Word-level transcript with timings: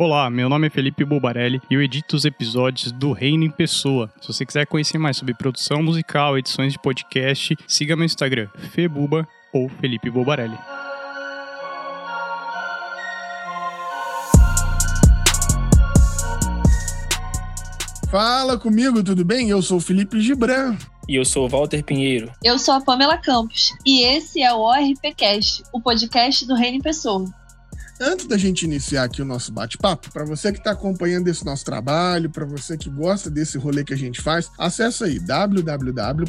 Olá, 0.00 0.30
meu 0.30 0.48
nome 0.48 0.68
é 0.68 0.70
Felipe 0.70 1.04
Bubarelli 1.04 1.60
e 1.68 1.74
eu 1.74 1.82
edito 1.82 2.14
os 2.14 2.24
episódios 2.24 2.92
do 2.92 3.10
Reino 3.10 3.42
em 3.42 3.50
Pessoa. 3.50 4.08
Se 4.20 4.28
você 4.28 4.46
quiser 4.46 4.64
conhecer 4.64 4.96
mais 4.96 5.16
sobre 5.16 5.34
produção 5.34 5.82
musical, 5.82 6.38
edições 6.38 6.72
de 6.72 6.78
podcast, 6.78 7.56
siga 7.66 7.96
meu 7.96 8.04
Instagram, 8.04 8.46
Febuba 8.70 9.26
ou 9.52 9.68
Felipe 9.68 10.08
Bubarelli. 10.08 10.56
Fala 18.08 18.56
comigo, 18.56 19.02
tudo 19.02 19.24
bem? 19.24 19.50
Eu 19.50 19.60
sou 19.60 19.78
o 19.78 19.80
Felipe 19.80 20.20
Gibran. 20.20 20.76
E 21.08 21.16
eu 21.16 21.24
sou 21.24 21.46
o 21.46 21.48
Walter 21.48 21.82
Pinheiro. 21.82 22.30
Eu 22.44 22.56
sou 22.56 22.74
a 22.74 22.80
Pamela 22.80 23.18
Campos. 23.18 23.74
E 23.84 24.04
esse 24.04 24.42
é 24.42 24.52
o 24.52 24.60
ORPcast, 24.60 25.64
o 25.72 25.80
podcast 25.80 26.46
do 26.46 26.54
Reino 26.54 26.76
em 26.76 26.82
Pessoa. 26.82 27.28
Antes 28.00 28.26
da 28.26 28.38
gente 28.38 28.62
iniciar 28.62 29.02
aqui 29.02 29.20
o 29.20 29.24
nosso 29.24 29.52
bate-papo, 29.52 30.12
para 30.12 30.24
você 30.24 30.52
que 30.52 30.58
está 30.58 30.70
acompanhando 30.70 31.26
esse 31.26 31.44
nosso 31.44 31.64
trabalho, 31.64 32.30
para 32.30 32.44
você 32.44 32.78
que 32.78 32.88
gosta 32.88 33.28
desse 33.28 33.58
rolê 33.58 33.82
que 33.82 33.92
a 33.92 33.96
gente 33.96 34.20
faz, 34.20 34.48
acessa 34.56 35.06
aí 35.06 35.18
www.apoia.se 35.18 36.28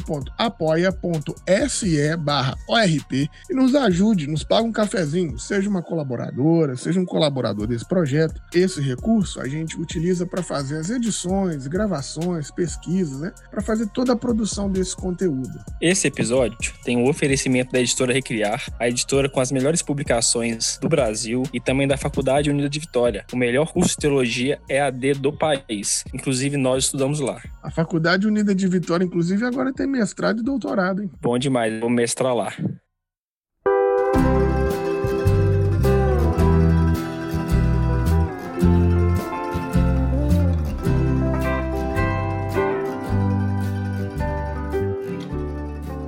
ORP 2.66 3.30
e 3.48 3.54
nos 3.54 3.76
ajude, 3.76 4.26
nos 4.26 4.42
paga 4.42 4.66
um 4.66 4.72
cafezinho, 4.72 5.38
seja 5.38 5.70
uma 5.70 5.80
colaboradora, 5.80 6.76
seja 6.76 6.98
um 6.98 7.04
colaborador 7.04 7.68
desse 7.68 7.86
projeto. 7.86 8.42
Esse 8.52 8.80
recurso 8.80 9.40
a 9.40 9.46
gente 9.46 9.80
utiliza 9.80 10.26
para 10.26 10.42
fazer 10.42 10.78
as 10.78 10.90
edições, 10.90 11.68
gravações, 11.68 12.50
pesquisas, 12.50 13.20
né? 13.20 13.32
Para 13.48 13.62
fazer 13.62 13.86
toda 13.90 14.14
a 14.14 14.16
produção 14.16 14.68
desse 14.68 14.96
conteúdo. 14.96 15.56
Esse 15.80 16.08
episódio 16.08 16.74
tem 16.82 16.96
o 16.96 17.08
oferecimento 17.08 17.70
da 17.70 17.78
editora 17.78 18.12
Recriar, 18.12 18.66
a 18.76 18.88
editora 18.88 19.28
com 19.28 19.38
as 19.38 19.52
melhores 19.52 19.82
publicações 19.82 20.76
do 20.80 20.88
Brasil 20.88 21.44
e 21.52 21.59
também 21.60 21.86
da 21.86 21.96
Faculdade 21.96 22.50
Unida 22.50 22.68
de 22.68 22.78
Vitória. 22.78 23.24
O 23.32 23.36
melhor 23.36 23.72
curso 23.72 23.90
de 23.90 23.96
teologia 23.96 24.58
EAD 24.68 25.14
do 25.14 25.32
país. 25.32 26.04
Inclusive, 26.12 26.56
nós 26.56 26.84
estudamos 26.84 27.20
lá. 27.20 27.40
A 27.62 27.70
Faculdade 27.70 28.26
Unida 28.26 28.54
de 28.54 28.66
Vitória, 28.66 29.04
inclusive, 29.04 29.44
agora 29.44 29.72
tem 29.72 29.86
mestrado 29.86 30.40
e 30.40 30.42
doutorado, 30.42 31.02
hein? 31.02 31.10
Bom 31.20 31.38
demais, 31.38 31.78
vou 31.80 31.90
mestrar 31.90 32.34
lá. 32.34 32.52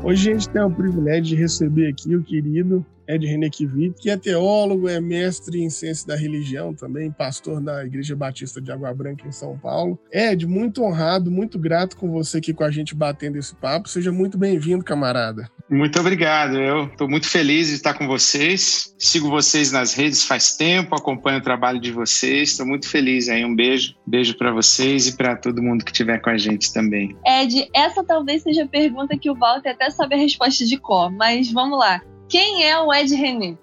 Hoje 0.05 0.31
a 0.31 0.33
gente 0.33 0.49
tem 0.49 0.61
o 0.61 0.69
privilégio 0.69 1.23
de 1.23 1.37
receber 1.37 1.87
aqui 1.87 2.17
o 2.17 2.25
querido 2.25 2.85
Ed 3.07 3.25
René 3.25 3.49
Kivit, 3.49 3.95
que 4.01 4.11
é 4.11 4.17
teólogo, 4.17 4.89
é 4.89 5.01
mestre 5.01 5.63
em 5.63 5.71
ciência 5.71 6.09
da 6.09 6.17
religião 6.17 6.75
também, 6.75 7.11
pastor 7.13 7.61
da 7.61 7.85
Igreja 7.85 8.17
Batista 8.17 8.61
de 8.61 8.73
Água 8.73 8.93
Branca 8.93 9.29
em 9.29 9.31
São 9.31 9.57
Paulo. 9.57 9.97
Ed, 10.11 10.45
muito 10.45 10.83
honrado, 10.83 11.31
muito 11.31 11.57
grato 11.57 11.97
com 11.97 12.11
você 12.11 12.39
aqui 12.39 12.53
com 12.53 12.65
a 12.65 12.71
gente 12.71 12.97
batendo 12.97 13.39
esse 13.39 13.55
papo. 13.55 13.89
Seja 13.89 14.11
muito 14.11 14.37
bem-vindo, 14.37 14.85
camarada. 14.85 15.49
Muito 15.73 15.99
obrigado. 15.99 16.59
Eu 16.59 16.85
estou 16.85 17.09
muito 17.09 17.27
feliz 17.27 17.69
de 17.69 17.77
estar 17.77 17.95
com 17.95 18.07
vocês. 18.07 18.95
Sigo 18.99 19.31
vocês 19.31 19.73
nas 19.73 19.95
redes 19.95 20.23
faz 20.23 20.55
tempo, 20.55 20.95
acompanho 20.95 21.39
o 21.39 21.43
trabalho 21.43 21.81
de 21.81 21.91
vocês. 21.91 22.51
Estou 22.51 22.67
muito 22.67 22.87
feliz 22.87 23.27
aí. 23.31 23.43
Um 23.43 23.57
beijo, 23.57 23.95
beijo 24.07 24.37
para 24.37 24.53
vocês 24.53 25.07
e 25.09 25.17
para 25.17 25.35
todo 25.35 25.63
mundo 25.63 25.83
que 25.83 25.91
estiver 25.91 26.21
com 26.21 26.29
a 26.29 26.37
gente 26.37 26.71
também. 26.75 27.17
Ed, 27.27 27.71
essa 27.75 28.05
talvez 28.05 28.43
seja 28.43 28.65
a 28.65 28.69
pergunta 28.69 29.17
que 29.17 29.31
o 29.31 29.35
Walter 29.35 29.71
até 29.71 29.89
sabe 29.89 30.15
a 30.15 30.19
resposta 30.19 30.67
de 30.67 30.77
cor, 30.77 31.11
mas 31.11 31.51
vamos 31.51 31.79
lá. 31.79 32.03
Quem 32.29 32.69
é 32.69 32.79
o 32.79 32.93
Ed 32.93 33.15
René? 33.15 33.57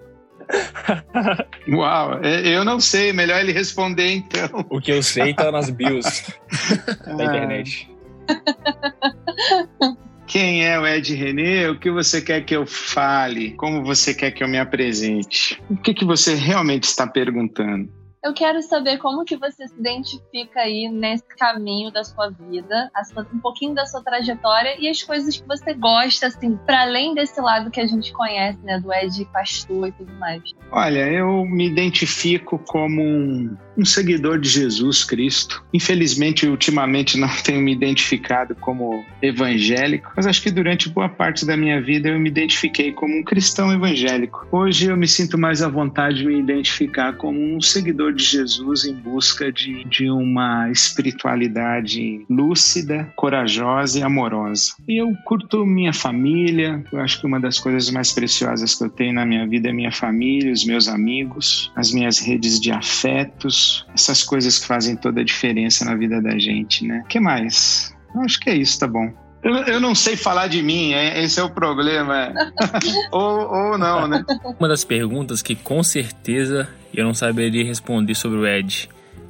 Uau, 1.70 2.14
eu 2.24 2.64
não 2.64 2.80
sei, 2.80 3.12
melhor 3.12 3.40
ele 3.40 3.52
responder 3.52 4.10
então. 4.14 4.66
O 4.68 4.80
que 4.80 4.90
eu 4.90 5.00
sei 5.00 5.32
tá 5.32 5.52
nas 5.52 5.70
bios 5.70 6.24
da 7.06 7.24
internet. 7.24 7.88
Quem 10.30 10.64
é 10.64 10.78
o 10.78 10.86
Ed 10.86 11.12
René? 11.12 11.68
O 11.68 11.76
que 11.76 11.90
você 11.90 12.22
quer 12.22 12.42
que 12.42 12.54
eu 12.54 12.64
fale? 12.64 13.50
Como 13.56 13.82
você 13.82 14.14
quer 14.14 14.30
que 14.30 14.44
eu 14.44 14.48
me 14.48 14.60
apresente? 14.60 15.60
O 15.68 15.76
que, 15.76 15.92
que 15.92 16.04
você 16.04 16.36
realmente 16.36 16.84
está 16.84 17.04
perguntando? 17.04 17.90
Eu 18.22 18.32
quero 18.32 18.62
saber 18.62 18.98
como 18.98 19.24
que 19.24 19.36
você 19.36 19.66
se 19.66 19.74
identifica 19.80 20.60
aí 20.60 20.88
nesse 20.88 21.24
caminho 21.36 21.90
da 21.90 22.04
sua 22.04 22.30
vida, 22.30 22.90
sua, 23.12 23.26
um 23.34 23.40
pouquinho 23.40 23.74
da 23.74 23.86
sua 23.86 24.04
trajetória 24.04 24.76
e 24.78 24.88
as 24.88 25.02
coisas 25.02 25.36
que 25.36 25.48
você 25.48 25.74
gosta, 25.74 26.28
assim, 26.28 26.54
para 26.64 26.82
além 26.82 27.12
desse 27.12 27.40
lado 27.40 27.70
que 27.70 27.80
a 27.80 27.86
gente 27.86 28.12
conhece, 28.12 28.58
né, 28.62 28.78
do 28.78 28.92
Ed 28.92 29.24
pastor 29.32 29.88
e 29.88 29.92
tudo 29.92 30.12
mais. 30.14 30.42
Olha, 30.70 31.10
eu 31.10 31.44
me 31.46 31.66
identifico 31.66 32.56
como 32.68 33.02
um, 33.02 33.56
um 33.76 33.84
seguidor 33.84 34.38
de 34.38 34.48
Jesus 34.48 35.04
Cristo. 35.04 35.62
Infelizmente, 35.72 36.46
ultimamente 36.46 37.18
não 37.18 37.28
tenho 37.42 37.60
me 37.60 37.72
identificado 37.72 38.54
como 38.54 39.04
evangélico, 39.22 40.12
mas 40.16 40.26
acho 40.26 40.42
que 40.42 40.50
durante 40.50 40.88
boa 40.88 41.08
parte 41.08 41.46
da 41.46 41.56
minha 41.56 41.80
vida 41.80 42.08
eu 42.08 42.18
me 42.18 42.28
identifiquei 42.28 42.92
como 42.92 43.16
um 43.16 43.22
cristão 43.22 43.72
evangélico. 43.72 44.46
Hoje 44.50 44.86
eu 44.86 44.96
me 44.96 45.08
sinto 45.08 45.38
mais 45.38 45.62
à 45.62 45.68
vontade 45.68 46.18
de 46.18 46.26
me 46.26 46.38
identificar 46.38 47.14
como 47.14 47.38
um 47.40 47.60
seguidor 47.60 48.12
de 48.12 48.24
Jesus 48.24 48.84
em 48.84 48.94
busca 48.94 49.52
de, 49.52 49.84
de 49.84 50.10
uma 50.10 50.70
espiritualidade 50.70 52.24
lúcida, 52.28 53.12
corajosa 53.16 53.98
e 53.98 54.02
amorosa. 54.02 54.74
E 54.88 55.00
eu 55.00 55.14
curto 55.24 55.64
minha 55.64 55.92
família, 55.92 56.82
eu 56.92 57.00
acho 57.00 57.20
que 57.20 57.26
uma 57.26 57.40
das 57.40 57.58
coisas 57.58 57.90
mais 57.90 58.12
preciosas 58.12 58.74
que 58.74 58.84
eu 58.84 58.90
tenho 58.90 59.14
na 59.14 59.24
minha 59.24 59.46
vida 59.46 59.68
é 59.68 59.72
minha 59.72 59.92
família, 59.92 60.52
os 60.52 60.64
meus 60.64 60.88
amigos, 60.88 61.70
as 61.76 61.92
minhas 61.92 62.18
redes 62.18 62.60
de 62.60 62.70
afetos, 62.70 63.59
essas 63.94 64.22
coisas 64.22 64.58
que 64.58 64.66
fazem 64.66 64.96
toda 64.96 65.20
a 65.20 65.24
diferença 65.24 65.84
na 65.84 65.94
vida 65.94 66.20
da 66.20 66.38
gente, 66.38 66.86
né? 66.86 67.04
Que 67.08 67.20
mais? 67.20 67.94
Eu 68.14 68.22
acho 68.22 68.40
que 68.40 68.50
é 68.50 68.56
isso, 68.56 68.78
tá 68.78 68.86
bom. 68.86 69.12
Eu, 69.42 69.54
eu, 69.54 69.80
não 69.80 69.94
sei 69.94 70.16
falar 70.16 70.48
de 70.48 70.62
mim, 70.62 70.92
é, 70.92 71.22
esse 71.22 71.40
é 71.40 71.42
o 71.42 71.50
problema. 71.50 72.32
ou, 73.10 73.50
ou 73.50 73.78
não, 73.78 74.06
né? 74.06 74.24
Uma 74.58 74.68
das 74.68 74.84
perguntas 74.84 75.40
que 75.40 75.54
com 75.54 75.82
certeza 75.82 76.68
eu 76.92 77.04
não 77.04 77.14
saberia 77.14 77.64
responder 77.64 78.14
sobre 78.14 78.38
o 78.38 78.46
Ed. 78.46 78.88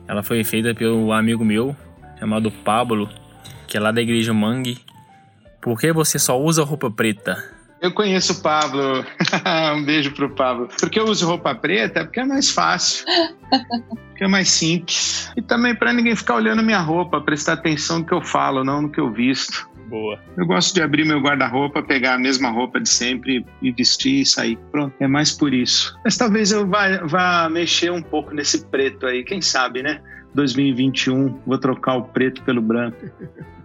Ela 0.09 0.23
foi 0.23 0.43
feita 0.43 0.75
pelo 0.75 1.13
amigo 1.13 1.45
meu, 1.45 1.77
chamado 2.19 2.51
Pablo, 2.51 3.09
que 3.69 3.77
é 3.77 3.81
lá 3.81 3.93
da 3.93 4.03
igreja 4.03 4.35
Mangue. 4.35 4.79
Por 5.61 5.79
que 5.79 5.93
você 5.93 6.19
só 6.19 6.41
usa 6.41 6.65
roupa 6.65 6.91
preta? 6.91 7.60
Eu 7.81 7.93
conheço 7.93 8.35
o 8.35 8.43
Pablo. 8.43 9.05
um 9.75 9.85
beijo 9.85 10.13
pro 10.13 10.31
Pablo. 10.35 10.69
Porque 10.79 11.01
eu 11.01 11.05
uso 11.05 11.27
roupa 11.27 11.55
preta? 11.55 12.05
Porque 12.05 12.21
é 12.21 12.25
mais 12.25 12.51
fácil. 12.51 13.07
Porque 14.09 14.25
é 14.25 14.29
mais 14.29 14.51
simples. 14.51 15.33
E 15.37 15.41
também 15.41 15.75
para 15.75 15.93
ninguém 15.93 16.15
ficar 16.15 16.35
olhando 16.35 16.63
minha 16.63 16.81
roupa, 16.81 17.21
prestar 17.21 17.55
atenção 17.55 18.01
no 18.01 18.05
que 18.05 18.13
eu 18.13 18.21
falo, 18.21 18.63
não 18.63 18.83
no 18.83 18.91
que 18.91 19.01
eu 19.01 19.11
visto. 19.11 19.69
Boa. 19.89 20.21
Eu 20.37 20.47
gosto 20.47 20.73
de 20.73 20.83
abrir 20.83 21.05
meu 21.05 21.21
guarda-roupa, 21.21 21.83
pegar 21.83 22.15
a 22.15 22.19
mesma 22.19 22.49
roupa 22.51 22.79
de 22.81 22.89
sempre 22.89 23.45
e 23.61 23.73
vestir 23.73 24.21
e 24.21 24.27
sair. 24.27 24.57
Pronto, 24.71 24.95
é 25.01 25.09
mais 25.09 25.33
por 25.33 25.53
isso. 25.53 25.99
Mas 26.05 26.17
talvez 26.17 26.53
eu 26.53 26.67
vá, 26.67 26.99
vá 26.99 27.49
mexer 27.49 27.91
um 27.91 28.03
pouco 28.03 28.33
nesse 28.33 28.67
preto 28.67 29.07
aí, 29.07 29.25
quem 29.25 29.43
sabe, 29.43 29.83
né? 29.83 30.01
2021, 30.35 31.41
vou 31.45 31.59
trocar 31.59 31.97
o 31.97 32.05
preto 32.05 32.43
pelo 32.45 32.63
branco. 32.63 32.99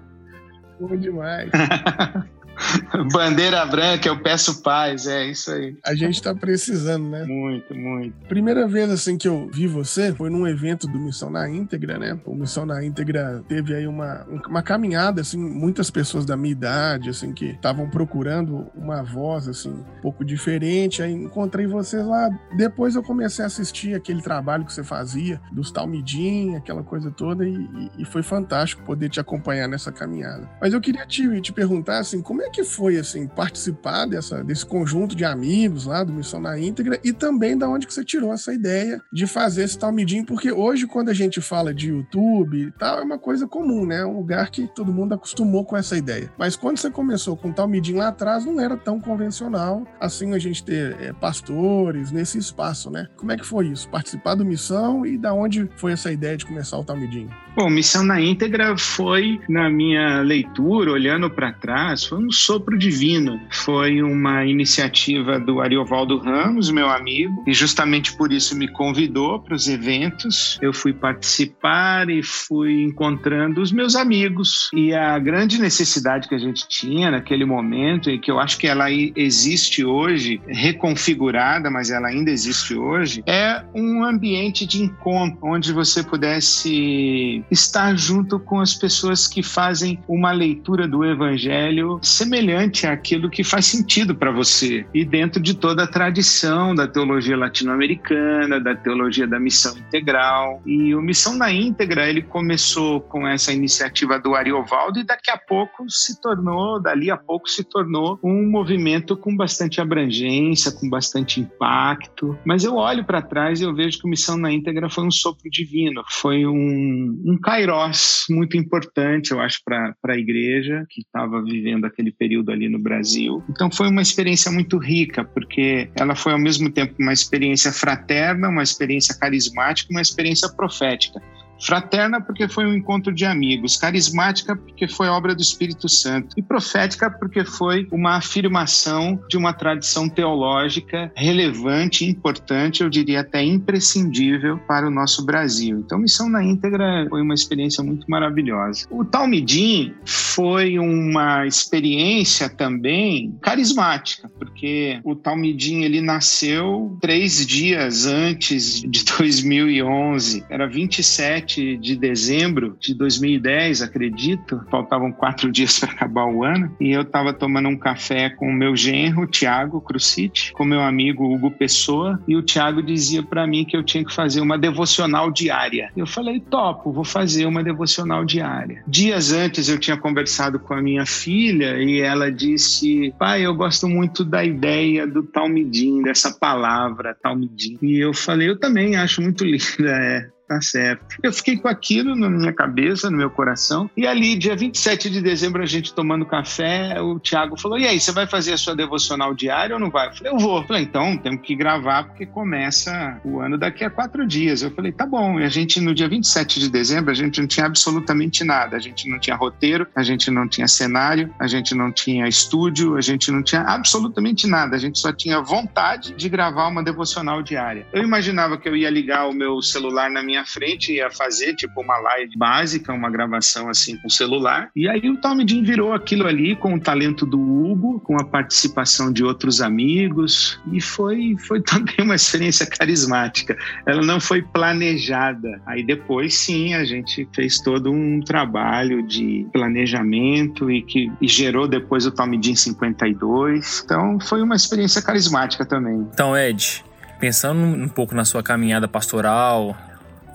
Bom 0.80 0.98
demais. 0.98 1.52
Bandeira 3.12 3.66
branca, 3.66 4.08
eu 4.08 4.20
peço 4.22 4.62
paz, 4.62 5.08
é 5.08 5.26
isso 5.26 5.52
aí. 5.52 5.78
A 5.86 5.96
gente 5.96 6.22
tá 6.22 6.34
precisando, 6.34 7.08
né? 7.10 7.24
Muito, 7.26 7.74
muito. 7.74 8.16
Primeira 8.28 8.68
vez 8.68 8.90
assim 8.90 9.18
que 9.18 9.28
eu 9.28 9.50
vi 9.52 9.68
você 9.68 10.14
foi 10.14 10.30
num 10.30 10.48
evento 10.48 10.88
do 10.88 11.00
Missão 11.00 11.30
na 11.30 11.50
Íntegra, 11.50 11.98
né? 11.98 12.20
O 12.26 12.36
Missão 12.36 12.66
na 12.66 12.84
Íntegra 12.84 13.44
teve 13.48 13.76
aí 13.76 13.88
uma, 13.88 14.26
uma 14.48 14.62
caminhada, 14.62 15.22
assim, 15.22 15.38
muitas 15.38 15.90
pessoas 15.90 16.26
da 16.26 16.36
minha 16.36 16.52
idade, 16.52 17.10
assim, 17.10 17.34
que 17.34 17.48
estavam 17.48 17.90
procurando 17.90 18.68
uma 18.76 19.04
voz, 19.04 19.48
assim, 19.48 19.70
um 19.70 20.02
pouco 20.02 20.24
diferente. 20.24 21.02
Aí 21.02 21.14
encontrei 21.14 21.68
você 21.68 22.02
lá. 22.02 22.30
Depois 22.58 22.96
eu 22.96 23.04
comecei 23.04 23.44
a 23.44 23.48
assistir 23.48 23.96
aquele 23.96 24.22
trabalho 24.22 24.66
que 24.66 24.74
você 24.74 24.84
fazia, 24.84 25.40
dos 25.52 25.72
Talmidim, 25.72 26.56
aquela 26.56 26.84
coisa 26.84 27.12
toda, 27.12 27.48
e, 27.48 27.92
e 27.98 28.06
foi 28.06 28.24
fantástico 28.24 28.84
poder 28.84 29.10
te 29.10 29.20
acompanhar 29.20 29.68
nessa 29.68 29.92
caminhada. 29.92 30.50
Mas 30.62 30.74
eu 30.74 30.82
queria 30.82 31.06
te, 31.06 31.42
te 31.42 31.54
perguntar, 31.54 32.00
assim, 32.00 32.22
como 32.22 32.42
é 32.42 32.45
que 32.50 32.64
foi 32.64 32.98
assim 32.98 33.28
participar 33.28 34.06
dessa, 34.06 34.44
desse 34.44 34.66
conjunto 34.66 35.16
de 35.16 35.26
amigos 35.26 35.86
lá 35.86 36.04
do 36.04 36.14
Missão 36.14 36.40
na 36.40 36.60
Íntegra 36.60 37.00
e 37.04 37.14
também 37.14 37.58
da 37.58 37.70
onde 37.70 37.88
que 37.88 37.94
você 37.94 38.04
tirou 38.04 38.34
essa 38.34 38.54
ideia 38.54 39.02
de 39.12 39.28
fazer 39.28 39.64
esse 39.64 39.78
talmidim, 39.78 40.24
porque 40.24 40.52
hoje 40.52 40.88
quando 40.88 41.10
a 41.10 41.14
gente 41.14 41.42
fala 41.42 41.74
de 41.74 41.90
YouTube 41.90 42.58
e 42.58 42.72
tal, 42.72 43.00
é 43.00 43.04
uma 43.04 43.20
coisa 43.20 43.48
comum, 43.48 43.86
né? 43.86 44.02
É 44.02 44.06
um 44.06 44.18
lugar 44.18 44.50
que 44.50 44.68
todo 44.68 44.94
mundo 44.94 45.14
acostumou 45.14 45.66
com 45.66 45.78
essa 45.78 45.98
ideia. 45.98 46.32
Mas 46.38 46.56
quando 46.56 46.78
você 46.78 46.90
começou 46.90 47.36
com 47.36 47.50
o 47.50 47.54
talmidim 47.54 47.94
lá 47.94 48.10
atrás, 48.10 48.46
não 48.46 48.60
era 48.60 48.78
tão 48.78 49.00
convencional 49.00 49.86
assim 50.00 50.34
a 50.34 50.40
gente 50.40 50.64
ter 50.64 50.98
é, 51.00 51.14
pastores 51.14 52.12
nesse 52.12 52.38
espaço, 52.38 52.90
né? 52.90 53.08
Como 53.16 53.32
é 53.32 53.38
que 53.38 53.46
foi 53.46 53.68
isso? 53.68 53.90
Participar 53.90 54.36
do 54.36 54.46
Missão 54.46 55.06
e 55.06 55.18
da 55.18 55.34
onde 55.34 55.70
foi 55.76 55.92
essa 55.92 56.12
ideia 56.12 56.38
de 56.38 56.46
começar 56.46 56.78
o 56.78 56.84
talmidim? 56.84 57.30
Bom, 57.56 57.70
Missão 57.70 58.04
na 58.04 58.20
Íntegra 58.20 58.78
foi, 58.78 59.40
na 59.48 59.70
minha 59.70 60.20
leitura, 60.20 60.92
olhando 60.92 61.30
para 61.30 61.54
trás, 61.54 62.04
foi 62.04 62.18
um 62.18 62.30
sopro 62.30 62.78
divino. 62.78 63.40
Foi 63.50 64.04
uma 64.04 64.46
iniciativa 64.46 65.40
do 65.40 65.62
Ariovaldo 65.62 66.18
Ramos, 66.18 66.70
meu 66.70 66.90
amigo, 66.90 67.46
e 67.48 67.54
justamente 67.54 68.14
por 68.18 68.34
isso 68.34 68.58
me 68.58 68.68
convidou 68.68 69.40
para 69.40 69.56
os 69.56 69.70
eventos. 69.70 70.60
Eu 70.62 70.74
fui 70.74 70.92
participar 70.92 72.10
e 72.10 72.22
fui 72.22 72.84
encontrando 72.84 73.62
os 73.62 73.72
meus 73.72 73.96
amigos. 73.96 74.70
E 74.74 74.94
a 74.94 75.18
grande 75.18 75.58
necessidade 75.58 76.28
que 76.28 76.36
a 76.36 76.40
gente 76.40 76.68
tinha 76.68 77.10
naquele 77.10 77.46
momento, 77.46 78.10
e 78.10 78.20
que 78.20 78.30
eu 78.30 78.38
acho 78.38 78.58
que 78.58 78.68
ela 78.68 78.92
existe 78.92 79.86
hoje, 79.86 80.42
reconfigurada, 80.46 81.72
mas 81.72 81.90
ela 81.90 82.10
ainda 82.10 82.32
existe 82.32 82.76
hoje, 82.76 83.24
é 83.26 83.64
um 83.74 84.04
ambiente 84.04 84.66
de 84.66 84.84
encontro 84.84 85.40
onde 85.42 85.72
você 85.72 86.04
pudesse 86.04 87.45
estar 87.50 87.96
junto 87.98 88.40
com 88.40 88.60
as 88.60 88.74
pessoas 88.74 89.28
que 89.28 89.44
fazem 89.44 90.00
uma 90.08 90.32
leitura 90.32 90.88
do 90.88 91.04
Evangelho 91.04 92.00
semelhante 92.02 92.88
àquilo 92.88 93.30
que 93.30 93.44
faz 93.44 93.66
sentido 93.66 94.16
para 94.16 94.32
você 94.32 94.86
e 94.94 95.06
dentro 95.06 95.42
de 95.42 95.54
toda 95.54 95.84
a 95.84 95.88
tradição 95.88 96.74
da 96.74 96.88
teologia 96.88 97.38
latino-americana, 97.38 98.60
da 98.60 98.76
teologia 98.76 99.28
da 99.28 99.40
missão 99.40 99.78
integral. 99.78 100.62
E 100.66 100.96
o 100.96 101.02
Missão 101.02 101.36
na 101.36 101.52
Íntegra 101.52 102.10
ele 102.10 102.22
começou 102.22 103.02
com 103.02 103.28
essa 103.28 103.54
iniciativa 103.54 104.20
do 104.20 104.36
Ariovaldo 104.36 105.00
e 105.00 105.04
daqui 105.04 105.32
a 105.32 105.38
pouco 105.38 105.90
se 105.90 106.20
tornou, 106.22 106.82
dali 106.82 107.12
a 107.12 107.18
pouco 107.18 107.50
se 107.50 107.64
tornou 107.64 108.20
um 108.24 108.50
movimento 108.50 109.16
com 109.16 109.36
bastante 109.36 109.80
abrangência, 109.80 110.72
com 110.72 110.90
bastante 110.90 111.40
impacto. 111.40 112.38
Mas 112.46 112.64
eu 112.64 112.76
olho 112.76 113.06
para 113.06 113.22
trás 113.22 113.62
e 113.62 113.64
eu 113.64 113.74
vejo 113.74 114.00
que 114.00 114.06
o 114.06 114.10
Missão 114.10 114.38
na 114.38 114.52
Íntegra 114.52 114.90
foi 114.90 115.06
um 115.06 115.12
sopro 115.12 115.50
divino, 115.50 116.04
foi 116.10 116.46
um, 116.46 117.22
um 117.26 117.35
kairós 117.40 118.26
muito 118.30 118.58
importante, 118.58 119.32
eu 119.32 119.40
acho, 119.40 119.60
para 119.64 119.96
a 120.08 120.18
igreja 120.18 120.86
que 120.90 121.02
estava 121.02 121.42
vivendo 121.42 121.86
aquele 121.86 122.12
período 122.12 122.52
ali 122.52 122.70
no 122.70 122.80
Brasil. 122.80 123.44
Então 123.50 123.70
foi 123.72 123.90
uma 123.90 124.02
experiência 124.02 124.52
muito 124.52 124.78
rica, 124.78 125.24
porque 125.24 125.90
ela 125.96 126.16
foi 126.16 126.34
ao 126.34 126.40
mesmo 126.40 126.70
tempo 126.72 126.96
uma 127.00 127.14
experiência 127.14 127.72
fraterna, 127.72 128.50
uma 128.50 128.64
experiência 128.64 129.18
carismática, 129.18 129.92
uma 129.92 130.02
experiência 130.02 130.50
profética. 130.50 131.22
Fraterna, 131.60 132.22
porque 132.22 132.48
foi 132.48 132.66
um 132.66 132.74
encontro 132.74 133.14
de 133.14 133.26
amigos. 133.26 133.78
Carismática, 133.78 134.56
porque 134.56 134.88
foi 134.88 135.08
obra 135.08 135.36
do 135.36 135.42
Espírito 135.42 135.88
Santo. 135.88 136.36
E 136.38 136.42
profética, 136.42 137.10
porque 137.10 137.46
foi 137.46 137.88
uma 137.92 138.18
afirmação 138.18 139.20
de 139.30 139.38
uma 139.38 139.54
tradição 139.54 140.10
teológica 140.10 141.12
relevante, 141.16 142.06
importante, 142.06 142.84
eu 142.84 142.90
diria 142.90 143.22
até 143.22 143.44
imprescindível 143.44 144.58
para 144.68 144.88
o 144.88 144.92
nosso 144.92 145.26
Brasil. 145.26 145.80
Então, 145.80 146.00
Missão 146.00 146.30
na 146.30 146.44
Íntegra 146.44 147.08
foi 147.10 147.22
uma 147.22 147.34
experiência 147.34 147.84
muito 147.84 148.10
maravilhosa. 148.10 148.88
O 148.90 149.04
Talmidim 149.04 149.94
foi 150.04 150.78
uma 150.78 151.46
experiência 151.46 152.50
também 152.50 153.38
carismática, 153.42 154.30
porque 154.38 155.00
o 155.04 155.16
Talmidim 155.16 155.84
ele 155.84 156.02
nasceu 156.02 156.98
três 157.02 157.46
dias 157.46 158.06
antes 158.06 158.82
de 158.82 159.04
2011, 159.04 160.46
era 160.50 160.68
27 160.68 161.45
7 161.46 161.78
de 161.78 161.96
dezembro 161.96 162.76
de 162.80 162.94
2010, 162.96 163.84
acredito. 163.84 164.62
Faltavam 164.70 165.12
quatro 165.12 165.50
dias 165.54 165.80
para 165.80 165.92
acabar 165.92 166.26
o 166.26 166.44
ano. 166.44 166.76
E 166.80 166.92
eu 166.92 167.04
estava 167.04 167.32
tomando 167.34 167.70
um 167.70 167.78
café 167.78 168.30
com 168.30 168.48
o 168.48 168.54
meu 168.54 168.76
genro, 168.76 169.28
Tiago 169.28 169.80
Crucite, 169.80 170.52
com 170.54 170.66
meu 170.66 170.82
amigo 170.82 171.24
Hugo 171.24 171.52
Pessoa. 171.52 172.20
E 172.28 172.36
o 172.36 172.42
Tiago 172.42 172.82
dizia 172.82 173.22
para 173.22 173.46
mim 173.46 173.64
que 173.64 173.78
eu 173.78 173.84
tinha 173.84 174.04
que 174.04 174.14
fazer 174.14 174.42
uma 174.42 174.58
devocional 174.58 175.32
diária. 175.32 175.92
Eu 175.96 176.08
falei, 176.08 176.40
topo, 176.40 176.92
vou 176.92 177.04
fazer 177.04 177.46
uma 177.46 177.64
devocional 177.64 178.26
diária. 178.26 178.84
Dias 178.88 179.32
antes 179.32 179.70
eu 179.70 179.78
tinha 179.78 179.98
conversado 179.98 180.60
com 180.60 180.74
a 180.74 180.82
minha 180.82 181.06
filha 181.06 181.78
e 181.78 182.02
ela 182.02 182.32
disse: 182.32 183.14
pai, 183.20 183.46
eu 183.46 183.54
gosto 183.54 183.88
muito 183.88 184.24
da 184.24 184.44
ideia 184.44 185.06
do 185.06 185.24
Talmidim, 185.24 186.02
dessa 186.02 186.32
palavra 186.32 187.16
Talmidim. 187.22 187.78
E 187.82 187.98
eu 187.98 188.14
falei, 188.14 188.50
eu 188.50 188.60
também 188.60 188.96
acho 188.96 189.22
muito 189.22 189.44
linda. 189.46 189.66
É, 189.80 190.35
Tá 190.48 190.62
certo. 190.62 191.04
Eu 191.24 191.34
fiquei 191.34 191.58
com 191.58 191.68
aquilo 191.68 192.16
na 192.16 192.30
minha 192.30 192.54
cabeça, 192.54 193.10
no 193.10 193.18
meu 193.18 193.32
coração. 193.32 193.90
E 193.98 194.06
ali, 194.06 194.36
dia 194.36 194.56
27 194.56 195.10
de 195.10 195.20
dezembro, 195.20 195.62
a 195.62 195.66
gente 195.66 195.94
tomando 195.94 196.24
café, 196.24 197.02
o 197.02 197.20
Thiago 197.20 197.60
falou: 197.60 197.80
E 197.80 197.88
aí, 197.88 198.00
você 198.00 198.12
vai 198.12 198.28
fazer 198.28 198.54
a 198.54 198.58
sua 198.58 198.76
devocional 198.76 199.34
diária 199.34 199.76
ou 199.76 199.80
não 199.80 199.90
vai? 199.90 200.08
Eu 200.08 200.14
falei: 200.14 200.34
Eu 200.34 200.38
vou. 200.38 200.62
Eu 200.62 200.68
falei: 200.68 200.84
Então, 200.84 201.18
temos 201.18 201.42
que 201.42 201.56
gravar 201.56 202.04
porque 202.04 202.28
começa 202.28 203.20
o 203.26 203.40
ano 203.40 203.58
daqui 203.58 203.84
a 203.84 203.90
quatro 203.90 204.26
dias. 204.28 204.62
Eu 204.62 204.70
falei: 204.70 204.92
Tá 204.92 205.06
bom. 205.06 205.40
E 205.40 205.44
a 205.44 205.50
gente, 205.50 205.82
no 205.82 205.96
dia 205.96 206.08
27 206.08 206.60
de 206.60 206.70
dezembro, 206.70 207.10
a 207.10 207.16
gente 207.16 207.42
não 207.42 207.48
tinha 207.48 207.66
absolutamente 207.66 208.44
nada. 208.44 208.78
A 208.78 208.80
gente 208.80 209.10
não 209.10 209.20
tinha 209.20 209.36
roteiro, 209.36 209.88
a 209.96 210.04
gente 210.04 210.30
não 210.30 210.48
tinha 210.48 210.68
cenário, 210.68 211.34
a 211.40 211.48
gente 211.48 211.74
não 211.74 211.92
tinha 211.92 212.28
estúdio, 212.28 212.98
a 212.98 213.02
gente 213.02 213.32
não 213.32 213.42
tinha 213.42 213.62
absolutamente 213.62 214.46
nada. 214.46 214.76
A 214.76 214.80
gente 214.80 215.00
só 215.00 215.12
tinha 215.12 215.42
vontade 215.42 216.14
de 216.14 216.30
gravar 216.30 216.68
uma 216.68 216.84
devocional 216.84 217.42
diária. 217.42 217.88
Eu 217.92 218.04
imaginava 218.04 218.60
que 218.60 218.70
eu 218.70 218.76
ia 218.76 218.92
ligar 218.92 219.28
o 219.28 219.34
meu 219.34 219.60
celular 219.60 220.12
na 220.12 220.22
minha 220.22 220.35
minha 220.36 220.46
frente 220.46 220.94
ia 220.94 221.10
fazer 221.10 221.56
tipo 221.56 221.82
uma 221.82 221.98
live 221.98 222.38
básica, 222.38 222.92
uma 222.92 223.10
gravação 223.10 223.70
assim 223.70 223.98
com 223.98 224.10
celular. 224.10 224.70
E 224.76 224.88
aí 224.90 225.10
o 225.10 225.18
Tommy 225.18 225.46
Dean 225.46 225.64
virou 225.64 225.94
aquilo 225.94 226.28
ali 226.28 226.56
com 226.56 226.74
o 226.74 226.80
talento 226.80 227.26
do 227.26 227.40
Hugo, 227.40 228.02
com 228.02 228.20
a 228.20 228.26
participação 228.26 229.12
de 229.12 229.24
outros 229.24 229.62
amigos 229.62 230.60
e 230.72 230.82
foi 230.82 231.36
foi 231.48 231.62
também 231.64 231.96
uma 232.00 232.16
experiência 232.16 232.66
carismática. 232.66 233.58
Ela 233.86 234.02
não 234.02 234.20
foi 234.20 234.42
planejada. 234.42 235.62
Aí 235.66 235.84
depois 235.84 236.36
sim 236.36 236.74
a 236.74 236.84
gente 236.84 237.28
fez 237.34 237.60
todo 237.60 237.92
um 237.92 238.20
trabalho 238.20 239.02
de 239.02 239.48
planejamento 239.54 240.70
e 240.70 240.82
que 240.82 241.12
e 241.22 241.28
gerou 241.28 241.68
depois 241.68 242.06
o 242.06 242.12
Tommy 242.12 242.38
Dean 242.38 242.56
52. 242.56 243.84
Então 243.86 244.20
foi 244.20 244.42
uma 244.42 244.56
experiência 244.56 245.02
carismática 245.02 245.66
também. 245.66 246.08
Então 246.14 246.36
Ed, 246.36 246.84
pensando 247.20 247.62
um 247.62 247.88
pouco 247.88 248.14
na 248.14 248.26
sua 248.26 248.44
caminhada 248.44 248.88
pastoral, 248.88 249.76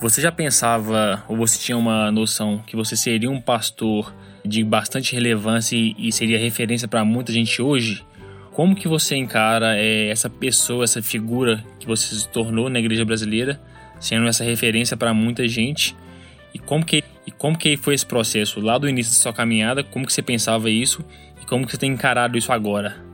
você 0.00 0.23
já 0.23 0.32
pensava, 0.32 1.23
ou 1.29 1.37
você 1.37 1.58
tinha 1.58 1.76
uma 1.76 2.11
noção 2.11 2.62
que 2.67 2.75
você 2.75 2.97
seria 2.97 3.31
um 3.31 3.41
pastor 3.41 4.14
de 4.43 4.64
bastante 4.64 5.12
relevância 5.12 5.76
e 5.76 6.11
seria 6.11 6.38
referência 6.38 6.88
para 6.88 7.05
muita 7.05 7.31
gente 7.31 7.61
hoje? 7.61 8.02
Como 8.52 8.75
que 8.75 8.88
você 8.88 9.14
encara 9.14 9.76
é, 9.76 10.08
essa 10.08 10.31
pessoa, 10.31 10.85
essa 10.85 11.02
figura 11.02 11.62
que 11.79 11.87
você 11.87 12.14
se 12.14 12.29
tornou 12.29 12.70
na 12.70 12.79
igreja 12.79 13.05
brasileira, 13.05 13.61
sendo 14.00 14.26
essa 14.26 14.43
referência 14.43 14.97
para 14.97 15.12
muita 15.12 15.47
gente? 15.47 15.94
E 16.55 16.58
como 16.58 16.85
que 16.85 17.05
e 17.26 17.31
como 17.31 17.56
que 17.56 17.76
foi 17.76 17.94
esse 17.94 18.06
processo 18.06 18.58
lá 18.58 18.79
do 18.79 18.88
início 18.88 19.12
da 19.12 19.19
sua 19.19 19.32
caminhada? 19.32 19.85
Como 19.85 20.06
que 20.06 20.12
você 20.12 20.23
pensava 20.23 20.70
isso 20.70 21.05
e 21.41 21.46
como 21.46 21.67
que 21.67 21.73
você 21.73 21.79
tem 21.79 21.93
encarado 21.93 22.38
isso 22.38 22.50
agora? 22.50 23.10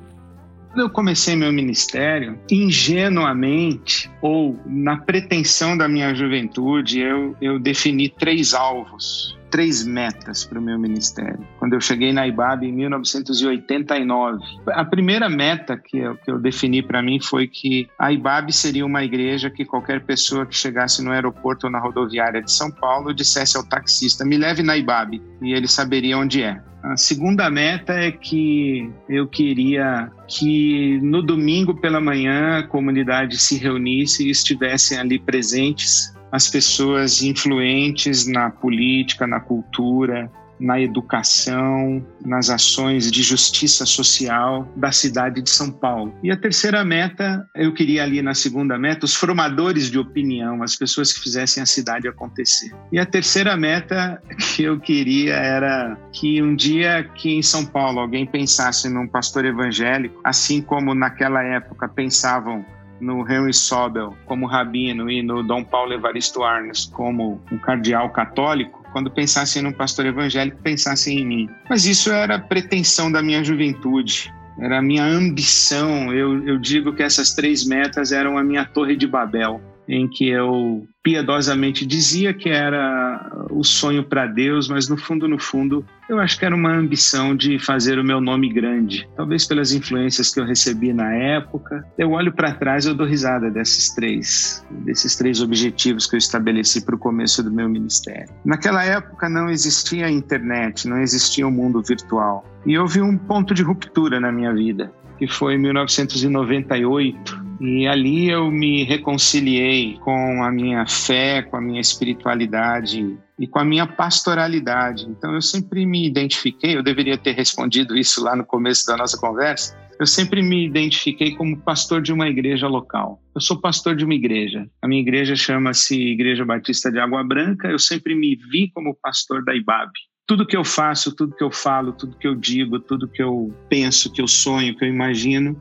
Quando 0.77 0.89
eu 0.89 0.91
comecei 0.91 1.35
meu 1.35 1.51
ministério, 1.51 2.39
ingenuamente 2.51 4.11
ou 4.21 4.61
na 4.67 4.99
pretensão 4.99 5.75
da 5.75 5.89
minha 5.89 6.15
juventude, 6.15 7.01
eu, 7.01 7.35
eu 7.41 7.59
defini 7.59 8.11
três 8.11 8.53
alvos 8.53 9.35
três 9.57 9.87
metas 9.87 10.45
para 10.45 10.59
o 10.59 10.63
meu 10.63 10.79
ministério. 10.79 11.39
Quando 11.59 11.73
eu 11.73 11.81
cheguei 11.81 12.13
na 12.13 12.29
IBAB 12.29 12.65
em 12.65 12.73
1989, 12.73 14.45
a 14.67 14.85
primeira 14.85 15.31
meta 15.31 15.79
que 15.79 15.97
eu, 15.97 16.15
que 16.15 16.31
eu 16.31 16.39
defini 16.39 16.83
para 16.83 17.03
mim 17.03 17.19
foi 17.19 17.49
que 17.49 17.89
a 17.99 18.13
IBAB 18.13 18.53
seria 18.53 18.85
uma 18.85 19.03
igreja 19.03 19.49
que 19.49 19.65
qualquer 19.65 20.05
pessoa 20.05 20.45
que 20.45 20.55
chegasse 20.55 21.03
no 21.03 21.11
aeroporto 21.11 21.69
ou 21.69 21.73
na 21.73 21.79
rodoviária 21.79 22.43
de 22.43 22.53
São 22.53 22.71
Paulo 22.71 23.15
dissesse 23.15 23.57
ao 23.57 23.65
taxista: 23.65 24.27
me 24.27 24.37
leve 24.37 24.63
na 24.63 24.77
IBAB, 24.77 25.23
e 25.41 25.55
ele 25.55 25.67
saberia 25.67 26.19
onde 26.19 26.43
é. 26.43 26.63
A 26.83 26.97
segunda 26.99 27.51
meta 27.51 27.95
é 27.95 28.13
que 28.13 28.93
eu 29.09 29.27
queria 29.27 30.11
que 30.29 31.01
no 31.03 31.23
domingo 31.23 31.75
pela 31.81 32.01
manhã 32.01 32.59
a 32.59 32.63
comunidade 32.63 33.39
se 33.39 33.57
reunisse 33.57 34.27
e 34.27 34.31
estivessem 34.31 34.99
ali 34.99 35.19
presentes 35.19 36.15
as 36.31 36.49
pessoas 36.49 37.23
influentes 37.23 38.27
na 38.27 38.51
política, 38.51 39.27
na 39.27 39.41
cultura, 39.41 40.31
na 40.59 40.81
educação, 40.81 42.05
nas 42.25 42.51
ações 42.51 43.11
de 43.11 43.23
justiça 43.23 43.85
social 43.85 44.67
da 44.77 44.91
cidade 44.91 45.43
de 45.43 45.51
São 45.51 45.71
Paulo. 45.71 46.15
E 46.23 46.31
a 46.31 46.37
terceira 46.37 46.85
meta, 46.85 47.49
eu 47.55 47.73
queria 47.73 48.03
ali 48.03 48.23
na 48.23 48.35
segunda 48.35 48.79
meta, 48.79 49.05
os 49.05 49.15
formadores 49.15 49.91
de 49.91 49.99
opinião, 49.99 50.63
as 50.63 50.77
pessoas 50.77 51.13
que 51.13 51.21
fizessem 51.21 51.63
a 51.63 51.67
cidade 51.67 52.09
acontecer. 52.09 52.73
E 52.91 52.99
a 52.99 53.07
terceira 53.07 53.57
meta 53.57 54.21
que 54.55 54.63
eu 54.63 54.81
queria 54.81 55.35
era 55.35 55.97
que 56.13 56.43
um 56.43 56.55
dia 56.55 57.05
que 57.15 57.31
em 57.31 57.43
São 57.43 57.65
Paulo 57.65 58.01
alguém 58.01 58.27
pensasse 58.27 58.89
num 58.89 59.07
pastor 59.07 59.45
evangélico, 59.45 60.21
assim 60.25 60.63
como 60.63 60.95
naquela 60.95 61.43
época 61.43 61.89
pensavam 61.89 62.65
no 63.01 63.21
Henry 63.31 63.53
Sobel 63.53 64.17
como 64.27 64.47
rabino 64.47 65.11
e 65.11 65.23
no 65.23 65.43
Dom 65.43 65.63
Paulo 65.65 65.93
Evaristo 65.93 66.43
Arnes 66.43 66.87
como 66.87 67.41
um 67.51 67.59
cardeal 67.59 68.11
católico, 68.11 68.85
quando 68.93 69.11
pensassem 69.11 69.63
num 69.63 69.73
pastor 69.73 70.07
evangélico, 70.07 70.59
pensassem 70.63 71.21
em 71.21 71.27
mim. 71.27 71.51
Mas 71.69 71.85
isso 71.87 72.11
era 72.11 72.39
pretensão 72.39 73.11
da 73.11 73.23
minha 73.23 73.45
juventude, 73.45 74.33
era 74.59 74.79
a 74.79 74.83
minha 74.83 75.05
ambição. 75.05 76.13
Eu, 76.13 76.47
eu 76.47 76.59
digo 76.59 76.93
que 76.95 77.03
essas 77.03 77.35
três 77.35 77.67
metas 77.67 78.13
eram 78.13 78.39
a 78.39 78.45
minha 78.45 78.65
torre 78.65 78.97
de 78.97 79.07
Babel. 79.07 79.61
Em 79.89 80.09
que 80.09 80.29
eu 80.29 80.87
piedosamente 81.03 81.87
dizia 81.87 82.35
que 82.35 82.49
era 82.49 83.47
o 83.51 83.63
sonho 83.63 84.03
para 84.03 84.27
Deus, 84.27 84.69
mas 84.69 84.89
no 84.89 84.97
fundo, 84.97 85.29
no 85.29 85.39
fundo, 85.39 85.87
eu 86.09 86.19
acho 86.19 86.37
que 86.39 86.45
era 86.45 86.55
uma 86.55 86.73
ambição 86.73 87.37
de 87.37 87.59
fazer 87.59 87.99
o 87.99 88.05
meu 88.05 88.21
nome 88.21 88.53
grande. 88.53 89.09
Talvez 89.17 89.47
pelas 89.47 89.73
influências 89.73 90.35
que 90.35 90.41
eu 90.41 90.45
recebi 90.45 90.93
na 90.93 91.15
época. 91.15 91.85
Eu 91.97 92.11
olho 92.11 92.33
para 92.33 92.53
trás 92.53 92.85
e 92.85 92.89
eu 92.89 92.95
dou 92.95 93.07
risada 93.07 93.51
desses 93.51 93.95
três, 93.95 94.67
desses 94.85 95.15
três 95.15 95.41
objetivos 95.41 96.07
que 96.07 96.17
eu 96.17 96.19
estabeleci 96.19 96.85
para 96.85 96.97
o 96.97 96.99
começo 96.99 97.43
do 97.43 97.53
meu 97.53 97.69
ministério. 97.69 98.29
Naquela 98.45 98.85
época 98.85 99.29
não 99.29 99.49
existia 99.49 100.11
internet, 100.11 100.89
não 100.89 101.01
existia 101.01 101.47
o 101.47 101.51
um 101.51 101.53
mundo 101.53 101.83
virtual. 101.83 102.45
E 102.67 102.77
houve 102.77 103.01
um 103.01 103.17
ponto 103.17 103.55
de 103.55 103.63
ruptura 103.63 104.19
na 104.19 104.33
minha 104.33 104.53
vida, 104.53 104.93
que 105.19 105.29
foi 105.29 105.55
em 105.55 105.59
1998. 105.59 107.46
E 107.61 107.87
ali 107.87 108.29
eu 108.29 108.51
me 108.51 108.85
reconciliei 108.85 109.97
com 109.99 110.43
a 110.43 110.51
minha 110.51 110.87
fé, 110.87 111.43
com 111.43 111.57
a 111.57 111.61
minha 111.61 111.81
espiritualidade 111.81 113.19
e 113.39 113.47
com 113.47 113.59
a 113.59 113.65
minha 113.65 113.87
pastoralidade. 113.87 115.07
Então 115.09 115.35
eu 115.35 115.41
sempre 115.41 115.87
me 115.87 116.07
identifiquei, 116.07 116.77
eu 116.77 116.83
deveria 116.83 117.17
ter 117.17 117.33
respondido 117.33 117.97
isso 117.97 118.23
lá 118.23 118.37
no 118.37 118.45
começo 118.45 118.87
da 118.87 118.97
nossa 118.97 119.19
conversa. 119.19 119.77
Eu 119.99 120.07
sempre 120.07 120.43
me 120.43 120.67
identifiquei 120.67 121.35
como 121.35 121.57
pastor 121.57 122.03
de 122.03 122.13
uma 122.13 122.29
igreja 122.29 122.69
local. 122.69 123.19
Eu 123.35 123.41
sou 123.41 123.59
pastor 123.59 123.97
de 123.97 124.05
uma 124.05 124.15
igreja. 124.15 124.69
A 124.83 124.87
minha 124.87 125.01
igreja 125.01 125.35
chama-se 125.35 125.99
Igreja 125.99 126.45
Batista 126.45 126.93
de 126.93 126.99
Água 126.99 127.25
Branca. 127.25 127.69
Eu 127.69 127.79
sempre 127.79 128.15
me 128.15 128.37
vi 128.37 128.71
como 128.75 128.95
pastor 129.03 129.43
da 129.43 129.55
IBAB 129.55 129.91
tudo 130.27 130.45
que 130.45 130.57
eu 130.57 130.65
faço, 130.65 131.15
tudo 131.15 131.37
que 131.37 131.45
eu 131.45 131.53
falo, 131.53 131.93
tudo 131.93 132.17
que 132.19 132.27
eu 132.27 132.35
digo, 132.35 132.81
tudo 132.81 133.09
que 133.09 133.23
eu 133.23 133.55
penso, 133.69 134.13
que 134.13 134.21
eu 134.21 134.27
sonho, 134.27 134.77
que 134.77 134.85
eu 134.85 134.89
imagino, 134.89 135.57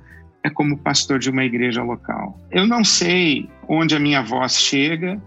é 0.45 0.49
como 0.49 0.77
pastor 0.77 1.17
de 1.17 1.31
uma 1.31 1.43
igreja 1.43 1.81
local. 1.81 2.39
Eu 2.51 2.67
não 2.67 2.83
sei 2.83 3.49
onde 3.67 3.95
a 3.95 3.99
minha 3.99 4.21
voz 4.21 4.59
chega 4.59 5.19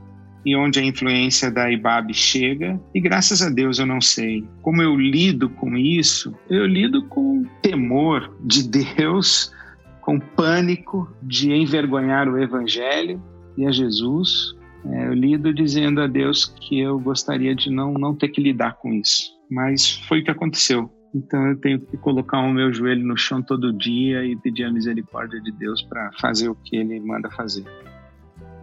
e 0.47 0.55
onde 0.55 0.79
a 0.79 0.85
influência 0.85 1.51
da 1.51 1.71
IBAB 1.71 2.15
chega, 2.15 2.81
e 2.95 3.01
graças 3.01 3.43
a 3.43 3.51
Deus 3.51 3.81
eu 3.81 3.87
não 3.87 4.01
sei. 4.01 4.45
Como 4.63 4.81
eu 4.81 4.95
lido 4.95 5.51
com 5.51 5.77
isso? 5.77 6.33
Eu 6.49 6.65
lido 6.65 7.05
com 7.07 7.45
temor 7.61 8.33
de 8.45 8.63
Deus, 8.69 9.53
com 10.01 10.21
pânico 10.21 11.13
de 11.21 11.53
envergonhar 11.53 12.29
o 12.29 12.39
evangelho 12.39 13.21
e 13.57 13.67
a 13.67 13.73
Jesus, 13.73 14.55
é, 14.87 15.09
eu 15.09 15.15
lido 15.15 15.53
dizendo 15.53 16.01
a 16.01 16.07
Deus 16.07 16.45
que 16.45 16.79
eu 16.79 17.01
gostaria 17.01 17.55
de 17.57 17.71
não, 17.71 17.93
não 17.95 18.15
ter 18.15 18.29
que 18.29 18.41
lidar 18.41 18.77
com 18.77 18.93
isso. 18.93 19.37
Mas 19.51 19.91
foi 20.07 20.21
o 20.21 20.25
que 20.25 20.31
aconteceu. 20.31 20.89
Então 21.15 21.47
eu 21.47 21.57
tenho 21.57 21.81
que 21.81 21.97
colocar 21.97 22.39
o 22.41 22.53
meu 22.53 22.73
joelho 22.73 23.07
no 23.07 23.17
chão 23.17 23.43
todo 23.43 23.73
dia 23.73 24.25
e 24.25 24.37
pedir 24.37 24.65
a 24.65 24.73
misericórdia 24.73 25.41
de 25.41 25.51
Deus 25.53 25.83
para 25.83 26.11
fazer 26.21 26.49
o 26.49 26.55
que 26.55 26.77
Ele 26.77 27.01
manda 27.01 27.31
fazer. 27.31 27.65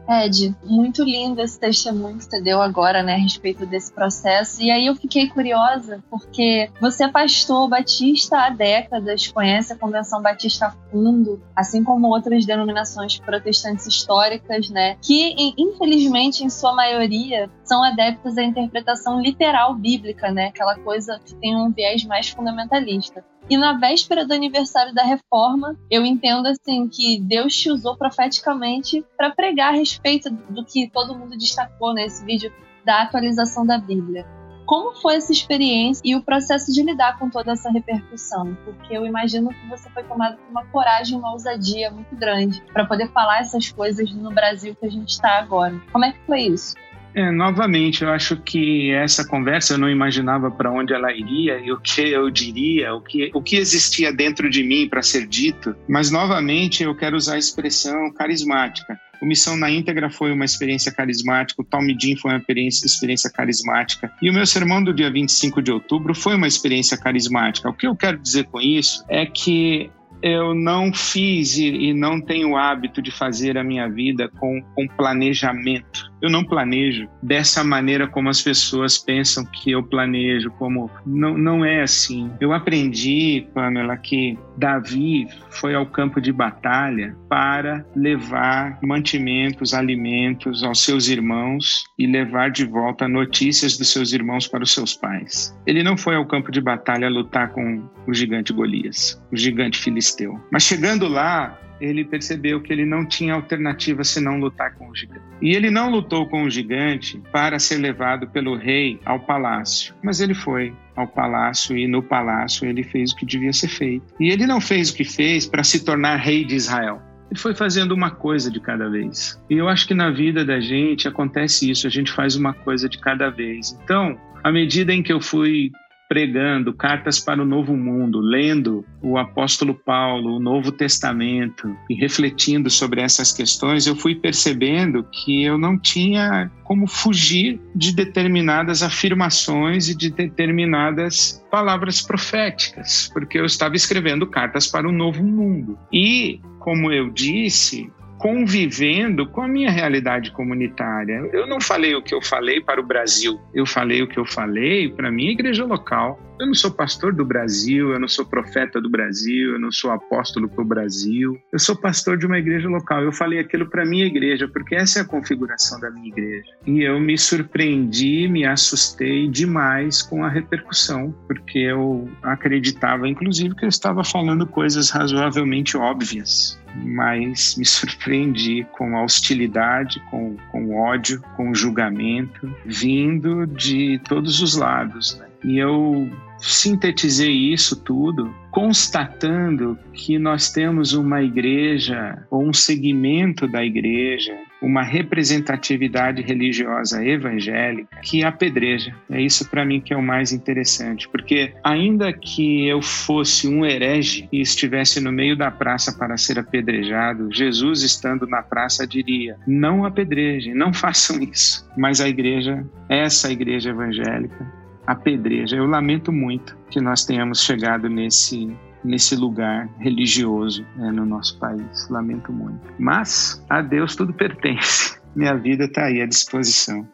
Ed, 0.08 0.56
muito 0.64 1.04
lindo 1.04 1.42
esse 1.42 1.60
testemunho 1.60 2.18
que 2.18 2.26
você 2.26 2.42
deu 2.42 2.62
agora, 2.62 3.02
né, 3.02 3.16
a 3.16 3.18
respeito 3.18 3.66
desse 3.66 3.92
processo. 3.92 4.62
E 4.62 4.70
aí 4.70 4.86
eu 4.86 4.96
fiquei 4.96 5.28
curiosa, 5.28 6.04
porque 6.10 6.70
você 6.80 7.06
é 7.06 7.08
pastor 7.08 7.68
batista 7.68 8.38
há 8.38 8.50
décadas, 8.50 9.28
conhece 9.28 9.74
a 9.74 9.78
Convenção 9.78 10.22
Batista 10.22 10.68
a 10.68 10.72
fundo, 10.92 11.42
assim 11.56 11.84
como 11.84 12.08
outras 12.08 12.46
denominações 12.46 13.18
protestantes 13.20 13.88
históricas, 13.88 14.70
né, 14.70 14.98
que 15.02 15.54
infelizmente, 15.58 16.44
em 16.44 16.50
sua 16.50 16.74
maioria, 16.74 17.50
são 17.64 17.84
adeptos 17.84 18.38
à 18.38 18.44
interpretação 18.44 19.20
literal 19.20 19.74
bíblica, 19.74 20.32
né, 20.32 20.48
aquela 20.48 20.76
coisa 20.76 21.20
que 21.26 21.34
tem 21.36 21.56
um 21.56 21.72
viés 21.72 22.04
mais 22.06 22.30
fundamentalista. 22.30 23.24
E 23.48 23.58
na 23.58 23.74
véspera 23.74 24.26
do 24.26 24.34
aniversário 24.34 24.94
da 24.94 25.04
reforma, 25.04 25.78
eu 25.90 26.04
entendo 26.04 26.48
assim 26.48 26.88
que 26.88 27.20
Deus 27.22 27.56
te 27.56 27.70
usou 27.70 27.96
profeticamente 27.96 29.06
para 29.16 29.30
pregar 29.30 29.74
a 29.74 29.78
respeito 29.78 30.32
do 30.32 30.66
que 30.66 30.90
todo 30.90 31.16
mundo 31.16 31.38
destacou 31.38 31.94
nesse 31.94 32.26
vídeo 32.26 32.52
da 32.84 33.04
atualização 33.04 33.66
da 33.66 33.78
Bíblia. 33.78 34.26
Como 34.66 34.96
foi 34.96 35.18
essa 35.18 35.32
experiência 35.32 36.02
e 36.04 36.16
o 36.16 36.24
processo 36.24 36.74
de 36.74 36.82
lidar 36.82 37.20
com 37.20 37.30
toda 37.30 37.52
essa 37.52 37.70
repercussão? 37.70 38.58
Porque 38.66 38.98
eu 38.98 39.06
imagino 39.06 39.50
que 39.50 39.68
você 39.68 39.88
foi 39.92 40.04
tomado 40.04 40.38
por 40.38 40.50
uma 40.50 40.66
coragem, 40.66 41.16
uma 41.16 41.32
ousadia 41.32 41.92
muito 41.92 42.16
grande 42.16 42.64
para 42.74 42.84
poder 42.84 43.12
falar 43.12 43.42
essas 43.42 43.72
coisas 43.72 44.12
no 44.12 44.32
Brasil 44.32 44.76
que 44.76 44.88
a 44.88 44.90
gente 44.90 45.10
está 45.10 45.38
agora. 45.38 45.80
Como 45.92 46.04
é 46.04 46.14
que 46.14 46.20
foi 46.26 46.42
isso? 46.42 46.74
É, 47.16 47.32
novamente, 47.32 48.04
eu 48.04 48.10
acho 48.10 48.36
que 48.36 48.92
essa 48.92 49.26
conversa 49.26 49.76
eu 49.76 49.78
não 49.78 49.90
imaginava 49.90 50.52
para 50.52 50.70
onde 50.70 50.94
ela 50.94 51.14
iria 51.14 51.58
e 51.60 51.72
o 51.72 51.80
que 51.80 52.02
eu 52.02 52.30
diria, 52.30 52.94
o 52.94 53.00
que, 53.00 53.32
o 53.34 53.42
que 53.42 53.56
existia 53.56 54.12
dentro 54.12 54.50
de 54.50 54.62
mim 54.62 54.90
para 54.90 55.02
ser 55.02 55.26
dito, 55.26 55.74
mas 55.88 56.12
novamente 56.12 56.84
eu 56.84 56.94
quero 56.94 57.16
usar 57.16 57.36
a 57.36 57.38
expressão 57.38 58.12
carismática. 58.12 59.00
O 59.22 59.26
Missão 59.26 59.56
na 59.56 59.72
Íntegra 59.72 60.10
foi 60.10 60.34
uma 60.34 60.44
experiência 60.44 60.92
carismática, 60.92 61.62
o 61.62 61.66
Talmidim 61.66 62.18
foi 62.18 62.32
uma 62.32 62.38
experiência, 62.38 62.86
experiência 62.86 63.32
carismática, 63.32 64.12
e 64.22 64.30
o 64.30 64.34
meu 64.34 64.46
sermão 64.46 64.84
do 64.84 64.94
dia 64.94 65.10
25 65.10 65.62
de 65.62 65.72
outubro 65.72 66.14
foi 66.14 66.36
uma 66.36 66.48
experiência 66.48 66.98
carismática. 66.98 67.70
O 67.70 67.74
que 67.74 67.88
eu 67.88 67.96
quero 67.96 68.18
dizer 68.18 68.44
com 68.48 68.60
isso 68.60 69.06
é 69.08 69.26
que 69.26 69.90
eu 70.22 70.54
não 70.56 70.94
fiz 70.94 71.58
e, 71.58 71.94
não 71.94 72.20
tenho 72.20 72.52
o 72.52 72.58
hábito 72.58 73.02
de 73.02 73.12
fazer 73.12 73.58
a 73.58 73.64
minha 73.64 73.88
vida 73.88 74.28
com, 74.40 74.62
com 74.74 74.88
planejamento. 74.88 76.05
Eu 76.22 76.30
não 76.30 76.44
planejo 76.44 77.08
dessa 77.22 77.64
maneira 77.64 78.08
como 78.08 78.30
as 78.30 78.42
pessoas 78.42 78.98
pensam 78.98 79.46
que 79.46 79.72
eu 79.72 79.84
planejo, 79.84 80.50
como 80.52 80.90
não, 81.06 81.38
não 81.38 81.66
é 81.66 81.82
assim. 81.82 82.32
Eu 82.40 82.54
aprendi, 82.54 83.48
Pamela, 83.54 83.98
que 83.98 84.38
Davi 84.58 85.28
foi 85.50 85.76
ao 85.76 85.86
campo 85.86 86.22
de 86.22 86.32
batalha 86.32 87.16
para 87.30 87.86
levar 87.96 88.80
mantimentos, 88.82 89.74
alimentos 89.74 90.64
aos 90.64 90.84
seus 90.84 91.08
irmãos 91.08 91.84
e 91.98 92.08
levar 92.08 92.50
de 92.50 92.66
volta 92.66 93.08
notícias 93.08 93.78
dos 93.78 93.92
seus 93.92 94.14
irmãos 94.14 94.48
para 94.48 94.64
os 94.64 94.74
seus 94.74 94.94
pais. 94.94 95.56
Ele 95.66 95.84
não 95.84 95.98
foi 95.98 96.16
ao 96.16 96.26
campo 96.26 96.52
de 96.52 96.62
batalha 96.62 97.10
lutar 97.10 97.50
com 97.50 97.84
o 98.08 98.14
gigante 98.14 98.54
Golias, 98.54 99.22
o 99.32 99.38
gigante 99.38 99.78
filisteu. 99.78 100.40
Mas 100.52 100.64
chegando 100.64 101.08
lá, 101.08 101.60
ele 101.80 102.06
percebeu 102.06 102.62
que 102.62 102.72
ele 102.72 102.86
não 102.86 103.06
tinha 103.06 103.34
alternativa 103.34 104.04
senão 104.04 104.40
lutar 104.40 104.74
com 104.76 104.90
o 104.90 104.96
gigante. 104.96 105.22
E 105.42 105.56
ele 105.56 105.70
não 105.70 105.90
lutou 105.90 106.28
com 106.28 106.44
o 106.44 106.50
gigante 106.50 107.22
para 107.32 107.60
ser 107.60 107.78
levado 107.78 108.28
pelo 108.28 108.56
rei 108.56 109.00
ao 109.06 109.20
palácio, 109.20 109.94
mas 110.04 110.22
ele 110.22 110.34
foi 110.34 110.74
ao 110.96 111.08
palácio 111.08 111.78
e 111.78 111.88
no 111.88 112.02
palácio 112.02 112.68
ele 112.68 112.84
fez 112.84 113.12
o 113.12 113.16
que 113.16 113.26
devia 113.26 113.52
ser 113.52 113.68
feito. 113.68 114.06
E 114.20 114.30
ele 114.30 114.46
não 114.46 114.62
fez 114.62 114.90
o 114.90 114.96
que 114.96 115.04
fez 115.04 115.46
para 115.46 115.64
se 115.64 115.84
tornar 115.84 116.16
rei 116.18 116.46
de 116.46 116.56
Israel. 116.56 117.02
Ele 117.30 117.40
foi 117.40 117.56
fazendo 117.56 117.92
uma 117.92 118.12
coisa 118.12 118.52
de 118.52 118.60
cada 118.60 118.90
vez. 118.90 119.42
E 119.50 119.56
eu 119.56 119.68
acho 119.68 119.88
que 119.88 119.94
na 119.94 120.12
vida 120.12 120.46
da 120.46 120.60
gente 120.60 121.08
acontece 121.08 121.70
isso, 121.70 121.88
a 121.88 121.90
gente 121.90 122.12
faz 122.12 122.36
uma 122.36 122.54
coisa 122.54 122.88
de 122.88 122.98
cada 123.00 123.30
vez. 123.30 123.78
Então, 123.84 124.18
à 124.44 124.52
medida 124.52 124.94
em 124.94 125.02
que 125.02 125.12
eu 125.12 125.20
fui 125.20 125.72
pregando 126.08 126.74
cartas 126.74 127.20
para 127.20 127.42
o 127.42 127.46
novo 127.46 127.76
mundo, 127.76 128.20
lendo 128.20 128.86
o 129.02 129.18
apóstolo 129.18 129.74
Paulo, 129.74 130.36
o 130.36 130.40
Novo 130.40 130.72
Testamento 130.72 131.76
e 131.90 131.96
refletindo 131.96 132.70
sobre 132.70 133.02
essas 133.02 133.32
questões, 133.32 133.88
eu 133.88 133.96
fui 133.96 134.16
percebendo 134.16 135.04
que 135.04 135.44
eu 135.44 135.58
não 135.58 135.78
tinha 135.78 136.52
como 136.64 136.88
fugir 136.88 137.60
de 137.76 137.94
determinadas 137.94 138.82
afirmações 138.82 139.90
e 139.90 139.96
de 139.96 140.10
determinadas 140.10 141.44
palavras 141.52 142.02
proféticas, 142.02 143.10
porque 143.14 143.40
eu 143.40 143.46
estava 143.46 143.76
escrevendo 143.76 144.28
cartas 144.28 144.68
para 144.68 144.88
o 144.88 144.92
novo 144.92 145.24
mundo. 145.24 145.78
E, 145.92 146.40
como 146.60 146.92
eu 146.92 147.10
disse, 147.10 147.92
convivendo 148.18 149.28
com 149.28 149.42
a 149.42 149.48
minha 149.48 149.70
realidade 149.70 150.32
comunitária. 150.32 151.30
Eu 151.34 151.46
não 151.48 151.60
falei 151.60 151.96
o 151.96 152.02
que 152.02 152.14
eu 152.14 152.22
falei 152.22 152.62
para 152.62 152.80
o 152.80 152.84
Brasil, 152.84 153.40
eu 153.54 153.66
falei 153.66 154.02
o 154.02 154.08
que 154.08 154.18
eu 154.18 154.26
falei 154.26 154.90
para 154.90 155.10
a 155.10 155.12
minha 155.12 155.32
igreja 155.32 155.66
local. 155.66 156.20
Eu 156.38 156.48
não 156.48 156.54
sou 156.54 156.70
pastor 156.70 157.14
do 157.14 157.24
Brasil, 157.24 157.92
eu 157.92 158.00
não 158.00 158.10
sou 158.10 158.26
profeta 158.26 158.82
do 158.82 158.90
Brasil, 158.90 159.54
eu 159.54 159.60
não 159.60 159.72
sou 159.72 159.92
apóstolo 159.92 160.50
para 160.50 160.62
o 160.62 160.68
Brasil. 160.68 161.40
Eu 161.52 161.60
sou 161.60 161.76
pastor 161.76 162.18
de 162.18 162.26
uma 162.26 162.38
igreja 162.38 162.68
local. 162.68 163.04
Eu 163.04 163.12
falei 163.12 163.40
aquilo 163.40 163.70
para 163.70 163.86
minha 163.86 164.06
igreja, 164.06 164.48
porque 164.48 164.76
essa 164.76 165.00
é 165.00 165.02
a 165.04 165.06
configuração 165.06 165.80
da 165.80 165.90
minha 165.90 166.08
igreja. 166.08 166.52
E 166.66 166.82
eu 166.82 167.00
me 167.00 167.18
surpreendi, 167.18 168.28
me 168.28 168.46
assustei 168.46 169.30
demais 169.30 170.02
com 170.02 170.26
a 170.26 170.30
repercussão, 170.30 171.16
porque 171.26 171.60
eu 171.60 172.10
acreditava, 172.22 173.08
inclusive, 173.08 173.56
que 173.56 173.64
eu 173.64 173.70
estava 173.70 174.04
falando 174.04 174.46
coisas 174.46 174.90
razoavelmente 174.90 175.78
óbvias 175.78 176.60
mas 176.84 177.56
me 177.56 177.66
surpreendi 177.66 178.68
com 178.74 178.98
a 178.98 179.04
hostilidade, 179.04 180.00
com, 180.12 180.36
com 180.52 180.76
ódio, 180.76 181.22
com 181.36 181.54
julgamento, 181.54 182.54
vindo 182.66 183.48
de 183.48 184.00
todos 184.00 184.42
os 184.42 184.58
lados. 184.58 185.18
Né? 185.18 185.28
E 185.46 185.58
eu 185.58 186.10
sintetizei 186.40 187.32
isso 187.54 187.82
tudo 187.82 188.34
constatando 188.52 189.78
que 189.94 190.18
nós 190.18 190.52
temos 190.52 190.94
uma 190.94 191.22
igreja 191.22 192.26
ou 192.30 192.44
um 192.44 192.54
segmento 192.54 193.48
da 193.48 193.64
igreja 193.64 194.34
uma 194.62 194.82
representatividade 194.82 196.22
religiosa 196.22 197.06
evangélica 197.06 198.00
que 198.02 198.24
apedreja. 198.24 198.96
É 199.12 199.22
isso 199.22 199.48
para 199.50 199.64
mim 199.64 199.80
que 199.80 199.94
é 199.94 199.98
o 199.98 200.02
mais 200.02 200.32
interessante, 200.32 201.08
porque 201.10 201.54
ainda 201.64 202.12
que 202.12 202.68
eu 202.68 202.82
fosse 202.82 203.48
um 203.48 203.64
herege 203.64 204.28
e 204.32 204.42
estivesse 204.42 205.00
no 205.00 205.12
meio 205.12 205.38
da 205.38 205.52
praça 205.52 205.96
para 205.96 206.18
ser 206.18 206.40
apedrejado, 206.40 207.30
Jesus 207.32 207.84
estando 207.84 208.26
na 208.26 208.42
praça 208.42 208.88
diria: 208.88 209.38
não 209.46 209.86
apedrejem, 209.86 210.56
não 210.56 210.74
façam 210.74 211.22
isso. 211.22 211.70
Mas 211.78 212.02
a 212.02 212.10
igreja, 212.10 212.66
essa 212.90 213.32
igreja 213.32 213.70
evangélica, 213.70 214.65
apedreja. 214.88 215.56
Eu 215.56 215.66
lamento 215.66 216.12
muito 216.12 216.58
que 216.70 216.80
nós 216.80 217.06
tenhamos 217.06 217.42
chegado 217.42 217.90
nesse 217.90 218.56
nesse 218.84 219.16
lugar 219.16 219.68
religioso 219.80 220.64
né, 220.76 220.92
no 220.92 221.06
nosso 221.06 221.40
país. 221.40 221.90
Lamento 221.90 222.32
muito. 222.32 222.62
Mas 222.78 223.44
a 223.50 223.62
Deus 223.62 223.96
tudo 223.96 224.14
pertence. 224.14 224.96
Minha 225.16 225.34
vida 225.36 225.66
está 225.66 225.86
aí 225.86 226.02
à 226.02 226.06
disposição. 226.06 226.88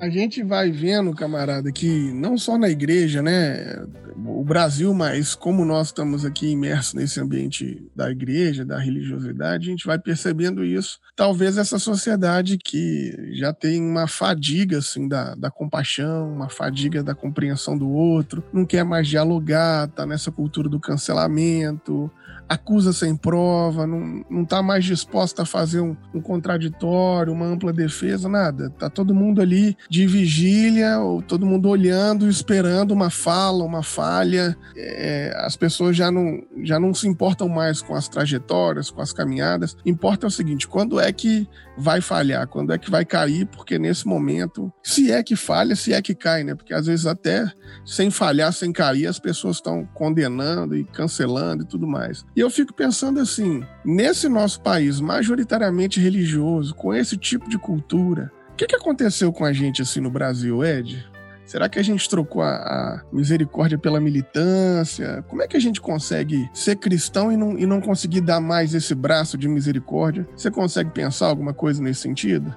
A 0.00 0.10
gente 0.10 0.42
vai 0.42 0.70
vendo, 0.70 1.14
camarada, 1.14 1.70
que 1.70 2.12
não 2.12 2.36
só 2.36 2.58
na 2.58 2.68
igreja, 2.68 3.22
né? 3.22 3.86
O 4.26 4.44
Brasil, 4.44 4.92
mas 4.94 5.34
como 5.34 5.64
nós 5.64 5.88
estamos 5.88 6.24
aqui 6.24 6.48
imersos 6.48 6.94
nesse 6.94 7.20
ambiente 7.20 7.86
da 7.94 8.10
igreja, 8.10 8.64
da 8.64 8.78
religiosidade, 8.78 9.68
a 9.68 9.70
gente 9.70 9.86
vai 9.86 9.98
percebendo 9.98 10.64
isso. 10.64 10.98
Talvez 11.16 11.58
essa 11.58 11.78
sociedade 11.78 12.58
que 12.58 13.32
já 13.32 13.52
tem 13.52 13.82
uma 13.82 14.06
fadiga, 14.06 14.78
assim, 14.78 15.08
da, 15.08 15.34
da 15.34 15.50
compaixão, 15.50 16.32
uma 16.32 16.48
fadiga 16.48 17.02
da 17.02 17.14
compreensão 17.14 17.76
do 17.76 17.88
outro, 17.88 18.42
não 18.52 18.64
quer 18.64 18.84
mais 18.84 19.08
dialogar, 19.08 19.88
tá 19.88 20.06
nessa 20.06 20.30
cultura 20.30 20.68
do 20.68 20.80
cancelamento, 20.80 22.10
acusa 22.48 22.92
sem 22.92 23.16
prova, 23.16 23.86
não, 23.86 24.24
não 24.30 24.44
tá 24.44 24.62
mais 24.62 24.84
disposta 24.84 25.42
a 25.42 25.46
fazer 25.46 25.80
um, 25.80 25.96
um, 26.14 26.20
contraditório, 26.20 27.32
uma 27.32 27.46
ampla 27.46 27.72
defesa, 27.72 28.28
nada. 28.28 28.70
Tá 28.70 28.90
todo 28.90 29.14
mundo 29.14 29.40
ali 29.40 29.76
de 29.88 30.06
vigília, 30.06 30.98
ou 30.98 31.22
todo 31.22 31.46
mundo 31.46 31.68
olhando, 31.68 32.28
esperando 32.28 32.92
uma 32.92 33.10
fala, 33.10 33.64
uma 33.64 33.82
falha. 33.82 34.56
É, 34.76 35.34
as 35.38 35.56
pessoas 35.56 35.96
já 35.96 36.10
não, 36.10 36.42
já 36.62 36.78
não 36.78 36.92
se 36.92 37.08
importam 37.08 37.48
mais 37.48 37.80
com 37.80 37.94
as 37.94 38.08
trajetórias, 38.08 38.90
com 38.90 39.00
as 39.00 39.12
caminhadas. 39.12 39.76
Importa 39.84 40.26
é 40.26 40.28
o 40.28 40.30
seguinte: 40.30 40.68
quando 40.68 41.00
é 41.00 41.12
que 41.12 41.48
vai 41.76 42.00
falhar? 42.00 42.46
Quando 42.46 42.72
é 42.72 42.78
que 42.78 42.90
vai 42.90 43.04
cair? 43.04 43.46
Porque 43.46 43.78
nesse 43.78 44.06
momento, 44.06 44.72
se 44.82 45.10
é 45.10 45.22
que 45.22 45.36
falha, 45.36 45.74
se 45.74 45.92
é 45.92 46.00
que 46.00 46.14
cai, 46.14 46.44
né? 46.44 46.54
Porque 46.54 46.74
às 46.74 46.86
vezes 46.86 47.06
até 47.06 47.50
sem 47.84 48.10
falhar, 48.10 48.52
sem 48.52 48.72
cair, 48.72 49.06
as 49.06 49.18
pessoas 49.18 49.56
estão 49.56 49.86
condenando 49.94 50.76
e 50.76 50.84
cancelando 50.84 51.64
e 51.64 51.66
tudo 51.66 51.86
mais. 51.86 52.24
E 52.36 52.40
eu 52.40 52.50
fico 52.50 52.74
pensando 52.74 53.20
assim, 53.20 53.62
nesse 53.84 54.28
nosso 54.28 54.60
país 54.60 55.00
majoritariamente 55.00 56.00
religioso, 56.00 56.74
com 56.74 56.92
esse 56.92 57.16
tipo 57.16 57.48
de 57.48 57.56
cultura, 57.56 58.32
o 58.52 58.56
que, 58.56 58.66
que 58.66 58.74
aconteceu 58.74 59.32
com 59.32 59.44
a 59.44 59.52
gente 59.52 59.82
assim 59.82 60.00
no 60.00 60.10
Brasil, 60.10 60.64
Ed? 60.64 61.08
Será 61.44 61.68
que 61.68 61.78
a 61.78 61.82
gente 61.82 62.08
trocou 62.08 62.42
a, 62.42 62.54
a, 62.56 63.02
misericórdia 63.12 63.78
pela 63.78 64.00
militância? 64.00 65.22
Como 65.28 65.42
é 65.42 65.46
que 65.46 65.56
a 65.56 65.60
gente 65.60 65.80
consegue 65.80 66.48
ser 66.54 66.76
cristão 66.76 67.30
e 67.30 67.36
não, 67.36 67.58
e 67.58 67.66
não 67.66 67.80
conseguir 67.80 68.22
dar 68.22 68.40
mais 68.40 68.74
esse 68.74 68.94
braço 68.94 69.36
de 69.36 69.46
misericórdia? 69.46 70.26
Você 70.34 70.50
consegue 70.50 70.90
pensar 70.90 71.26
alguma 71.26 71.52
coisa 71.52 71.82
nesse 71.82 72.00
sentido? 72.00 72.54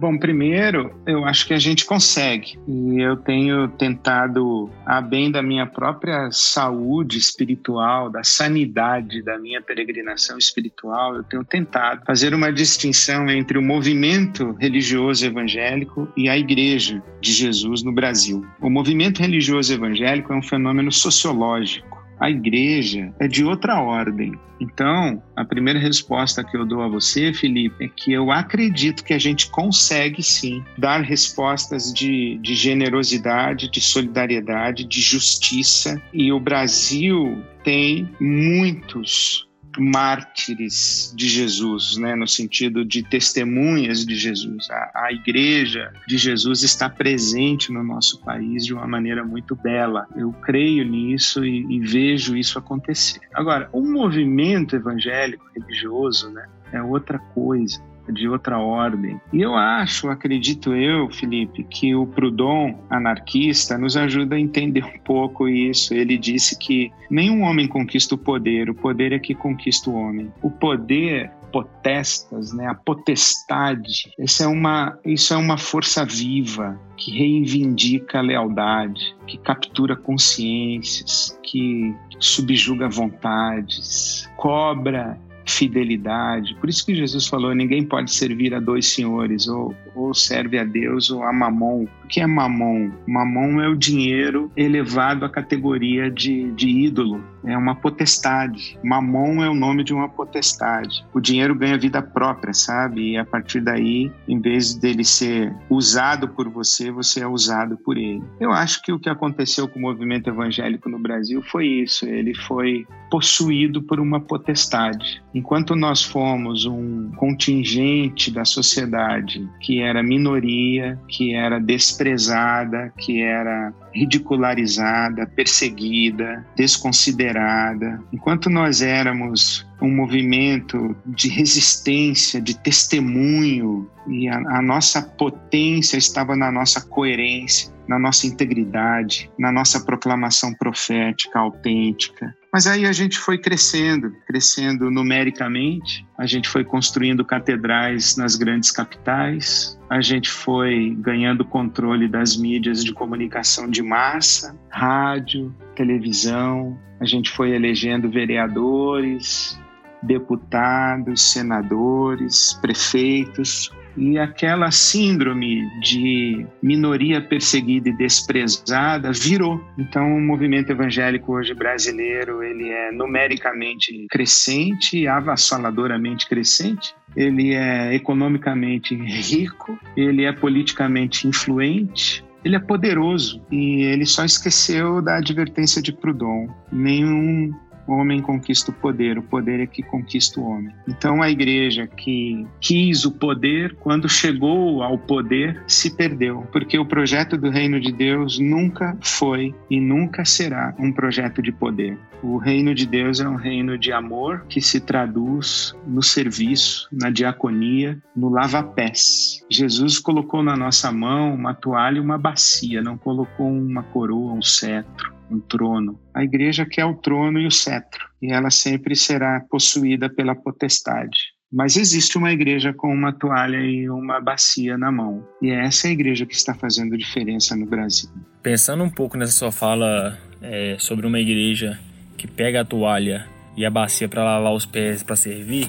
Bom, 0.00 0.16
primeiro, 0.16 0.98
eu 1.06 1.26
acho 1.26 1.46
que 1.46 1.52
a 1.52 1.58
gente 1.58 1.84
consegue. 1.84 2.58
E 2.66 3.02
eu 3.02 3.18
tenho 3.18 3.68
tentado, 3.68 4.70
a 4.86 4.98
bem 4.98 5.30
da 5.30 5.42
minha 5.42 5.66
própria 5.66 6.30
saúde 6.32 7.18
espiritual, 7.18 8.08
da 8.08 8.24
sanidade 8.24 9.22
da 9.22 9.38
minha 9.38 9.60
peregrinação 9.60 10.38
espiritual, 10.38 11.16
eu 11.16 11.22
tenho 11.22 11.44
tentado 11.44 12.02
fazer 12.06 12.32
uma 12.32 12.50
distinção 12.50 13.28
entre 13.28 13.58
o 13.58 13.62
movimento 13.62 14.52
religioso 14.58 15.26
evangélico 15.26 16.08
e 16.16 16.30
a 16.30 16.38
igreja 16.38 17.02
de 17.20 17.32
Jesus 17.34 17.82
no 17.82 17.92
Brasil. 17.92 18.42
O 18.58 18.70
movimento 18.70 19.20
religioso 19.20 19.74
evangélico 19.74 20.32
é 20.32 20.36
um 20.36 20.42
fenômeno 20.42 20.90
sociológico 20.90 21.99
a 22.20 22.30
igreja 22.30 23.12
é 23.18 23.26
de 23.26 23.42
outra 23.42 23.80
ordem. 23.80 24.38
Então, 24.60 25.22
a 25.34 25.42
primeira 25.42 25.78
resposta 25.78 26.44
que 26.44 26.54
eu 26.54 26.66
dou 26.66 26.82
a 26.82 26.88
você, 26.88 27.32
Felipe, 27.32 27.86
é 27.86 27.88
que 27.88 28.12
eu 28.12 28.30
acredito 28.30 29.02
que 29.02 29.14
a 29.14 29.18
gente 29.18 29.50
consegue 29.50 30.22
sim 30.22 30.62
dar 30.76 31.00
respostas 31.00 31.90
de, 31.92 32.38
de 32.42 32.54
generosidade, 32.54 33.70
de 33.70 33.80
solidariedade, 33.80 34.84
de 34.84 35.00
justiça. 35.00 36.00
E 36.12 36.30
o 36.30 36.38
Brasil 36.38 37.42
tem 37.64 38.10
muitos 38.20 39.49
mártires 39.78 41.12
de 41.16 41.28
Jesus, 41.28 41.96
né, 41.96 42.14
no 42.14 42.26
sentido 42.26 42.84
de 42.84 43.02
testemunhas 43.02 44.04
de 44.04 44.14
Jesus. 44.14 44.68
A, 44.70 45.06
a, 45.06 45.12
igreja 45.12 45.92
de 46.06 46.16
Jesus 46.16 46.62
está 46.62 46.88
presente 46.88 47.72
no 47.72 47.82
nosso 47.82 48.20
país 48.20 48.64
de 48.64 48.74
uma 48.74 48.86
maneira 48.86 49.24
muito 49.24 49.54
bela. 49.54 50.06
Eu 50.16 50.32
creio 50.32 50.84
nisso 50.84 51.44
e, 51.44 51.66
e 51.70 51.80
vejo 51.80 52.36
isso 52.36 52.58
acontecer. 52.58 53.20
Agora, 53.34 53.68
o 53.72 53.82
movimento 53.82 54.74
evangélico 54.74 55.44
religioso, 55.54 56.30
né, 56.30 56.48
é 56.72 56.82
outra 56.82 57.18
coisa 57.18 57.89
de 58.10 58.28
outra 58.28 58.58
ordem. 58.58 59.20
E 59.32 59.40
eu 59.40 59.54
acho, 59.54 60.08
acredito 60.08 60.74
eu, 60.74 61.10
Felipe, 61.10 61.64
que 61.64 61.94
o 61.94 62.06
Proudhon, 62.06 62.74
anarquista, 62.88 63.78
nos 63.78 63.96
ajuda 63.96 64.36
a 64.36 64.40
entender 64.40 64.84
um 64.84 64.98
pouco 64.98 65.48
isso. 65.48 65.94
Ele 65.94 66.16
disse 66.18 66.58
que 66.58 66.90
nenhum 67.10 67.42
homem 67.42 67.66
conquista 67.66 68.14
o 68.14 68.18
poder, 68.18 68.70
o 68.70 68.74
poder 68.74 69.12
é 69.12 69.18
que 69.18 69.34
conquista 69.34 69.90
o 69.90 69.94
homem. 69.94 70.32
O 70.42 70.50
poder 70.50 71.30
potestas, 71.50 72.52
né, 72.52 72.66
a 72.66 72.74
potestade, 72.74 74.12
isso 74.18 74.42
é 74.42 74.46
uma, 74.46 74.98
isso 75.04 75.34
é 75.34 75.36
uma 75.36 75.58
força 75.58 76.04
viva 76.04 76.78
que 76.96 77.10
reivindica 77.10 78.18
a 78.18 78.22
lealdade, 78.22 79.16
que 79.26 79.36
captura 79.38 79.96
consciências, 79.96 81.38
que 81.42 81.94
subjuga 82.18 82.88
vontades, 82.88 84.30
cobra 84.36 85.18
fidelidade. 85.50 86.54
Por 86.56 86.68
isso 86.68 86.84
que 86.84 86.94
Jesus 86.94 87.26
falou: 87.26 87.54
ninguém 87.54 87.84
pode 87.84 88.12
servir 88.12 88.54
a 88.54 88.60
dois 88.60 88.86
senhores, 88.86 89.48
ou, 89.48 89.74
ou 89.94 90.14
serve 90.14 90.58
a 90.58 90.64
Deus 90.64 91.10
ou 91.10 91.22
a 91.22 91.32
mamon. 91.32 91.86
O 92.04 92.08
que 92.08 92.20
é 92.20 92.26
mamon? 92.26 92.90
Mamon 93.06 93.60
é 93.60 93.68
o 93.68 93.76
dinheiro 93.76 94.50
elevado 94.56 95.24
à 95.24 95.30
categoria 95.30 96.10
de, 96.10 96.50
de 96.52 96.68
ídolo, 96.68 97.22
é 97.44 97.56
uma 97.56 97.74
potestade. 97.74 98.78
Mamon 98.84 99.42
é 99.42 99.48
o 99.48 99.54
nome 99.54 99.84
de 99.84 99.94
uma 99.94 100.08
potestade. 100.08 101.04
O 101.14 101.20
dinheiro 101.20 101.54
ganha 101.54 101.78
vida 101.78 102.02
própria, 102.02 102.52
sabe? 102.52 103.12
E 103.12 103.16
a 103.16 103.24
partir 103.24 103.60
daí, 103.60 104.10
em 104.28 104.40
vez 104.40 104.74
dele 104.74 105.04
ser 105.04 105.54
usado 105.68 106.28
por 106.28 106.48
você, 106.48 106.90
você 106.90 107.20
é 107.20 107.26
usado 107.26 107.76
por 107.78 107.96
ele. 107.96 108.22
Eu 108.38 108.52
acho 108.52 108.82
que 108.82 108.92
o 108.92 108.98
que 108.98 109.08
aconteceu 109.08 109.68
com 109.68 109.78
o 109.78 109.82
movimento 109.82 110.28
evangélico 110.28 110.88
no 110.88 110.98
Brasil 110.98 111.42
foi 111.42 111.66
isso. 111.66 112.06
Ele 112.06 112.34
foi 112.34 112.86
possuído 113.10 113.82
por 113.82 113.98
uma 113.98 114.20
potestade. 114.20 115.22
Enquanto 115.34 115.74
nós 115.74 116.02
fomos 116.02 116.64
um 116.66 117.10
contingente 117.16 118.30
da 118.30 118.44
sociedade 118.44 119.48
que 119.60 119.79
era 119.80 120.02
minoria, 120.02 120.98
que 121.08 121.34
era 121.34 121.60
desprezada, 121.60 122.92
que 122.98 123.22
era 123.22 123.72
ridicularizada, 123.92 125.26
perseguida, 125.26 126.46
desconsiderada. 126.56 128.02
Enquanto 128.12 128.48
nós 128.48 128.82
éramos 128.82 129.66
um 129.80 129.94
movimento 129.94 130.94
de 131.06 131.28
resistência, 131.28 132.40
de 132.40 132.56
testemunho, 132.58 133.90
e 134.06 134.28
a, 134.28 134.36
a, 134.36 134.62
nossa 134.62 135.02
potência 135.02 135.96
estava 135.96 136.36
na 136.36 136.50
nossa 136.50 136.80
coerência, 136.80 137.72
na 137.88 137.98
nossa 137.98 138.26
integridade, 138.26 139.30
na 139.38 139.50
nossa 139.50 139.80
proclamação 139.80 140.54
profética 140.54 141.38
autêntica. 141.38 142.34
Mas 142.52 142.66
aí 142.66 142.84
a 142.84 142.92
gente 142.92 143.16
foi 143.18 143.38
crescendo, 143.38 144.12
crescendo 144.26 144.90
numericamente, 144.90 146.04
a 146.18 146.26
gente 146.26 146.48
foi 146.48 146.64
construindo 146.64 147.24
catedrais 147.24 148.16
nas 148.16 148.34
grandes 148.34 148.72
capitais, 148.72 149.78
a 149.88 150.00
gente 150.00 150.28
foi 150.28 150.96
ganhando 150.98 151.44
controle 151.44 152.08
das 152.08 152.36
mídias 152.36 152.84
de 152.84 152.92
comunicação 152.92 153.70
de 153.70 153.82
massa, 153.82 154.58
rádio, 154.68 155.54
televisão, 155.76 156.76
a 156.98 157.04
gente 157.04 157.30
foi 157.30 157.52
elegendo 157.52 158.10
vereadores, 158.10 159.58
deputados, 160.02 161.32
senadores, 161.32 162.54
prefeitos, 162.60 163.70
e 163.96 164.18
aquela 164.18 164.70
síndrome 164.70 165.62
de 165.80 166.46
minoria 166.62 167.20
perseguida 167.20 167.88
e 167.88 167.96
desprezada 167.96 169.12
virou. 169.12 169.60
Então, 169.78 170.16
o 170.16 170.20
movimento 170.20 170.70
evangélico 170.70 171.32
hoje 171.32 171.54
brasileiro, 171.54 172.42
ele 172.42 172.68
é 172.68 172.92
numericamente 172.92 174.06
crescente, 174.10 175.06
avassaladoramente 175.06 176.28
crescente, 176.28 176.94
ele 177.16 177.54
é 177.54 177.94
economicamente 177.94 178.94
rico, 178.94 179.78
ele 179.96 180.24
é 180.24 180.32
politicamente 180.32 181.26
influente, 181.26 182.24
ele 182.44 182.56
é 182.56 182.60
poderoso 182.60 183.42
e 183.50 183.82
ele 183.82 184.06
só 184.06 184.24
esqueceu 184.24 185.02
da 185.02 185.18
advertência 185.18 185.82
de 185.82 185.92
Proudhon. 185.92 186.48
Nenhum 186.72 187.52
O 187.90 187.94
homem 187.94 188.22
conquista 188.22 188.70
o 188.70 188.74
poder, 188.74 189.18
o 189.18 189.22
poder 189.22 189.58
é 189.58 189.66
que 189.66 189.82
conquista 189.82 190.38
o 190.38 190.44
homem. 190.44 190.72
Então 190.86 191.20
a 191.20 191.28
igreja 191.28 191.88
que 191.88 192.46
quis 192.60 193.04
o 193.04 193.10
poder, 193.10 193.74
quando 193.80 194.08
chegou 194.08 194.80
ao 194.80 194.96
poder, 194.96 195.60
se 195.66 195.96
perdeu, 195.96 196.46
porque 196.52 196.78
o 196.78 196.86
projeto 196.86 197.36
do 197.36 197.50
reino 197.50 197.80
de 197.80 197.90
Deus 197.90 198.38
nunca 198.38 198.96
foi 199.02 199.52
e 199.68 199.80
nunca 199.80 200.24
será 200.24 200.72
um 200.78 200.92
projeto 200.92 201.42
de 201.42 201.50
poder. 201.50 201.98
O 202.22 202.36
reino 202.36 202.72
de 202.76 202.86
Deus 202.86 203.18
é 203.18 203.28
um 203.28 203.34
reino 203.34 203.76
de 203.76 203.90
amor 203.90 204.44
que 204.48 204.60
se 204.60 204.78
traduz 204.78 205.74
no 205.84 206.00
serviço, 206.00 206.86
na 206.92 207.10
diaconia, 207.10 208.00
no 208.14 208.28
lava-pés. 208.28 209.44
Jesus 209.50 209.98
colocou 209.98 210.44
na 210.44 210.56
nossa 210.56 210.92
mão 210.92 211.34
uma 211.34 211.54
toalha 211.54 211.96
e 211.96 212.00
uma 212.00 212.16
bacia, 212.16 212.80
não 212.82 212.96
colocou 212.96 213.50
uma 213.50 213.82
coroa, 213.82 214.32
um 214.32 214.42
cetro 214.42 215.18
um 215.30 215.40
trono. 215.40 215.98
A 216.14 216.24
igreja 216.24 216.66
quer 216.66 216.84
o 216.84 216.94
trono 216.94 217.38
e 217.38 217.46
o 217.46 217.50
cetro, 217.50 218.08
e 218.20 218.32
ela 218.32 218.50
sempre 218.50 218.96
será 218.96 219.40
possuída 219.50 220.08
pela 220.08 220.34
potestade. 220.34 221.18
Mas 221.52 221.76
existe 221.76 222.16
uma 222.16 222.30
igreja 222.30 222.72
com 222.72 222.92
uma 222.92 223.12
toalha 223.12 223.58
e 223.58 223.90
uma 223.90 224.20
bacia 224.20 224.78
na 224.78 224.92
mão. 224.92 225.26
E 225.42 225.50
é 225.50 225.64
essa 225.66 225.88
a 225.88 225.90
igreja 225.90 226.24
que 226.24 226.34
está 226.34 226.54
fazendo 226.54 226.96
diferença 226.96 227.56
no 227.56 227.66
Brasil. 227.66 228.08
Pensando 228.40 228.84
um 228.84 228.90
pouco 228.90 229.16
nessa 229.16 229.32
sua 229.32 229.50
fala 229.50 230.16
é, 230.40 230.76
sobre 230.78 231.06
uma 231.06 231.18
igreja 231.18 231.78
que 232.16 232.28
pega 232.28 232.60
a 232.60 232.64
toalha 232.64 233.26
e 233.56 233.66
a 233.66 233.70
bacia 233.70 234.08
para 234.08 234.22
lavar 234.22 234.52
os 234.52 234.64
pés 234.64 235.02
para 235.02 235.16
servir, 235.16 235.68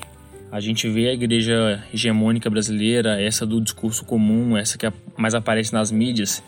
a 0.52 0.60
gente 0.60 0.88
vê 0.88 1.08
a 1.08 1.14
igreja 1.14 1.84
hegemônica 1.94 2.50
brasileira, 2.50 3.20
essa 3.20 3.46
do 3.46 3.60
discurso 3.60 4.06
comum, 4.06 4.58
essa 4.58 4.78
que 4.78 4.86
mais 5.18 5.34
aparece 5.34 5.74
nas 5.74 5.92
mídias, 5.92 6.44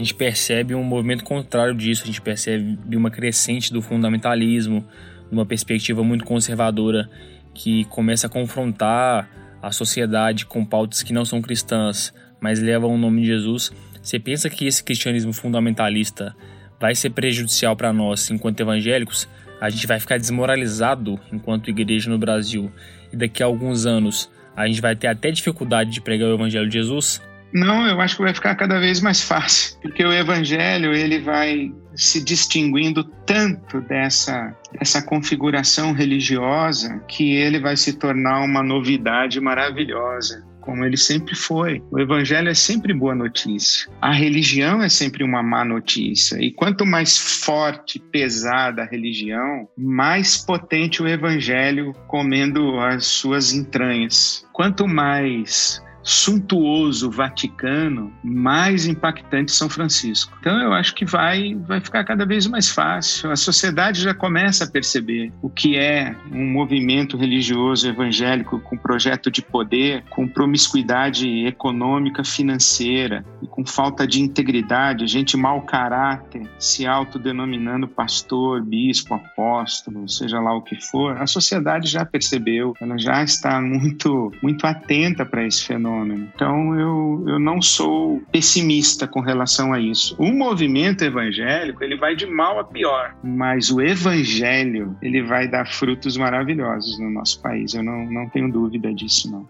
a 0.00 0.02
gente 0.02 0.14
percebe 0.14 0.74
um 0.74 0.82
movimento 0.82 1.22
contrário 1.22 1.74
disso, 1.74 2.04
a 2.04 2.06
gente 2.06 2.22
percebe 2.22 2.96
uma 2.96 3.10
crescente 3.10 3.70
do 3.70 3.82
fundamentalismo, 3.82 4.82
uma 5.30 5.44
perspectiva 5.44 6.02
muito 6.02 6.24
conservadora 6.24 7.10
que 7.52 7.84
começa 7.84 8.26
a 8.26 8.30
confrontar 8.30 9.28
a 9.60 9.70
sociedade 9.70 10.46
com 10.46 10.64
pautas 10.64 11.02
que 11.02 11.12
não 11.12 11.26
são 11.26 11.42
cristãs, 11.42 12.14
mas 12.40 12.60
levam 12.60 12.94
o 12.94 12.96
nome 12.96 13.20
de 13.20 13.26
Jesus. 13.26 13.70
Você 14.02 14.18
pensa 14.18 14.48
que 14.48 14.66
esse 14.66 14.82
cristianismo 14.82 15.34
fundamentalista 15.34 16.34
vai 16.80 16.94
ser 16.94 17.10
prejudicial 17.10 17.76
para 17.76 17.92
nós 17.92 18.30
enquanto 18.30 18.60
evangélicos? 18.60 19.28
A 19.60 19.68
gente 19.68 19.86
vai 19.86 20.00
ficar 20.00 20.16
desmoralizado 20.16 21.20
enquanto 21.30 21.68
igreja 21.68 22.08
no 22.08 22.16
Brasil 22.16 22.72
e 23.12 23.16
daqui 23.16 23.42
a 23.42 23.46
alguns 23.46 23.84
anos 23.84 24.30
a 24.56 24.66
gente 24.66 24.80
vai 24.80 24.96
ter 24.96 25.08
até 25.08 25.30
dificuldade 25.30 25.90
de 25.90 26.00
pregar 26.00 26.30
o 26.30 26.34
evangelho 26.34 26.66
de 26.66 26.78
Jesus? 26.78 27.20
Não, 27.52 27.86
eu 27.86 28.00
acho 28.00 28.16
que 28.16 28.22
vai 28.22 28.34
ficar 28.34 28.54
cada 28.54 28.78
vez 28.78 29.00
mais 29.00 29.20
fácil, 29.20 29.78
porque 29.82 30.04
o 30.04 30.12
evangelho 30.12 30.92
ele 30.92 31.18
vai 31.18 31.72
se 31.94 32.22
distinguindo 32.22 33.04
tanto 33.26 33.80
dessa 33.82 34.54
dessa 34.78 35.02
configuração 35.02 35.92
religiosa 35.92 37.00
que 37.08 37.34
ele 37.34 37.58
vai 37.58 37.76
se 37.76 37.94
tornar 37.94 38.40
uma 38.40 38.62
novidade 38.62 39.40
maravilhosa 39.40 40.48
como 40.60 40.84
ele 40.84 40.96
sempre 40.96 41.34
foi. 41.34 41.82
O 41.90 41.98
evangelho 41.98 42.48
é 42.48 42.54
sempre 42.54 42.94
boa 42.94 43.14
notícia. 43.14 43.90
A 44.00 44.12
religião 44.12 44.82
é 44.82 44.88
sempre 44.88 45.24
uma 45.24 45.42
má 45.42 45.64
notícia. 45.64 46.40
E 46.40 46.52
quanto 46.52 46.86
mais 46.86 47.18
forte, 47.18 47.98
pesada 47.98 48.82
a 48.82 48.86
religião, 48.86 49.68
mais 49.76 50.36
potente 50.36 51.02
o 51.02 51.08
evangelho 51.08 51.92
comendo 52.06 52.78
as 52.78 53.06
suas 53.06 53.52
entranhas. 53.52 54.46
Quanto 54.52 54.86
mais 54.86 55.82
suntuoso 56.02 57.10
Vaticano, 57.10 58.12
mais 58.22 58.86
impactante 58.86 59.52
São 59.52 59.68
Francisco. 59.68 60.36
Então 60.40 60.58
eu 60.60 60.72
acho 60.72 60.94
que 60.94 61.04
vai 61.04 61.54
vai 61.54 61.80
ficar 61.80 62.04
cada 62.04 62.24
vez 62.24 62.46
mais 62.46 62.70
fácil. 62.70 63.30
A 63.30 63.36
sociedade 63.36 64.00
já 64.00 64.14
começa 64.14 64.64
a 64.64 64.70
perceber 64.70 65.32
o 65.42 65.50
que 65.50 65.76
é 65.76 66.14
um 66.32 66.46
movimento 66.46 67.16
religioso 67.16 67.88
evangélico 67.88 68.60
com 68.60 68.76
projeto 68.76 69.30
de 69.30 69.42
poder, 69.42 70.04
com 70.10 70.26
promiscuidade 70.26 71.46
econômica, 71.46 72.24
financeira 72.24 73.24
e 73.42 73.46
com 73.46 73.64
falta 73.64 74.06
de 74.06 74.20
integridade, 74.20 75.06
gente 75.06 75.36
mau 75.36 75.62
caráter, 75.62 76.48
se 76.58 76.86
autodenominando 76.86 77.86
pastor, 77.86 78.62
bispo, 78.62 79.14
apóstolo, 79.14 80.08
seja 80.08 80.40
lá 80.40 80.54
o 80.54 80.62
que 80.62 80.80
for. 80.80 81.20
A 81.20 81.26
sociedade 81.26 81.88
já 81.88 82.04
percebeu, 82.04 82.74
ela 82.80 82.96
já 82.98 83.22
está 83.22 83.60
muito 83.60 84.32
muito 84.42 84.66
atenta 84.66 85.24
para 85.24 85.46
esse 85.46 85.64
fenômeno 85.64 85.89
fenômeno. 85.90 86.30
Então 86.34 86.78
eu, 86.78 87.24
eu 87.26 87.38
não 87.38 87.60
sou 87.60 88.22
pessimista 88.30 89.06
com 89.06 89.20
relação 89.20 89.72
a 89.72 89.80
isso. 89.80 90.14
O 90.18 90.32
movimento 90.32 91.02
evangélico 91.02 91.82
ele 91.82 91.96
vai 91.96 92.14
de 92.14 92.26
mal 92.26 92.58
a 92.58 92.64
pior, 92.64 93.16
mas 93.22 93.70
o 93.70 93.80
evangelho 93.80 94.96
ele 95.02 95.22
vai 95.22 95.48
dar 95.48 95.66
frutos 95.66 96.16
maravilhosos 96.16 96.98
no 96.98 97.10
nosso 97.10 97.40
país. 97.42 97.74
Eu 97.74 97.82
não, 97.82 98.04
não 98.06 98.28
tenho 98.28 98.50
dúvida 98.50 98.92
disso 98.94 99.30
não. 99.30 99.48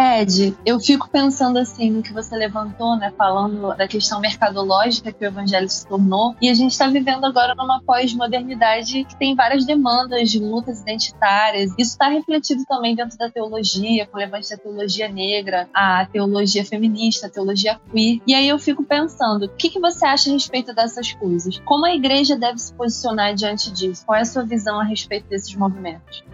Ed, 0.00 0.56
eu 0.64 0.80
fico 0.80 1.10
pensando 1.10 1.58
assim 1.58 1.90
no 1.90 2.02
que 2.02 2.10
você 2.10 2.34
levantou, 2.34 2.96
né, 2.96 3.12
falando 3.18 3.76
da 3.76 3.86
questão 3.86 4.18
mercadológica 4.18 5.12
que 5.12 5.22
o 5.22 5.28
evangelho 5.28 5.68
se 5.68 5.86
tornou, 5.86 6.34
e 6.40 6.48
a 6.48 6.54
gente 6.54 6.72
está 6.72 6.86
vivendo 6.88 7.26
agora 7.26 7.54
numa 7.54 7.82
pós-modernidade 7.82 9.04
que 9.04 9.16
tem 9.16 9.34
várias 9.34 9.66
demandas 9.66 10.30
de 10.30 10.38
lutas 10.38 10.80
identitárias. 10.80 11.70
Isso 11.72 11.90
está 11.90 12.08
refletido 12.08 12.64
também 12.64 12.94
dentro 12.94 13.18
da 13.18 13.28
teologia, 13.28 14.06
com 14.06 14.16
o 14.16 14.20
levante 14.20 14.48
da 14.48 14.56
teologia 14.56 15.06
negra, 15.06 15.68
a 15.74 16.06
teologia 16.06 16.64
feminista, 16.64 17.26
a 17.26 17.30
teologia 17.30 17.78
queer. 17.92 18.22
E 18.26 18.34
aí 18.34 18.48
eu 18.48 18.58
fico 18.58 18.82
pensando, 18.82 19.44
o 19.44 19.48
que, 19.50 19.68
que 19.68 19.78
você 19.78 20.06
acha 20.06 20.30
a 20.30 20.32
respeito 20.32 20.74
dessas 20.74 21.12
coisas? 21.12 21.58
Como 21.58 21.84
a 21.84 21.94
igreja 21.94 22.38
deve 22.38 22.58
se 22.58 22.72
posicionar 22.72 23.34
diante 23.34 23.70
disso? 23.70 24.06
Qual 24.06 24.16
é 24.16 24.22
a 24.22 24.24
sua 24.24 24.44
visão 24.44 24.80
a 24.80 24.84
respeito 24.84 25.28
desses 25.28 25.54
movimentos? 25.54 26.24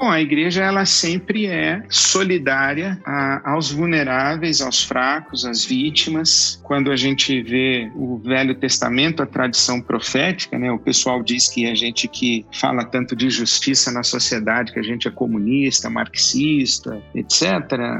Bom, 0.00 0.08
a 0.08 0.18
igreja 0.18 0.64
ela 0.64 0.86
sempre 0.86 1.44
é 1.44 1.82
solidária 1.90 2.98
a, 3.04 3.52
aos 3.52 3.70
vulneráveis, 3.70 4.62
aos 4.62 4.82
fracos, 4.82 5.44
às 5.44 5.62
vítimas. 5.62 6.58
Quando 6.62 6.90
a 6.90 6.96
gente 6.96 7.42
vê 7.42 7.92
o 7.94 8.16
Velho 8.16 8.54
Testamento, 8.54 9.22
a 9.22 9.26
tradição 9.26 9.78
profética, 9.78 10.58
né, 10.58 10.72
o 10.72 10.78
pessoal 10.78 11.22
diz 11.22 11.50
que 11.50 11.66
a 11.66 11.74
gente 11.74 12.08
que 12.08 12.46
fala 12.50 12.82
tanto 12.82 13.14
de 13.14 13.28
justiça 13.28 13.92
na 13.92 14.02
sociedade, 14.02 14.72
que 14.72 14.78
a 14.78 14.82
gente 14.82 15.06
é 15.06 15.10
comunista, 15.10 15.90
marxista, 15.90 16.98
etc. 17.14 17.42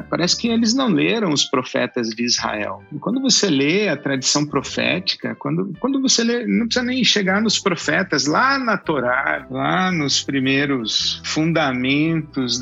Parece 0.08 0.40
que 0.40 0.48
eles 0.48 0.72
não 0.72 0.88
leram 0.88 1.30
os 1.34 1.44
profetas 1.44 2.08
de 2.08 2.24
Israel. 2.24 2.82
E 2.90 2.98
quando 2.98 3.20
você 3.20 3.50
lê 3.50 3.90
a 3.90 3.96
tradição 3.96 4.46
profética, 4.46 5.34
quando, 5.34 5.74
quando 5.78 6.00
você 6.00 6.24
lê, 6.24 6.46
não 6.46 6.64
precisa 6.64 6.86
nem 6.86 7.04
chegar 7.04 7.42
nos 7.42 7.58
profetas, 7.58 8.24
lá 8.24 8.58
na 8.58 8.78
Torá, 8.78 9.46
lá 9.50 9.92
nos 9.92 10.22
primeiros 10.22 11.20
fundamentos 11.26 11.89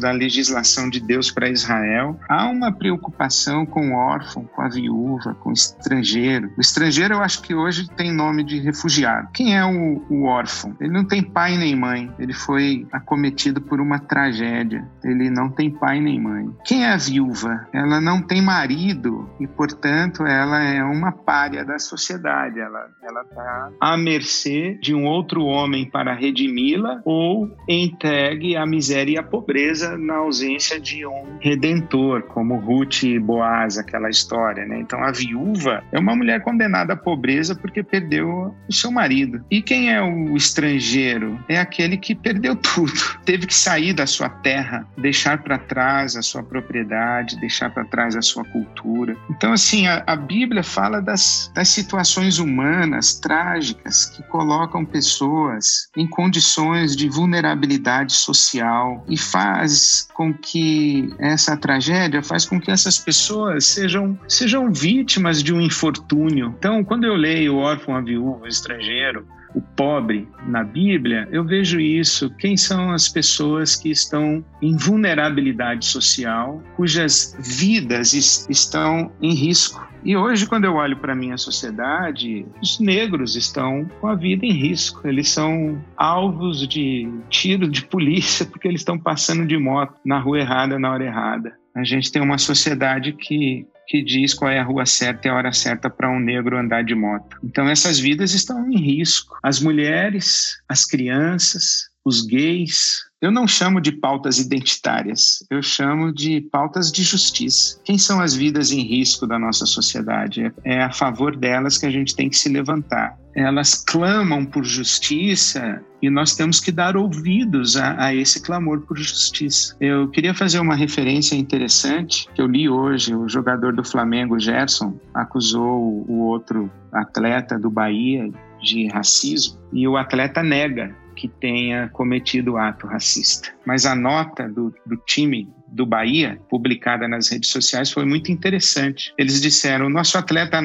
da 0.01 0.11
legislação 0.11 0.89
de 0.89 1.01
Deus 1.01 1.31
para 1.31 1.49
Israel, 1.49 2.19
há 2.29 2.47
uma 2.47 2.73
preocupação 2.73 3.67
com 3.67 3.91
o 3.91 3.95
órfão, 3.95 4.45
com 4.45 4.63
a 4.63 4.69
viúva, 4.69 5.35
com 5.35 5.51
o 5.51 5.53
estrangeiro. 5.53 6.51
O 6.57 6.61
estrangeiro, 6.61 7.15
eu 7.15 7.23
acho 7.23 7.43
que 7.43 7.55
hoje 7.55 7.89
tem 7.97 8.13
nome 8.13 8.45
de 8.45 8.59
refugiado. 8.59 9.29
Quem 9.33 9.57
é 9.57 9.65
o, 9.65 10.03
o 10.09 10.25
órfão? 10.25 10.77
Ele 10.81 10.93
não 10.93 11.05
tem 11.05 11.23
pai 11.23 11.57
nem 11.57 11.77
mãe. 11.77 12.11
Ele 12.19 12.33
foi 12.33 12.87
acometido 12.93 13.61
por 13.61 13.81
uma 13.81 13.99
tragédia. 13.99 14.87
Ele 15.05 15.31
não 15.31 15.51
tem 15.51 15.71
pai 15.71 16.01
nem 16.01 16.21
mãe. 16.21 16.51
Quem 16.65 16.85
é 16.85 16.93
a 16.93 16.97
viúva? 16.97 17.67
Ela 17.73 18.01
não 18.01 18.23
tem 18.23 18.43
marido 18.43 19.29
e, 19.41 19.47
portanto, 19.47 20.25
ela 20.27 20.63
é 20.63 20.83
uma 20.83 21.13
párea 21.13 21.65
da 21.65 21.79
sociedade. 21.79 22.61
Ela 22.61 22.89
está 23.23 23.71
à 23.81 23.97
mercê 23.97 24.79
de 24.81 24.95
um 24.95 25.05
outro 25.05 25.45
homem 25.45 25.89
para 25.89 26.15
redimi-la 26.15 27.01
ou 27.05 27.51
entregue 27.69 28.57
à 28.57 28.67
miséria 28.67 29.18
a 29.19 29.23
pobreza 29.23 29.97
na 29.97 30.17
ausência 30.17 30.81
de 30.81 31.07
um 31.07 31.39
redentor, 31.41 32.23
como 32.23 32.57
Ruth 32.57 33.03
e 33.03 33.19
Boaz, 33.19 33.79
aquela 33.79 34.09
história, 34.09 34.65
né? 34.65 34.79
Então 34.81 35.03
a 35.03 35.11
viúva 35.11 35.83
é 35.93 35.99
uma 35.99 36.15
mulher 36.15 36.43
condenada 36.43 36.93
à 36.93 36.97
pobreza 36.97 37.55
porque 37.55 37.83
perdeu 37.83 38.55
o 38.69 38.73
seu 38.73 38.91
marido. 38.91 39.45
E 39.51 39.61
quem 39.63 39.93
é 39.93 40.03
o 40.03 40.37
estrangeiro? 40.37 41.39
É 41.49 41.59
aquele 41.59 41.97
que 41.97 42.15
perdeu 42.15 42.57
tudo, 42.57 42.93
teve 43.25 43.47
que 43.47 43.55
sair 43.55 43.93
da 43.93 44.07
sua 44.07 44.29
terra, 44.29 44.87
deixar 44.97 45.43
para 45.43 45.59
trás 45.59 46.17
a 46.17 46.23
sua 46.23 46.43
propriedade, 46.43 47.39
deixar 47.41 47.71
para 47.71 47.85
trás 47.85 48.17
a 48.17 48.23
sua 48.23 48.45
cultura. 48.45 49.17
Então 49.31 49.53
assim, 49.53 49.87
a, 49.87 50.03
a 50.07 50.17
Bíblia 50.17 50.63
fala 50.63 51.01
das, 51.01 51.51
das 51.55 51.69
situações 51.69 52.39
humanas 52.39 53.19
trágicas 53.19 54.07
que 54.07 54.23
colocam 54.25 54.85
pessoas 54.85 55.89
em 55.97 56.07
condições 56.07 56.97
de 56.97 57.09
vulnerabilidade 57.09 58.13
social, 58.13 59.05
e 59.09 59.17
faz 59.17 60.09
com 60.13 60.33
que 60.33 61.13
essa 61.19 61.57
tragédia 61.57 62.23
faz 62.23 62.45
com 62.45 62.61
que 62.61 62.71
essas 62.71 62.99
pessoas 62.99 63.65
sejam 63.65 64.19
sejam 64.29 64.73
vítimas 64.73 65.43
de 65.43 65.53
um 65.53 65.61
infortúnio. 65.61 66.55
Então, 66.59 66.85
quando 66.85 67.05
eu 67.05 67.15
leio 67.15 67.55
o 67.55 67.59
órfão, 67.59 67.97
a 67.97 68.01
viúva, 68.01 68.47
estrangeiro, 68.47 69.27
o 69.59 69.63
pobre 69.75 70.29
na 70.47 70.63
Bíblia, 70.63 71.29
eu 71.33 71.45
vejo 71.45 71.81
isso. 71.81 72.31
Quem 72.39 72.57
são 72.57 72.93
as 72.93 73.09
pessoas 73.09 73.75
que 73.75 73.91
estão 73.91 74.45
em 74.63 74.77
vulnerabilidade 74.77 75.85
social, 75.85 76.63
cujas 76.77 77.37
vidas 77.41 78.13
estão 78.49 79.11
em 79.21 79.35
risco? 79.35 79.85
E 80.05 80.17
hoje, 80.17 80.47
quando 80.47 80.65
eu 80.65 80.75
olho 80.75 80.97
para 80.97 81.13
a 81.13 81.17
minha 81.17 81.37
sociedade, 81.37 82.47
os 82.63 82.79
negros 82.79 83.35
estão 83.35 83.85
com 84.01 84.07
a 84.07 84.15
vida 84.15 84.47
em 84.47 84.53
risco. 84.53 85.07
Eles 85.07 85.29
são 85.29 85.85
alvos 85.97 86.67
de 86.69 87.11
tiro 87.29 87.69
de 87.69 87.85
polícia 87.85 88.47
porque 88.47 88.69
eles 88.69 88.81
estão 88.81 88.97
passando 88.97 89.45
de 89.45 89.59
moto 89.59 89.95
na 90.05 90.21
rua 90.21 90.39
errada, 90.39 90.79
na 90.79 90.93
hora 90.93 91.05
errada. 91.05 91.53
A 91.75 91.83
gente 91.83 92.13
tem 92.13 92.23
uma 92.23 92.39
sociedade 92.39 93.13
que 93.13 93.67
que 93.89 94.03
diz 94.03 94.35
qual 94.35 94.51
é 94.51 94.59
a 94.59 94.65
rua 94.65 94.85
certa 94.85 95.27
e 95.27 95.31
a 95.31 95.35
hora 95.35 95.53
certa 95.53 95.89
para 95.89 96.11
um 96.11 96.21
negro 96.21 96.59
andar 96.59 96.85
de 96.85 96.95
moto. 96.95 97.39
Então 97.43 97.69
essas 97.69 97.99
vidas 97.99 98.35
estão 98.35 98.71
em 98.71 98.79
risco. 98.79 99.35
As 99.43 99.61
mulheres, 99.61 100.61
as 100.69 100.85
crianças, 100.85 101.89
os 102.05 102.25
gays. 102.25 103.07
Eu 103.21 103.31
não 103.31 103.49
chamo 103.49 103.81
de 103.81 103.91
pautas 103.91 104.39
identitárias, 104.39 105.45
eu 105.51 105.61
chamo 105.61 106.13
de 106.13 106.41
pautas 106.41 106.93
de 106.93 107.03
justiça. 107.03 107.81
Quem 107.85 107.99
são 107.99 108.21
as 108.21 108.35
vidas 108.35 108.71
em 108.71 108.81
risco 108.83 109.27
da 109.27 109.39
nossa 109.39 109.67
sociedade? 109.67 110.53
É 110.63 110.83
a 110.83 110.93
favor 110.93 111.37
delas 111.37 111.77
que 111.77 111.87
a 111.87 111.91
gente 111.91 112.15
tem 112.15 112.31
que 112.31 112.39
se 112.39 112.49
levantar. 112.49 113.19
Elas 113.39 113.85
clamam 113.85 114.45
por 114.45 114.65
justiça 114.65 115.81
e 116.03 116.11
nós 116.11 116.35
temos 116.35 116.59
que 116.59 116.73
dar 116.73 116.97
ouvidos 116.97 117.77
a, 117.77 118.07
a, 118.07 118.15
esse 118.15 118.43
clamor 118.43 118.81
por 118.81 118.99
justiça. 118.99 119.77
Eu 119.81 120.09
queria 120.09 120.35
fazer 120.35 120.59
uma 120.59 120.75
referência 120.75 121.37
interessante 121.37 122.29
que 122.35 122.43
eu 122.43 122.49
li 122.49 122.69
hoje. 122.69 123.15
O 123.15 123.29
jogador 123.29 123.73
do 123.73 123.85
Flamengo, 123.85 124.41
Gerson, 124.41 124.99
acusou 125.15 126.05
o 126.09 126.19
outro 126.19 126.69
atleta 126.93 127.57
do 127.57 127.71
Bahia 127.71 128.29
de 128.61 128.89
racismo 128.89 129.57
e 129.73 129.87
o 129.87 129.97
atleta 129.97 130.43
nega 130.43 130.93
que 131.15 131.29
tenha 131.29 131.89
cometido 131.91 132.57
ato 132.57 132.89
racista. 132.89 133.51
Mas 133.65 133.87
a 133.87 133.95
nota 133.95 134.49
do, 134.49 134.75
do 134.85 134.97
time 135.07 135.49
do 135.71 135.87
Bahia, 135.87 136.39
publicada 136.49 137.07
nas 137.07 137.31
redes 137.31 137.51
sociais, 137.51 137.91
foi 137.91 138.05
muito 138.05 138.33
interessante. 138.33 139.13
Eles 139.19 139.41
disseram: 139.41 139.89
nosso 139.89 140.19
atleta 140.19 140.61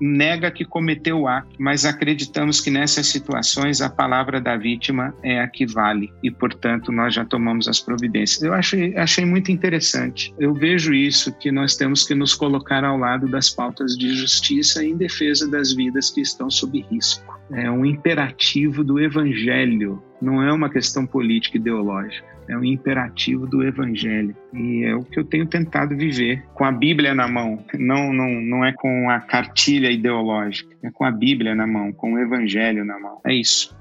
nega 0.00 0.50
que 0.50 0.64
cometeu 0.64 1.20
o 1.20 1.28
ato, 1.28 1.48
mas 1.58 1.84
acreditamos 1.84 2.60
que 2.60 2.70
nessas 2.70 3.06
situações 3.06 3.80
a 3.80 3.88
palavra 3.88 4.40
da 4.40 4.56
vítima 4.56 5.14
é 5.22 5.40
a 5.40 5.48
que 5.48 5.66
vale 5.66 6.12
e, 6.22 6.30
portanto, 6.30 6.90
nós 6.90 7.14
já 7.14 7.24
tomamos 7.24 7.68
as 7.68 7.80
providências. 7.80 8.42
Eu 8.42 8.52
achei, 8.52 8.96
achei 8.96 9.24
muito 9.24 9.50
interessante. 9.50 10.34
Eu 10.38 10.54
vejo 10.54 10.92
isso, 10.94 11.32
que 11.32 11.50
nós 11.52 11.76
temos 11.76 12.04
que 12.04 12.14
nos 12.14 12.34
colocar 12.34 12.84
ao 12.84 12.96
lado 12.96 13.28
das 13.28 13.50
pautas 13.50 13.96
de 13.96 14.14
justiça 14.14 14.84
em 14.84 14.96
defesa 14.96 15.48
das 15.50 15.72
vidas 15.72 16.10
que 16.10 16.20
estão 16.20 16.50
sob 16.50 16.80
risco. 16.90 17.36
É 17.52 17.70
um 17.70 17.84
imperativo 17.84 18.82
do 18.82 18.98
evangelho, 18.98 20.02
não 20.20 20.42
é 20.42 20.52
uma 20.52 20.68
questão 20.68 21.06
política 21.06 21.56
ideológica 21.56 22.35
é 22.48 22.56
um 22.56 22.64
imperativo 22.64 23.46
do 23.46 23.62
evangelho. 23.62 24.34
E 24.52 24.84
é 24.84 24.94
o 24.94 25.02
que 25.02 25.18
eu 25.18 25.24
tenho 25.24 25.46
tentado 25.46 25.96
viver 25.96 26.44
com 26.54 26.64
a 26.64 26.72
Bíblia 26.72 27.14
na 27.14 27.28
mão. 27.28 27.64
Não 27.74 28.12
não 28.12 28.28
não 28.40 28.64
é 28.64 28.72
com 28.72 29.10
a 29.10 29.20
cartilha 29.20 29.90
ideológica 29.90 30.74
é 30.82 30.90
com 30.90 31.04
a 31.04 31.10
Bíblia 31.10 31.54
na 31.54 31.66
mão 31.66 31.92
com 31.92 32.14
o 32.14 32.18
evangelho 32.18 32.84
na 32.84 32.98
mão. 32.98 33.20
É 33.24 33.34
isso 33.34 33.76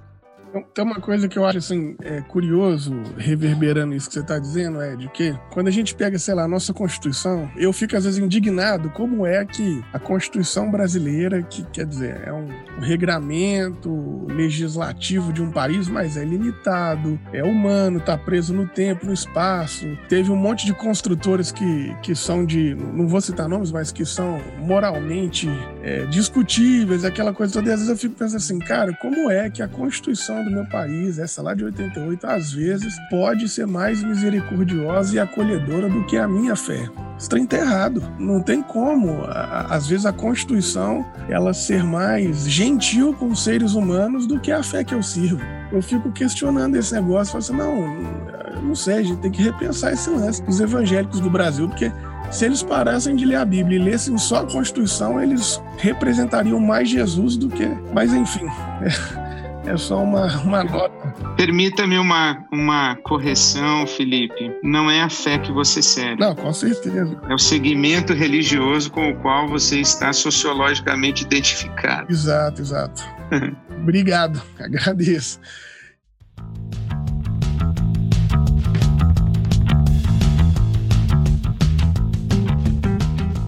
tem 0.74 0.84
uma 0.84 1.00
coisa 1.00 1.28
que 1.28 1.38
eu 1.38 1.46
acho 1.46 1.58
assim 1.58 1.96
é, 2.02 2.22
curioso, 2.22 2.94
reverberando 3.18 3.94
isso 3.94 4.08
que 4.08 4.14
você 4.14 4.22
está 4.22 4.40
dizendo, 4.40 4.82
é 4.82 4.96
de 4.96 5.08
que 5.10 5.38
quando 5.52 5.68
a 5.68 5.72
gente 5.72 5.96
pega, 5.96 6.18
sei 6.18 6.34
lá, 6.34 6.44
a 6.44 6.48
nossa 6.48 6.74
Constituição, 6.74 7.50
eu 7.58 7.72
fico 7.74 7.96
às 7.96 8.06
vezes 8.06 8.20
indignado 8.20 8.90
como 8.92 9.26
é 9.26 9.46
que 9.46 9.84
a 9.94 10.00
Constituição 10.00 10.70
brasileira, 10.72 11.42
que 11.44 11.64
quer 11.66 11.86
dizer, 11.86 12.22
é 12.26 12.34
um, 12.34 12.48
regramento 12.80 14.26
legislativo 14.30 15.32
de 15.32 15.42
um 15.42 15.52
país, 15.52 15.88
mas 15.88 16.18
é 16.18 16.24
limitado, 16.26 17.20
é 17.32 17.44
humano, 17.44 18.00
está 18.00 18.18
preso 18.18 18.54
no 18.54 18.68
tempo, 18.68 19.06
no 19.06 19.14
espaço. 19.14 19.86
Teve 20.10 20.32
um 20.32 20.36
monte 20.36 20.66
de 20.66 20.74
construtores 20.74 21.52
que, 21.52 21.96
que 22.02 22.16
são 22.16 22.46
de, 22.46 22.76
não 22.76 23.08
vou 23.08 23.22
citar 23.22 23.48
nomes, 23.48 23.72
mas 23.72 23.92
que 23.92 24.06
são 24.06 24.40
moralmente 24.60 25.50
é, 25.82 26.06
discutíveis, 26.06 27.06
aquela 27.06 27.34
coisa 27.34 27.54
toda. 27.54 27.70
E 27.70 27.72
às 27.72 27.80
vezes 27.80 27.90
eu 27.90 27.98
fico 27.98 28.16
pensando 28.16 28.38
assim, 28.38 28.60
cara, 28.60 28.94
como 28.94 29.30
é 29.30 29.50
que 29.50 29.62
a 29.62 29.68
Constituição 29.68 30.35
do 30.44 30.52
meu 30.52 30.66
país, 30.66 31.20
essa 31.20 31.42
lá 31.42 31.54
de 31.54 31.64
88, 31.64 32.28
às 32.28 32.52
vezes 32.52 32.96
pode 33.10 33.48
ser 33.48 33.66
mais 33.66 34.04
misericordiosa 34.04 35.16
e 35.16 35.20
acolhedora 35.20 35.90
do 35.90 36.06
que 36.06 36.18
a 36.18 36.28
minha 36.28 36.56
fé. 36.56 36.90
Isso 37.18 37.36
está 37.36 37.58
errado. 37.58 38.04
Não 38.20 38.42
tem 38.42 38.62
como, 38.62 39.24
às 39.28 39.88
vezes, 39.88 40.06
a 40.06 40.12
Constituição 40.12 41.06
ela 41.30 41.54
ser 41.54 41.84
mais 41.84 42.50
gentil 42.50 43.14
com 43.14 43.28
os 43.28 43.44
seres 43.44 43.74
humanos 43.74 44.28
do 44.28 44.40
que 44.40 44.52
a 44.52 44.62
fé 44.62 44.84
que 44.84 44.94
eu 44.94 45.02
sirvo. 45.02 45.42
Eu 45.72 45.82
fico 45.82 46.12
questionando 46.12 46.76
esse 46.76 46.94
negócio, 46.94 47.32
falo 47.32 47.44
assim, 47.44 47.56
não, 47.56 48.62
não 48.62 48.76
sei, 48.76 48.96
a 48.96 49.04
gente 49.04 49.20
tem 49.20 49.32
que 49.32 49.42
repensar 49.42 49.94
esse 49.94 50.10
lance 50.10 50.42
dos 50.44 50.60
evangélicos 50.60 51.20
do 51.20 51.30
Brasil, 51.30 51.68
porque 51.70 51.92
se 52.32 52.46
eles 52.46 52.62
parassem 52.64 53.16
de 53.16 53.26
ler 53.26 53.36
a 53.36 53.46
Bíblia 53.46 53.80
e 53.80 53.82
lessem 53.82 54.18
só 54.18 54.42
a 54.42 54.46
Constituição, 54.46 55.22
eles 55.22 55.62
representariam 55.78 56.60
mais 56.60 56.90
Jesus 56.90 57.38
do 57.38 57.50
que. 57.50 57.68
Mas 57.94 58.14
enfim. 58.14 58.46
É... 58.82 59.25
É 59.66 59.78
só 59.78 60.04
uma, 60.04 60.28
uma 60.42 60.64
nota. 60.64 61.14
Permita-me 61.36 61.98
uma, 61.98 62.46
uma 62.52 62.96
correção, 62.98 63.88
Felipe. 63.88 64.52
Não 64.64 64.90
é 64.90 65.02
a 65.02 65.10
fé 65.10 65.40
que 65.40 65.52
você 65.52 65.82
segue. 65.82 66.20
Não, 66.20 66.36
com 66.36 66.54
certeza. 66.54 67.20
É 67.28 67.34
o 67.34 67.40
segmento 67.40 68.14
religioso 68.14 68.92
com 68.92 69.10
o 69.10 69.16
qual 69.16 69.48
você 69.48 69.80
está 69.80 70.14
sociologicamente 70.14 71.24
identificado. 71.24 72.12
Exato, 72.12 72.62
exato. 72.62 73.04
Obrigado, 73.82 74.42
agradeço. 74.60 75.40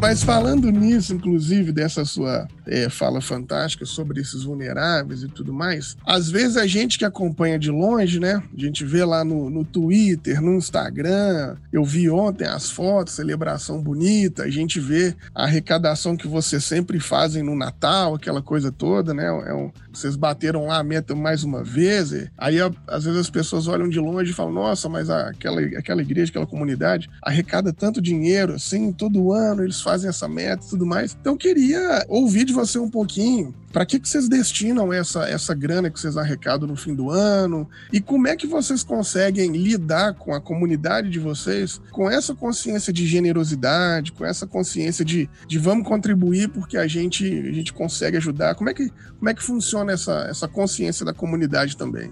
Mas 0.07 0.23
falando 0.23 0.71
nisso, 0.71 1.13
inclusive, 1.13 1.73
dessa 1.73 2.05
sua 2.05 2.47
é, 2.65 2.87
fala 2.87 3.19
fantástica 3.19 3.85
sobre 3.85 4.21
esses 4.21 4.43
vulneráveis 4.43 5.21
e 5.21 5.27
tudo 5.27 5.51
mais, 5.51 5.97
às 6.05 6.29
vezes 6.29 6.55
a 6.55 6.65
gente 6.65 6.97
que 6.97 7.03
acompanha 7.03 7.59
de 7.59 7.69
longe, 7.69 8.17
né? 8.17 8.41
A 8.57 8.59
gente 8.59 8.85
vê 8.85 9.03
lá 9.03 9.25
no, 9.25 9.49
no 9.49 9.65
Twitter, 9.65 10.41
no 10.41 10.55
Instagram, 10.55 11.57
eu 11.73 11.83
vi 11.83 12.09
ontem 12.09 12.47
as 12.47 12.71
fotos, 12.71 13.15
celebração 13.15 13.81
bonita, 13.81 14.43
a 14.43 14.49
gente 14.49 14.79
vê 14.79 15.13
a 15.35 15.43
arrecadação 15.43 16.15
que 16.15 16.25
vocês 16.25 16.63
sempre 16.63 17.01
fazem 17.01 17.43
no 17.43 17.53
Natal, 17.53 18.15
aquela 18.15 18.41
coisa 18.41 18.71
toda, 18.71 19.13
né? 19.13 19.25
É 19.25 19.53
um, 19.53 19.69
vocês 19.97 20.15
bateram 20.15 20.67
lá 20.67 20.77
a 20.77 20.83
meta 20.83 21.15
mais 21.15 21.43
uma 21.43 21.63
vez. 21.65 22.13
aí, 22.37 22.59
às 22.87 23.03
vezes, 23.03 23.19
as 23.19 23.29
pessoas 23.29 23.67
olham 23.67 23.89
de 23.89 23.99
longe 23.99 24.31
e 24.31 24.33
falam: 24.33 24.53
nossa, 24.53 24.87
mas 24.87 25.09
aquela, 25.09 25.59
aquela 25.59 26.01
igreja, 26.01 26.29
aquela 26.29 26.47
comunidade 26.47 27.09
arrecada 27.21 27.73
tanto 27.73 28.01
dinheiro 28.01 28.53
assim, 28.53 28.93
todo 28.93 29.33
ano 29.33 29.63
eles 29.63 29.81
fazem 29.81 29.96
essa 30.03 30.27
meta 30.27 30.65
e 30.65 30.69
tudo 30.69 30.85
mais. 30.85 31.17
Então, 31.19 31.33
eu 31.33 31.37
queria 31.37 32.05
ouvir 32.07 32.45
de 32.45 32.53
você 32.53 32.77
um 32.77 32.89
pouquinho 32.89 33.53
para 33.71 33.85
que, 33.85 33.99
que 33.99 34.09
vocês 34.09 34.27
destinam 34.27 34.91
essa, 34.91 35.27
essa 35.29 35.53
grana 35.53 35.89
que 35.89 35.99
vocês 35.99 36.17
arrecadam 36.17 36.67
no 36.67 36.75
fim 36.75 36.95
do 36.95 37.09
ano? 37.09 37.69
E 37.91 38.01
como 38.01 38.27
é 38.27 38.35
que 38.35 38.47
vocês 38.47 38.83
conseguem 38.83 39.51
lidar 39.51 40.13
com 40.15 40.33
a 40.33 40.41
comunidade 40.41 41.09
de 41.09 41.19
vocês 41.19 41.81
com 41.91 42.09
essa 42.09 42.33
consciência 42.33 42.91
de 42.91 43.05
generosidade, 43.05 44.11
com 44.11 44.25
essa 44.25 44.47
consciência 44.47 45.05
de, 45.05 45.29
de 45.47 45.59
vamos 45.59 45.87
contribuir 45.87 46.49
porque 46.49 46.77
a 46.77 46.87
gente, 46.87 47.25
a 47.25 47.51
gente 47.51 47.73
consegue 47.73 48.17
ajudar? 48.17 48.55
Como 48.55 48.69
é 48.69 48.73
que, 48.73 48.89
como 49.19 49.29
é 49.29 49.33
que 49.33 49.43
funciona 49.43 49.91
essa, 49.91 50.27
essa 50.29 50.47
consciência 50.47 51.05
da 51.05 51.13
comunidade 51.13 51.77
também? 51.77 52.11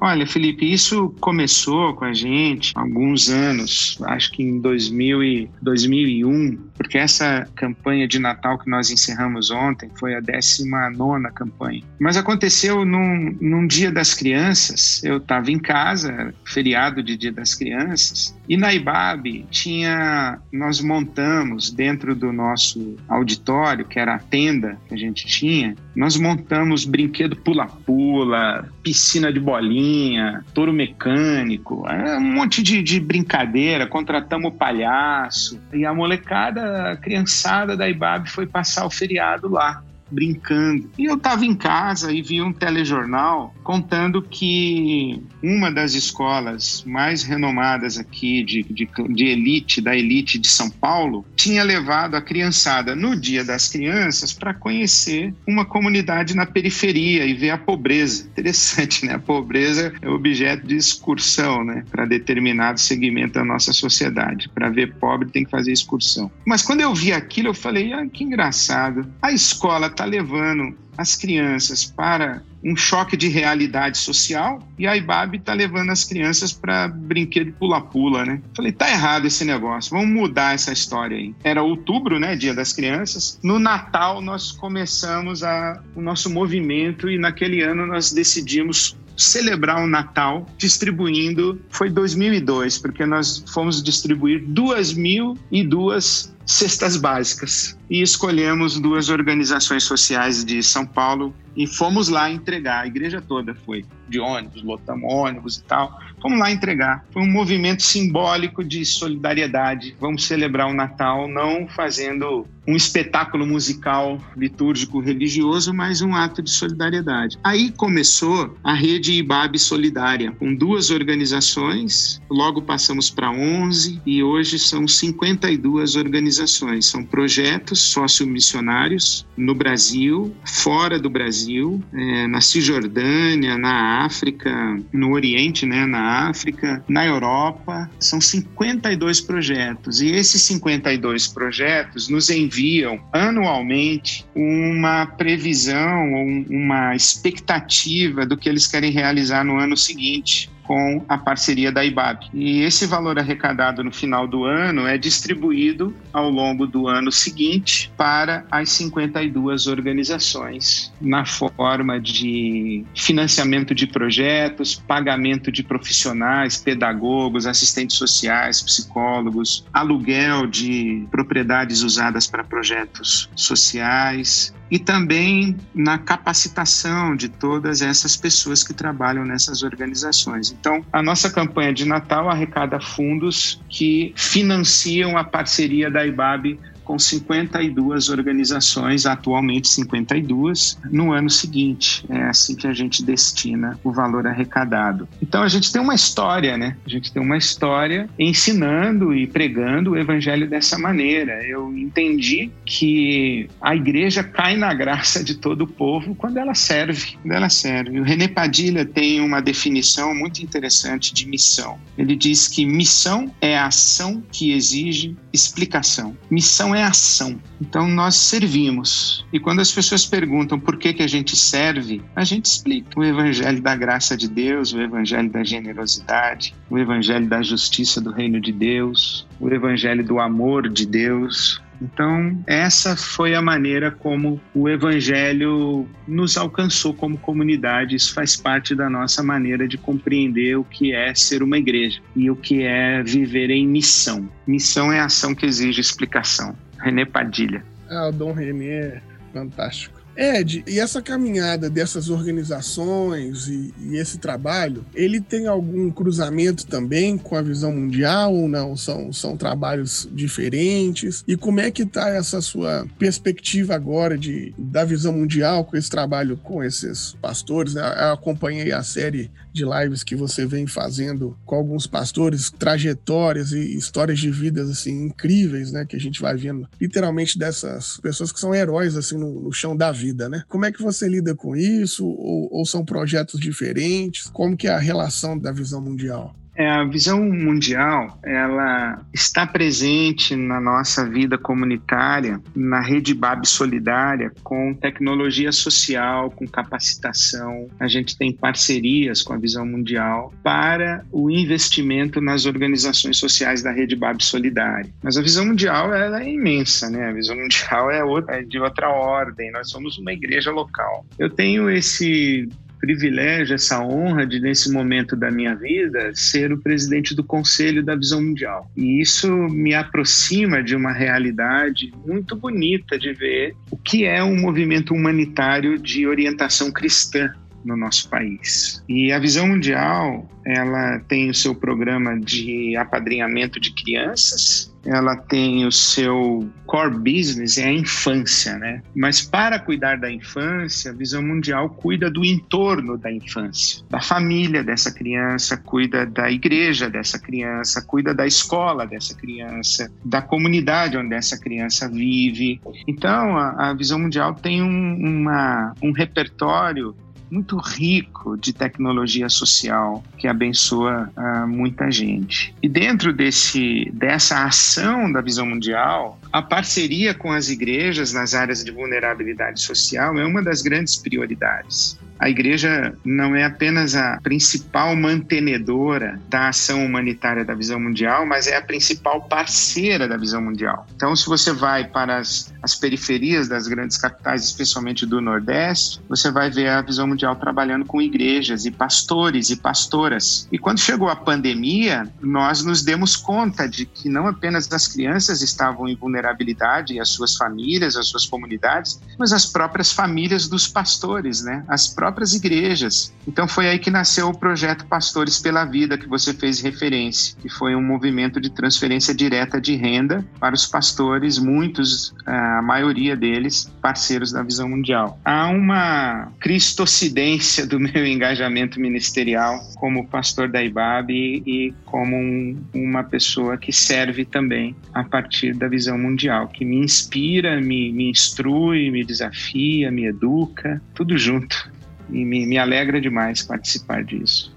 Olha, 0.00 0.26
Felipe, 0.26 0.70
isso 0.70 1.14
começou 1.20 1.92
com 1.92 2.06
a 2.06 2.14
gente 2.14 2.72
há 2.74 2.80
alguns 2.80 3.28
anos, 3.28 3.98
acho 4.06 4.32
que 4.32 4.42
em 4.42 4.58
2000 4.58 5.22
e 5.22 5.50
2001, 5.60 6.56
porque 6.74 6.96
essa 6.96 7.46
campanha 7.54 8.08
de 8.08 8.18
Natal 8.18 8.58
que 8.58 8.70
nós 8.70 8.90
encerramos 8.90 9.50
ontem 9.50 9.90
foi 9.98 10.14
a 10.14 10.20
19 10.20 11.30
campanha. 11.34 11.82
Mas 12.00 12.16
aconteceu 12.16 12.84
num, 12.84 13.36
num 13.40 13.66
Dia 13.66 13.92
das 13.92 14.14
Crianças, 14.14 15.04
eu 15.04 15.18
estava 15.18 15.50
em 15.50 15.58
casa, 15.58 16.34
feriado 16.46 17.02
de 17.02 17.16
Dia 17.16 17.32
das 17.32 17.54
Crianças, 17.54 18.34
e 18.48 18.56
na 18.56 18.72
IBAB 18.72 19.46
tinha, 19.50 20.38
nós 20.50 20.80
montamos 20.80 21.70
dentro 21.70 22.14
do 22.14 22.32
nosso 22.32 22.96
auditório, 23.06 23.84
que 23.84 23.98
era 23.98 24.14
a 24.14 24.18
tenda 24.18 24.78
que 24.88 24.94
a 24.94 24.96
gente 24.96 25.26
tinha, 25.26 25.76
nós 25.94 26.16
montamos 26.16 26.84
brinquedo 26.84 27.36
pula-pula, 27.36 28.68
piscina 28.82 29.32
de 29.32 29.40
bolinha, 29.40 30.44
touro 30.54 30.72
mecânico, 30.72 31.86
é 31.88 32.16
um 32.16 32.34
monte 32.34 32.62
de, 32.62 32.82
de 32.82 33.00
brincadeira, 33.00 33.86
contratamos 33.86 34.52
o 34.52 34.54
palhaço. 34.54 35.60
E 35.72 35.84
a 35.84 35.92
molecada, 35.92 36.92
a 36.92 36.96
criançada 36.96 37.76
da 37.76 37.88
IBAB 37.88 38.28
foi 38.28 38.46
passar 38.46 38.86
o 38.86 38.90
feriado 38.90 39.48
lá. 39.48 39.82
Brincando. 40.10 40.90
E 40.98 41.04
eu 41.04 41.14
estava 41.14 41.44
em 41.44 41.54
casa 41.54 42.12
e 42.12 42.22
vi 42.22 42.42
um 42.42 42.52
telejornal 42.52 43.54
contando 43.62 44.22
que 44.22 45.22
uma 45.42 45.70
das 45.70 45.94
escolas 45.94 46.84
mais 46.86 47.22
renomadas 47.22 47.98
aqui 47.98 48.42
de, 48.42 48.62
de, 48.62 48.88
de 49.08 49.24
elite, 49.24 49.80
da 49.80 49.96
elite 49.96 50.38
de 50.38 50.48
São 50.48 50.68
Paulo, 50.68 51.24
tinha 51.36 51.62
levado 51.62 52.14
a 52.14 52.22
criançada 52.22 52.94
no 52.94 53.18
Dia 53.18 53.44
das 53.44 53.68
Crianças 53.68 54.32
para 54.32 54.52
conhecer 54.52 55.32
uma 55.46 55.64
comunidade 55.64 56.34
na 56.34 56.46
periferia 56.46 57.24
e 57.24 57.34
ver 57.34 57.50
a 57.50 57.58
pobreza. 57.58 58.26
Interessante, 58.26 59.06
né? 59.06 59.14
A 59.14 59.18
pobreza 59.18 59.92
é 60.00 60.08
objeto 60.08 60.66
de 60.66 60.76
excursão, 60.76 61.64
né? 61.64 61.84
Para 61.90 62.04
determinado 62.04 62.80
segmento 62.80 63.34
da 63.34 63.44
nossa 63.44 63.72
sociedade. 63.72 64.48
Para 64.48 64.68
ver 64.68 64.94
pobre 64.94 65.28
tem 65.30 65.44
que 65.44 65.50
fazer 65.50 65.72
excursão. 65.72 66.30
Mas 66.44 66.62
quando 66.62 66.80
eu 66.80 66.94
vi 66.94 67.12
aquilo, 67.12 67.48
eu 67.48 67.54
falei, 67.54 67.92
ah, 67.92 68.06
que 68.06 68.24
engraçado. 68.24 69.06
A 69.22 69.32
escola 69.32 69.88
está 70.00 70.04
levando 70.06 70.74
as 70.96 71.14
crianças 71.14 71.84
para 71.84 72.42
um 72.64 72.74
choque 72.74 73.16
de 73.16 73.28
realidade 73.28 73.98
social 73.98 74.58
e 74.78 74.86
a 74.86 74.96
IBAB 74.96 75.36
está 75.36 75.52
levando 75.52 75.90
as 75.90 76.04
crianças 76.04 76.52
para 76.52 76.88
brinquedo 76.88 77.52
pula-pula, 77.52 78.24
né? 78.24 78.40
Falei, 78.54 78.72
tá 78.72 78.90
errado 78.90 79.26
esse 79.26 79.44
negócio, 79.44 79.90
vamos 79.90 80.08
mudar 80.08 80.54
essa 80.54 80.72
história 80.72 81.16
aí. 81.16 81.34
Era 81.44 81.62
outubro, 81.62 82.18
né, 82.18 82.34
Dia 82.34 82.54
das 82.54 82.72
Crianças. 82.72 83.38
No 83.42 83.58
Natal 83.58 84.22
nós 84.22 84.52
começamos 84.52 85.42
a, 85.42 85.82
o 85.94 86.00
nosso 86.00 86.30
movimento 86.30 87.10
e 87.10 87.18
naquele 87.18 87.62
ano 87.62 87.86
nós 87.86 88.10
decidimos 88.10 88.96
celebrar 89.16 89.82
o 89.82 89.86
Natal 89.86 90.46
distribuindo, 90.56 91.60
foi 91.68 91.90
2002, 91.90 92.78
porque 92.78 93.04
nós 93.04 93.44
fomos 93.52 93.82
distribuir 93.82 94.42
duas 94.46 94.94
mil 94.94 95.36
e 95.52 95.62
duas 95.62 96.34
cestas 96.50 96.96
básicas 96.96 97.78
e 97.88 98.02
escolhemos 98.02 98.78
duas 98.78 99.08
organizações 99.08 99.84
sociais 99.84 100.44
de 100.44 100.62
São 100.62 100.84
Paulo 100.84 101.34
e 101.56 101.66
fomos 101.66 102.08
lá 102.08 102.30
entregar. 102.30 102.82
A 102.82 102.86
igreja 102.86 103.20
toda 103.20 103.54
foi 103.54 103.84
de 104.08 104.18
ônibus, 104.18 104.62
lotamos 104.62 105.12
ônibus 105.12 105.56
e 105.58 105.62
tal. 105.64 105.98
Fomos 106.20 106.38
lá 106.38 106.50
entregar. 106.50 107.04
Foi 107.12 107.22
um 107.22 107.30
movimento 107.30 107.82
simbólico 107.82 108.62
de 108.62 108.84
solidariedade. 108.84 109.96
Vamos 109.98 110.24
celebrar 110.24 110.68
o 110.68 110.74
Natal 110.74 111.28
não 111.28 111.66
fazendo 111.68 112.46
um 112.66 112.76
espetáculo 112.76 113.46
musical 113.46 114.20
litúrgico 114.36 115.00
religioso, 115.00 115.72
mas 115.72 116.02
um 116.02 116.14
ato 116.14 116.42
de 116.42 116.50
solidariedade. 116.50 117.38
Aí 117.42 117.72
começou 117.72 118.56
a 118.62 118.74
rede 118.74 119.12
IBAB 119.14 119.58
Solidária, 119.58 120.30
com 120.32 120.54
duas 120.54 120.90
organizações, 120.90 122.20
logo 122.30 122.62
passamos 122.62 123.10
para 123.10 123.30
11 123.30 124.00
e 124.04 124.22
hoje 124.22 124.58
são 124.58 124.86
52 124.86 125.96
organizações. 125.96 126.39
São 126.86 127.04
projetos 127.04 127.80
sociomissionários 127.80 129.26
no 129.36 129.54
Brasil, 129.54 130.34
fora 130.44 130.98
do 130.98 131.10
Brasil, 131.10 131.82
é, 131.92 132.26
na 132.26 132.40
Cisjordânia, 132.40 133.56
na 133.56 134.04
África, 134.04 134.80
no 134.92 135.12
Oriente, 135.12 135.66
né, 135.66 135.86
na 135.86 136.28
África, 136.28 136.84
na 136.88 137.06
Europa. 137.06 137.90
São 137.98 138.20
52 138.20 139.20
projetos. 139.20 140.00
E 140.00 140.08
esses 140.08 140.42
52 140.42 141.28
projetos 141.28 142.08
nos 142.08 142.30
enviam 142.30 143.00
anualmente 143.12 144.26
uma 144.34 145.06
previsão, 145.06 146.44
uma 146.48 146.94
expectativa 146.94 148.26
do 148.26 148.36
que 148.36 148.48
eles 148.48 148.66
querem 148.66 148.90
realizar 148.90 149.44
no 149.44 149.58
ano 149.58 149.76
seguinte 149.76 150.50
com 150.70 151.04
a 151.08 151.18
parceria 151.18 151.72
da 151.72 151.84
IBAB. 151.84 152.26
E 152.32 152.60
esse 152.60 152.86
valor 152.86 153.18
arrecadado 153.18 153.82
no 153.82 153.90
final 153.90 154.28
do 154.28 154.44
ano 154.44 154.86
é 154.86 154.96
distribuído 154.96 155.92
ao 156.12 156.30
longo 156.30 156.64
do 156.64 156.86
ano 156.86 157.10
seguinte 157.10 157.90
para 157.96 158.44
as 158.52 158.70
52 158.70 159.66
organizações, 159.66 160.92
na 161.00 161.24
forma 161.26 161.98
de 161.98 162.84
financiamento 162.94 163.74
de 163.74 163.88
projetos, 163.88 164.76
pagamento 164.76 165.50
de 165.50 165.64
profissionais, 165.64 166.56
pedagogos, 166.56 167.48
assistentes 167.48 167.96
sociais, 167.96 168.62
psicólogos, 168.62 169.66
aluguel 169.72 170.46
de 170.46 171.04
propriedades 171.10 171.82
usadas 171.82 172.28
para 172.28 172.44
projetos 172.44 173.28
sociais, 173.34 174.54
e 174.70 174.78
também 174.78 175.56
na 175.74 175.98
capacitação 175.98 177.16
de 177.16 177.28
todas 177.28 177.82
essas 177.82 178.16
pessoas 178.16 178.62
que 178.62 178.72
trabalham 178.72 179.24
nessas 179.24 179.62
organizações. 179.62 180.50
Então, 180.52 180.84
a 180.92 181.02
nossa 181.02 181.28
campanha 181.30 181.72
de 181.72 181.84
Natal 181.84 182.28
arrecada 182.28 182.80
fundos 182.80 183.60
que 183.68 184.12
financiam 184.16 185.16
a 185.16 185.24
parceria 185.24 185.90
da 185.90 186.06
IBAB 186.06 186.58
com 186.90 186.98
52 186.98 188.08
organizações, 188.08 189.06
atualmente 189.06 189.68
52, 189.68 190.76
no 190.90 191.12
ano 191.12 191.30
seguinte. 191.30 192.04
É 192.08 192.24
assim 192.24 192.56
que 192.56 192.66
a 192.66 192.72
gente 192.72 193.04
destina 193.04 193.78
o 193.84 193.92
valor 193.92 194.26
arrecadado. 194.26 195.08
Então 195.22 195.40
a 195.40 195.46
gente 195.48 195.72
tem 195.72 195.80
uma 195.80 195.94
história, 195.94 196.58
né? 196.58 196.76
A 196.84 196.90
gente 196.90 197.12
tem 197.12 197.22
uma 197.22 197.36
história 197.36 198.10
ensinando 198.18 199.14
e 199.14 199.24
pregando 199.24 199.92
o 199.92 199.96
evangelho 199.96 200.50
dessa 200.50 200.76
maneira. 200.76 201.46
Eu 201.46 201.72
entendi 201.78 202.50
que 202.66 203.48
a 203.60 203.76
igreja 203.76 204.24
cai 204.24 204.56
na 204.56 204.74
graça 204.74 205.22
de 205.22 205.36
todo 205.36 205.62
o 205.62 205.68
povo 205.68 206.16
quando 206.16 206.38
ela 206.38 206.56
serve, 206.56 207.16
quando 207.22 207.34
ela 207.34 207.48
serve. 207.48 208.00
O 208.00 208.02
René 208.02 208.26
Padilha 208.26 208.84
tem 208.84 209.20
uma 209.20 209.40
definição 209.40 210.12
muito 210.12 210.42
interessante 210.42 211.14
de 211.14 211.24
missão. 211.24 211.78
Ele 211.96 212.16
diz 212.16 212.48
que 212.48 212.66
missão 212.66 213.32
é 213.40 213.56
a 213.56 213.66
ação 213.66 214.20
que 214.32 214.50
exige 214.50 215.14
explicação. 215.32 216.16
Missão 216.28 216.74
é 216.74 216.79
ação. 216.80 217.38
Então 217.60 217.88
nós 217.88 218.16
servimos. 218.16 219.26
E 219.32 219.38
quando 219.38 219.60
as 219.60 219.70
pessoas 219.70 220.06
perguntam 220.06 220.58
por 220.58 220.76
que, 220.76 220.92
que 220.92 221.02
a 221.02 221.08
gente 221.08 221.36
serve, 221.36 222.02
a 222.14 222.24
gente 222.24 222.46
explica 222.46 222.98
o 222.98 223.04
evangelho 223.04 223.60
da 223.60 223.76
graça 223.76 224.16
de 224.16 224.28
Deus, 224.28 224.72
o 224.72 224.80
evangelho 224.80 225.30
da 225.30 225.44
generosidade, 225.44 226.54
o 226.68 226.78
evangelho 226.78 227.28
da 227.28 227.42
justiça 227.42 228.00
do 228.00 228.10
reino 228.10 228.40
de 228.40 228.52
Deus, 228.52 229.26
o 229.38 229.48
evangelho 229.48 230.04
do 230.04 230.18
amor 230.18 230.68
de 230.68 230.86
Deus, 230.86 231.60
então, 231.80 232.42
essa 232.46 232.94
foi 232.94 233.34
a 233.34 233.40
maneira 233.40 233.90
como 233.90 234.38
o 234.54 234.68
Evangelho 234.68 235.88
nos 236.06 236.36
alcançou 236.36 236.92
como 236.92 237.16
comunidade. 237.16 237.96
Isso 237.96 238.12
faz 238.12 238.36
parte 238.36 238.74
da 238.74 238.90
nossa 238.90 239.22
maneira 239.22 239.66
de 239.66 239.78
compreender 239.78 240.58
o 240.58 240.64
que 240.64 240.92
é 240.92 241.14
ser 241.14 241.42
uma 241.42 241.56
igreja 241.56 242.00
e 242.14 242.30
o 242.30 242.36
que 242.36 242.62
é 242.62 243.02
viver 243.02 243.50
em 243.50 243.66
missão. 243.66 244.28
Missão 244.46 244.92
é 244.92 245.00
ação 245.00 245.34
que 245.34 245.46
exige 245.46 245.80
explicação. 245.80 246.54
René 246.80 247.04
Padilha. 247.04 247.62
Ah, 247.88 248.08
o 248.08 248.12
Dom 248.12 248.32
René 248.32 248.68
é 248.68 249.02
fantástico. 249.32 249.99
Ed, 250.20 250.62
e 250.66 250.78
essa 250.78 251.00
caminhada 251.00 251.70
dessas 251.70 252.10
organizações 252.10 253.48
e, 253.48 253.72
e, 253.80 253.96
esse 253.96 254.18
trabalho, 254.18 254.84
ele 254.94 255.18
tem 255.18 255.46
algum 255.46 255.90
cruzamento 255.90 256.66
também 256.66 257.16
com 257.16 257.36
a 257.36 257.40
visão 257.40 257.72
mundial 257.72 258.34
ou 258.34 258.46
não? 258.46 258.76
São, 258.76 259.10
são 259.14 259.34
trabalhos 259.34 260.06
diferentes? 260.12 261.24
E 261.26 261.38
como 261.38 261.58
é 261.58 261.70
que 261.70 261.84
está 261.84 262.10
essa 262.10 262.42
sua 262.42 262.86
perspectiva 262.98 263.74
agora 263.74 264.18
de, 264.18 264.52
da 264.58 264.84
visão 264.84 265.14
mundial 265.14 265.64
com 265.64 265.74
esse 265.74 265.88
trabalho 265.88 266.36
com 266.36 266.62
esses 266.62 267.16
pastores? 267.22 267.72
Né? 267.72 267.80
Eu 267.80 268.12
acompanhei 268.12 268.72
a 268.72 268.82
série 268.82 269.30
de 269.52 269.64
lives 269.64 270.02
que 270.02 270.14
você 270.14 270.46
vem 270.46 270.66
fazendo 270.66 271.36
com 271.44 271.56
alguns 271.56 271.86
pastores, 271.86 272.50
trajetórias 272.50 273.52
e 273.52 273.76
histórias 273.76 274.18
de 274.18 274.30
vidas 274.30 274.70
assim 274.70 275.06
incríveis, 275.06 275.72
né, 275.72 275.84
que 275.84 275.96
a 275.96 276.00
gente 276.00 276.20
vai 276.20 276.36
vendo 276.36 276.68
literalmente 276.80 277.38
dessas 277.38 277.98
pessoas 277.98 278.32
que 278.32 278.40
são 278.40 278.54
heróis 278.54 278.96
assim 278.96 279.16
no, 279.16 279.40
no 279.40 279.52
chão 279.52 279.76
da 279.76 279.90
vida, 279.90 280.09
né? 280.28 280.44
Como 280.48 280.64
é 280.64 280.72
que 280.72 280.82
você 280.82 281.08
lida 281.08 281.34
com 281.34 281.56
isso? 281.56 282.06
Ou, 282.06 282.48
ou 282.52 282.66
são 282.66 282.84
projetos 282.84 283.40
diferentes? 283.40 284.26
Como 284.28 284.56
que 284.56 284.68
é 284.68 284.70
a 284.70 284.78
relação 284.78 285.38
da 285.38 285.52
visão 285.52 285.80
mundial? 285.80 286.34
É, 286.54 286.68
a 286.68 286.84
visão 286.84 287.22
mundial 287.24 288.18
ela 288.24 289.00
está 289.14 289.46
presente 289.46 290.34
na 290.36 290.60
nossa 290.60 291.08
vida 291.08 291.38
comunitária, 291.38 292.40
na 292.54 292.80
rede 292.80 293.14
BAB 293.14 293.46
Solidária, 293.46 294.32
com 294.42 294.74
tecnologia 294.74 295.52
social, 295.52 296.30
com 296.30 296.46
capacitação. 296.46 297.68
A 297.78 297.88
gente 297.88 298.16
tem 298.16 298.32
parcerias 298.32 299.22
com 299.22 299.32
a 299.32 299.38
visão 299.38 299.64
mundial 299.64 300.32
para 300.42 301.04
o 301.10 301.30
investimento 301.30 302.20
nas 302.20 302.46
organizações 302.46 303.16
sociais 303.16 303.62
da 303.62 303.72
rede 303.72 303.96
BAB 303.96 304.22
Solidária. 304.22 304.90
Mas 305.02 305.16
a 305.16 305.22
visão 305.22 305.46
mundial 305.46 305.94
ela 305.94 306.22
é 306.22 306.28
imensa, 306.28 306.90
né? 306.90 307.08
A 307.08 307.12
visão 307.12 307.36
mundial 307.36 307.90
é, 307.90 308.04
outra, 308.04 308.36
é 308.36 308.42
de 308.42 308.58
outra 308.58 308.88
ordem. 308.88 309.50
Nós 309.50 309.70
somos 309.70 309.98
uma 309.98 310.12
igreja 310.12 310.50
local. 310.50 311.06
Eu 311.18 311.30
tenho 311.30 311.70
esse 311.70 312.48
privilégio, 312.80 313.54
essa 313.54 313.82
honra 313.82 314.26
de, 314.26 314.40
nesse 314.40 314.72
momento 314.72 315.14
da 315.14 315.30
minha 315.30 315.54
vida, 315.54 316.12
ser 316.14 316.52
o 316.52 316.58
presidente 316.58 317.14
do 317.14 317.22
Conselho 317.22 317.84
da 317.84 317.94
Visão 317.94 318.22
Mundial. 318.22 318.70
E 318.76 319.00
isso 319.00 319.30
me 319.30 319.74
aproxima 319.74 320.62
de 320.62 320.74
uma 320.74 320.92
realidade 320.92 321.92
muito 322.06 322.34
bonita 322.34 322.98
de 322.98 323.12
ver 323.12 323.54
o 323.70 323.76
que 323.76 324.04
é 324.04 324.24
um 324.24 324.36
movimento 324.36 324.94
humanitário 324.94 325.78
de 325.78 326.06
orientação 326.06 326.72
cristã 326.72 327.32
no 327.64 327.76
nosso 327.76 328.08
país. 328.08 328.82
E 328.88 329.12
a 329.12 329.18
Visão 329.18 329.46
Mundial, 329.46 330.28
ela 330.46 330.98
tem 331.00 331.28
o 331.28 331.34
seu 331.34 331.54
programa 331.54 332.18
de 332.18 332.74
apadrinhamento 332.76 333.60
de 333.60 333.74
crianças 333.74 334.69
ela 334.84 335.16
tem 335.16 335.66
o 335.66 335.72
seu 335.72 336.48
core 336.66 336.96
business 336.96 337.58
é 337.58 337.64
a 337.64 337.72
infância, 337.72 338.56
né? 338.56 338.82
Mas 338.94 339.22
para 339.22 339.58
cuidar 339.58 339.98
da 339.98 340.10
infância, 340.10 340.92
a 340.92 340.94
Visão 340.94 341.22
Mundial 341.22 341.68
cuida 341.70 342.10
do 342.10 342.24
entorno 342.24 342.96
da 342.96 343.10
infância, 343.10 343.84
da 343.90 344.00
família 344.00 344.62
dessa 344.62 344.92
criança, 344.92 345.56
cuida 345.56 346.06
da 346.06 346.30
igreja 346.30 346.88
dessa 346.88 347.18
criança, 347.18 347.82
cuida 347.82 348.14
da 348.14 348.26
escola 348.26 348.86
dessa 348.86 349.14
criança, 349.14 349.90
da 350.04 350.22
comunidade 350.22 350.96
onde 350.96 351.14
essa 351.14 351.38
criança 351.38 351.88
vive. 351.88 352.60
Então, 352.86 353.36
a, 353.36 353.70
a 353.70 353.74
Visão 353.74 353.98
Mundial 353.98 354.34
tem 354.34 354.62
um, 354.62 354.96
uma, 354.96 355.74
um 355.82 355.92
repertório 355.92 356.94
muito 357.30 357.56
rico 357.56 358.36
de 358.36 358.52
tecnologia 358.52 359.28
social 359.28 360.02
que 360.18 360.26
abençoa 360.26 361.10
uh, 361.16 361.46
muita 361.46 361.90
gente. 361.90 362.54
E 362.62 362.68
dentro 362.68 363.12
desse, 363.12 363.90
dessa 363.94 364.44
ação 364.44 365.10
da 365.10 365.20
visão 365.20 365.46
mundial, 365.46 366.18
a 366.32 366.42
parceria 366.42 367.14
com 367.14 367.32
as 367.32 367.48
igrejas 367.48 368.12
nas 368.12 368.34
áreas 368.34 368.64
de 368.64 368.70
vulnerabilidade 368.70 369.60
social 369.60 370.18
é 370.18 370.26
uma 370.26 370.42
das 370.42 370.62
grandes 370.62 370.96
prioridades 370.96 371.98
a 372.20 372.28
igreja 372.28 372.94
não 373.02 373.34
é 373.34 373.44
apenas 373.44 373.96
a 373.96 374.20
principal 374.22 374.94
mantenedora 374.94 376.20
da 376.28 376.50
ação 376.50 376.84
humanitária 376.84 377.46
da 377.46 377.54
visão 377.54 377.80
mundial, 377.80 378.26
mas 378.26 378.46
é 378.46 378.56
a 378.56 378.62
principal 378.62 379.22
parceira 379.22 380.06
da 380.06 380.18
visão 380.18 380.42
mundial. 380.42 380.86
Então, 380.94 381.16
se 381.16 381.26
você 381.26 381.50
vai 381.50 381.84
para 381.84 382.18
as, 382.18 382.52
as 382.62 382.74
periferias 382.74 383.48
das 383.48 383.66
grandes 383.66 383.96
capitais, 383.96 384.44
especialmente 384.44 385.06
do 385.06 385.18
Nordeste, 385.22 386.02
você 386.10 386.30
vai 386.30 386.50
ver 386.50 386.68
a 386.68 386.82
visão 386.82 387.06
mundial 387.06 387.34
trabalhando 387.36 387.86
com 387.86 388.02
igrejas 388.02 388.66
e 388.66 388.70
pastores 388.70 389.48
e 389.48 389.56
pastoras. 389.56 390.46
E 390.52 390.58
quando 390.58 390.78
chegou 390.78 391.08
a 391.08 391.16
pandemia, 391.16 392.06
nós 392.20 392.62
nos 392.62 392.82
demos 392.82 393.16
conta 393.16 393.66
de 393.66 393.86
que 393.86 394.10
não 394.10 394.26
apenas 394.26 394.70
as 394.70 394.86
crianças 394.86 395.40
estavam 395.40 395.88
em 395.88 395.96
vulnerabilidade 395.96 396.92
e 396.92 397.00
as 397.00 397.08
suas 397.08 397.34
famílias, 397.34 397.96
as 397.96 398.08
suas 398.08 398.26
comunidades, 398.26 399.00
mas 399.18 399.32
as 399.32 399.46
próprias 399.46 399.90
famílias 399.90 400.48
dos 400.48 400.68
pastores, 400.68 401.42
né? 401.42 401.64
As 401.66 401.88
próprias 401.88 402.09
próprias 402.10 402.34
igrejas. 402.34 403.14
Então 403.26 403.46
foi 403.46 403.68
aí 403.68 403.78
que 403.78 403.90
nasceu 403.90 404.28
o 404.28 404.36
projeto 404.36 404.84
Pastores 404.86 405.38
pela 405.38 405.64
Vida, 405.64 405.96
que 405.96 406.08
você 406.08 406.34
fez 406.34 406.60
referência, 406.60 407.36
que 407.40 407.48
foi 407.48 407.76
um 407.76 407.82
movimento 407.82 408.40
de 408.40 408.50
transferência 408.50 409.14
direta 409.14 409.60
de 409.60 409.76
renda 409.76 410.24
para 410.40 410.54
os 410.54 410.66
pastores, 410.66 411.38
muitos, 411.38 412.12
a 412.26 412.60
maioria 412.62 413.16
deles, 413.16 413.70
parceiros 413.80 414.32
da 414.32 414.42
Visão 414.42 414.68
Mundial. 414.68 415.20
Há 415.24 415.48
uma 415.48 416.32
cristocidência 416.40 417.64
do 417.64 417.78
meu 417.78 418.04
engajamento 418.04 418.80
ministerial 418.80 419.60
como 419.76 420.08
pastor 420.08 420.48
da 420.48 420.62
IBAB 420.62 421.10
e, 421.12 421.72
como 421.84 422.16
um, 422.16 422.60
uma 422.74 423.04
pessoa 423.04 423.56
que 423.56 423.72
serve 423.72 424.24
também 424.24 424.74
a 424.92 425.04
partir 425.04 425.54
da 425.54 425.68
Visão 425.68 425.96
Mundial, 425.96 426.48
que 426.48 426.64
me 426.64 426.78
inspira, 426.78 427.60
me, 427.60 427.92
me 427.92 428.10
instrui, 428.10 428.90
me 428.90 429.04
desafia, 429.04 429.92
me 429.92 430.06
educa, 430.06 430.82
tudo 430.92 431.16
junto 431.16 431.70
e 432.12 432.24
me, 432.24 432.46
me 432.46 432.58
alegra 432.58 433.00
demais 433.00 433.42
participar 433.42 434.04
disso. 434.04 434.54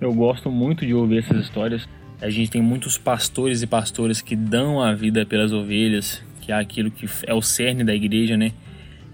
Eu 0.00 0.12
gosto 0.14 0.50
muito 0.50 0.86
de 0.86 0.94
ouvir 0.94 1.18
essas 1.18 1.44
histórias. 1.44 1.88
A 2.20 2.30
gente 2.30 2.50
tem 2.50 2.62
muitos 2.62 2.98
pastores 2.98 3.62
e 3.62 3.66
pastoras 3.66 4.20
que 4.20 4.36
dão 4.36 4.80
a 4.80 4.94
vida 4.94 5.24
pelas 5.26 5.52
ovelhas, 5.52 6.22
que 6.40 6.52
é 6.52 6.54
aquilo 6.54 6.90
que 6.90 7.06
é 7.26 7.34
o 7.34 7.42
cerne 7.42 7.84
da 7.84 7.94
igreja, 7.94 8.36
né? 8.36 8.52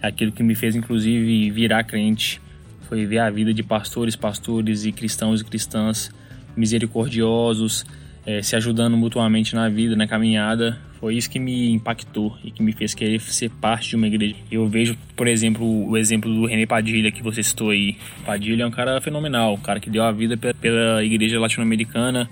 É 0.02 0.08
aquilo 0.08 0.32
que 0.32 0.42
me 0.42 0.54
fez, 0.54 0.76
inclusive, 0.76 1.50
virar 1.50 1.84
crente. 1.84 2.40
Foi 2.82 3.04
ver 3.04 3.18
a 3.18 3.30
vida 3.30 3.52
de 3.52 3.62
pastores, 3.62 4.14
pastores 4.14 4.84
e 4.84 4.92
cristãos 4.92 5.40
e 5.40 5.44
cristãs 5.44 6.10
misericordiosos, 6.56 7.84
é, 8.24 8.42
se 8.42 8.56
ajudando 8.56 8.96
mutuamente 8.96 9.54
na 9.54 9.68
vida, 9.68 9.94
na 9.94 10.06
caminhada. 10.06 10.78
Foi 11.06 11.14
isso 11.14 11.30
que 11.30 11.38
me 11.38 11.70
impactou 11.70 12.36
e 12.42 12.50
que 12.50 12.60
me 12.60 12.72
fez 12.72 12.92
querer 12.92 13.20
ser 13.20 13.48
parte 13.48 13.90
de 13.90 13.94
uma 13.94 14.08
igreja. 14.08 14.34
Eu 14.50 14.66
vejo, 14.66 14.98
por 15.14 15.28
exemplo, 15.28 15.88
o 15.88 15.96
exemplo 15.96 16.34
do 16.34 16.46
René 16.46 16.66
Padilha 16.66 17.12
que 17.12 17.22
você 17.22 17.44
citou 17.44 17.70
aí. 17.70 17.96
Padilha 18.24 18.64
é 18.64 18.66
um 18.66 18.72
cara 18.72 19.00
fenomenal, 19.00 19.54
um 19.54 19.60
cara 19.60 19.78
que 19.78 19.88
deu 19.88 20.02
a 20.02 20.10
vida 20.10 20.36
pela 20.36 21.04
igreja 21.04 21.38
latino-americana, 21.38 22.28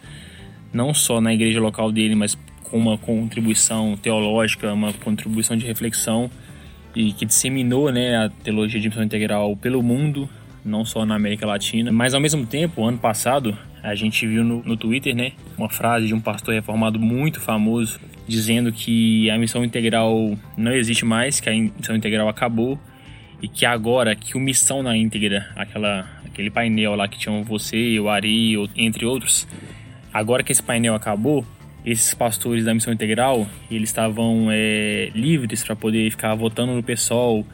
não 0.72 0.92
só 0.92 1.20
na 1.20 1.32
igreja 1.32 1.60
local 1.60 1.92
dele, 1.92 2.16
mas 2.16 2.36
com 2.64 2.76
uma 2.76 2.98
contribuição 2.98 3.96
teológica, 3.96 4.72
uma 4.72 4.92
contribuição 4.92 5.56
de 5.56 5.64
reflexão 5.64 6.28
e 6.96 7.12
que 7.12 7.24
disseminou 7.24 7.92
né, 7.92 8.24
a 8.24 8.28
teologia 8.28 8.80
de 8.80 8.88
missão 8.88 9.04
integral 9.04 9.56
pelo 9.56 9.84
mundo, 9.84 10.28
não 10.64 10.84
só 10.84 11.06
na 11.06 11.14
América 11.14 11.46
Latina. 11.46 11.92
Mas 11.92 12.12
ao 12.12 12.20
mesmo 12.20 12.44
tempo, 12.44 12.84
ano 12.84 12.98
passado, 12.98 13.56
a 13.84 13.94
gente 13.94 14.26
viu 14.26 14.42
no, 14.42 14.64
no 14.64 14.76
Twitter, 14.76 15.14
né, 15.14 15.30
uma 15.56 15.68
frase 15.68 16.08
de 16.08 16.14
um 16.14 16.20
pastor 16.20 16.54
reformado 16.54 16.98
muito 16.98 17.40
famoso 17.40 18.00
dizendo 18.26 18.72
que 18.72 19.30
a 19.30 19.38
missão 19.38 19.64
integral 19.64 20.36
não 20.56 20.72
existe 20.72 21.04
mais, 21.04 21.40
que 21.40 21.48
a 21.48 21.52
missão 21.52 21.94
integral 21.94 22.28
acabou 22.28 22.78
e 23.42 23.48
que 23.48 23.66
agora 23.66 24.14
que 24.16 24.36
o 24.36 24.40
Missão 24.40 24.82
na 24.82 24.96
Íntegra, 24.96 25.46
aquela, 25.54 26.08
aquele 26.24 26.50
painel 26.50 26.94
lá 26.94 27.06
que 27.06 27.18
tinham 27.18 27.44
você, 27.44 27.98
o 28.00 28.08
Ari, 28.08 28.54
entre 28.74 29.04
outros, 29.04 29.46
agora 30.12 30.42
que 30.42 30.50
esse 30.50 30.62
painel 30.62 30.94
acabou, 30.94 31.44
esses 31.84 32.14
pastores 32.14 32.64
da 32.64 32.72
Missão 32.72 32.92
Integral, 32.92 33.46
eles 33.70 33.90
estavam 33.90 34.48
é, 34.50 35.10
livres 35.14 35.62
para 35.62 35.76
poder 35.76 36.10
ficar 36.10 36.34
votando 36.34 36.72
no 36.72 36.82
pessoal, 36.82 37.44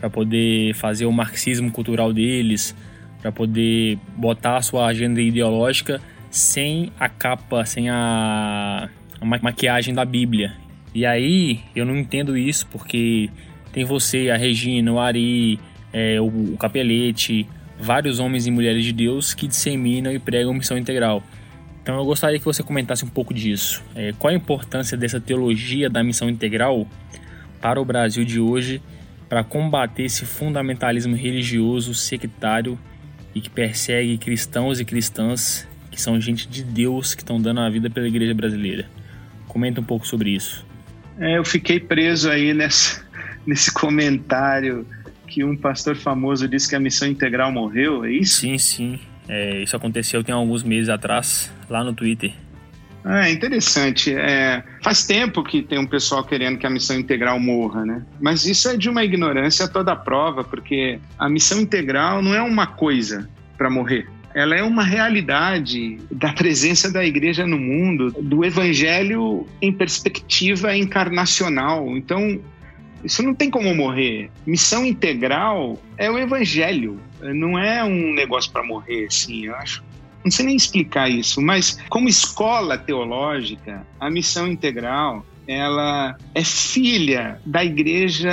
para 0.00 0.08
poder 0.08 0.74
fazer 0.74 1.04
o 1.04 1.12
marxismo 1.12 1.70
cultural 1.70 2.10
deles, 2.10 2.74
para 3.20 3.30
poder 3.30 3.98
botar 4.16 4.56
a 4.56 4.62
sua 4.62 4.86
agenda 4.86 5.20
ideológica 5.20 6.00
sem 6.30 6.90
a 6.98 7.08
capa, 7.08 7.64
sem 7.66 7.90
a, 7.90 8.88
a 9.24 9.38
maquiagem 9.42 9.94
da 9.94 10.04
Bíblia. 10.04 10.54
E 10.94 11.04
aí 11.04 11.60
eu 11.74 11.84
não 11.84 11.96
entendo 11.96 12.36
isso 12.36 12.66
porque 12.68 13.28
tem 13.72 13.84
você, 13.84 14.30
a 14.30 14.36
Regina, 14.36 14.92
o 14.92 15.00
Ari, 15.00 15.58
é, 15.92 16.20
o, 16.20 16.26
o 16.26 16.56
Capelete, 16.56 17.46
vários 17.78 18.20
homens 18.20 18.46
e 18.46 18.50
mulheres 18.50 18.84
de 18.84 18.92
Deus 18.92 19.34
que 19.34 19.48
disseminam 19.48 20.12
e 20.12 20.18
pregam 20.18 20.54
missão 20.54 20.78
integral. 20.78 21.22
Então 21.82 21.96
eu 21.96 22.04
gostaria 22.04 22.38
que 22.38 22.44
você 22.44 22.62
comentasse 22.62 23.04
um 23.04 23.08
pouco 23.08 23.34
disso. 23.34 23.82
É, 23.94 24.12
qual 24.18 24.32
a 24.32 24.36
importância 24.36 24.96
dessa 24.96 25.20
teologia 25.20 25.90
da 25.90 26.02
missão 26.02 26.30
integral 26.30 26.86
para 27.60 27.80
o 27.80 27.84
Brasil 27.84 28.24
de 28.24 28.40
hoje 28.40 28.80
para 29.28 29.42
combater 29.42 30.04
esse 30.04 30.24
fundamentalismo 30.24 31.16
religioso 31.16 31.94
sectário 31.94 32.78
e 33.34 33.40
que 33.40 33.50
persegue 33.50 34.16
cristãos 34.16 34.80
e 34.80 34.84
cristãs 34.84 35.66
que 35.90 36.00
são 36.00 36.20
gente 36.20 36.48
de 36.48 36.62
Deus 36.62 37.14
que 37.14 37.22
estão 37.22 37.40
dando 37.40 37.60
a 37.60 37.70
vida 37.70 37.90
pela 37.90 38.06
igreja 38.06 38.34
brasileira. 38.34 38.86
Comenta 39.54 39.80
um 39.80 39.84
pouco 39.84 40.04
sobre 40.04 40.30
isso. 40.30 40.66
É, 41.16 41.38
eu 41.38 41.44
fiquei 41.44 41.78
preso 41.78 42.28
aí 42.28 42.52
nessa, 42.52 43.06
nesse 43.46 43.72
comentário 43.72 44.84
que 45.28 45.44
um 45.44 45.56
pastor 45.56 45.94
famoso 45.94 46.48
disse 46.48 46.68
que 46.68 46.74
a 46.74 46.80
missão 46.80 47.06
integral 47.06 47.52
morreu, 47.52 48.04
é 48.04 48.10
isso? 48.10 48.40
Sim, 48.40 48.58
sim. 48.58 48.98
É, 49.28 49.62
isso 49.62 49.76
aconteceu 49.76 50.24
tem 50.24 50.34
alguns 50.34 50.64
meses 50.64 50.88
atrás, 50.88 51.52
lá 51.70 51.84
no 51.84 51.94
Twitter. 51.94 52.32
É 53.06 53.30
interessante. 53.30 54.12
É, 54.12 54.64
faz 54.82 55.06
tempo 55.06 55.44
que 55.44 55.62
tem 55.62 55.78
um 55.78 55.86
pessoal 55.86 56.24
querendo 56.24 56.58
que 56.58 56.66
a 56.66 56.70
missão 56.70 56.98
integral 56.98 57.38
morra, 57.38 57.86
né? 57.86 58.02
Mas 58.20 58.44
isso 58.44 58.68
é 58.68 58.76
de 58.76 58.90
uma 58.90 59.04
ignorância 59.04 59.68
toda 59.68 59.94
prova, 59.94 60.42
porque 60.42 60.98
a 61.16 61.28
missão 61.28 61.60
integral 61.60 62.20
não 62.20 62.34
é 62.34 62.42
uma 62.42 62.66
coisa 62.66 63.30
para 63.56 63.70
morrer. 63.70 64.08
Ela 64.34 64.56
é 64.56 64.62
uma 64.62 64.82
realidade 64.82 65.98
da 66.10 66.32
presença 66.32 66.90
da 66.90 67.04
igreja 67.04 67.46
no 67.46 67.58
mundo, 67.58 68.10
do 68.10 68.44
evangelho 68.44 69.46
em 69.62 69.72
perspectiva 69.72 70.76
encarnacional. 70.76 71.96
Então, 71.96 72.40
isso 73.04 73.22
não 73.22 73.34
tem 73.34 73.48
como 73.48 73.72
morrer. 73.74 74.30
Missão 74.44 74.84
integral 74.84 75.80
é 75.96 76.10
o 76.10 76.18
evangelho, 76.18 77.00
não 77.20 77.58
é 77.58 77.84
um 77.84 78.12
negócio 78.12 78.50
para 78.50 78.64
morrer, 78.64 79.06
assim, 79.06 79.46
eu 79.46 79.54
acho 79.54 79.84
não 80.24 80.30
sei 80.30 80.46
nem 80.46 80.56
explicar 80.56 81.08
isso, 81.10 81.40
mas 81.42 81.78
como 81.90 82.08
escola 82.08 82.78
teológica, 82.78 83.86
a 84.00 84.10
missão 84.10 84.48
integral 84.48 85.24
ela 85.46 86.16
é 86.34 86.42
filha 86.42 87.38
da 87.44 87.64
igreja 87.64 88.32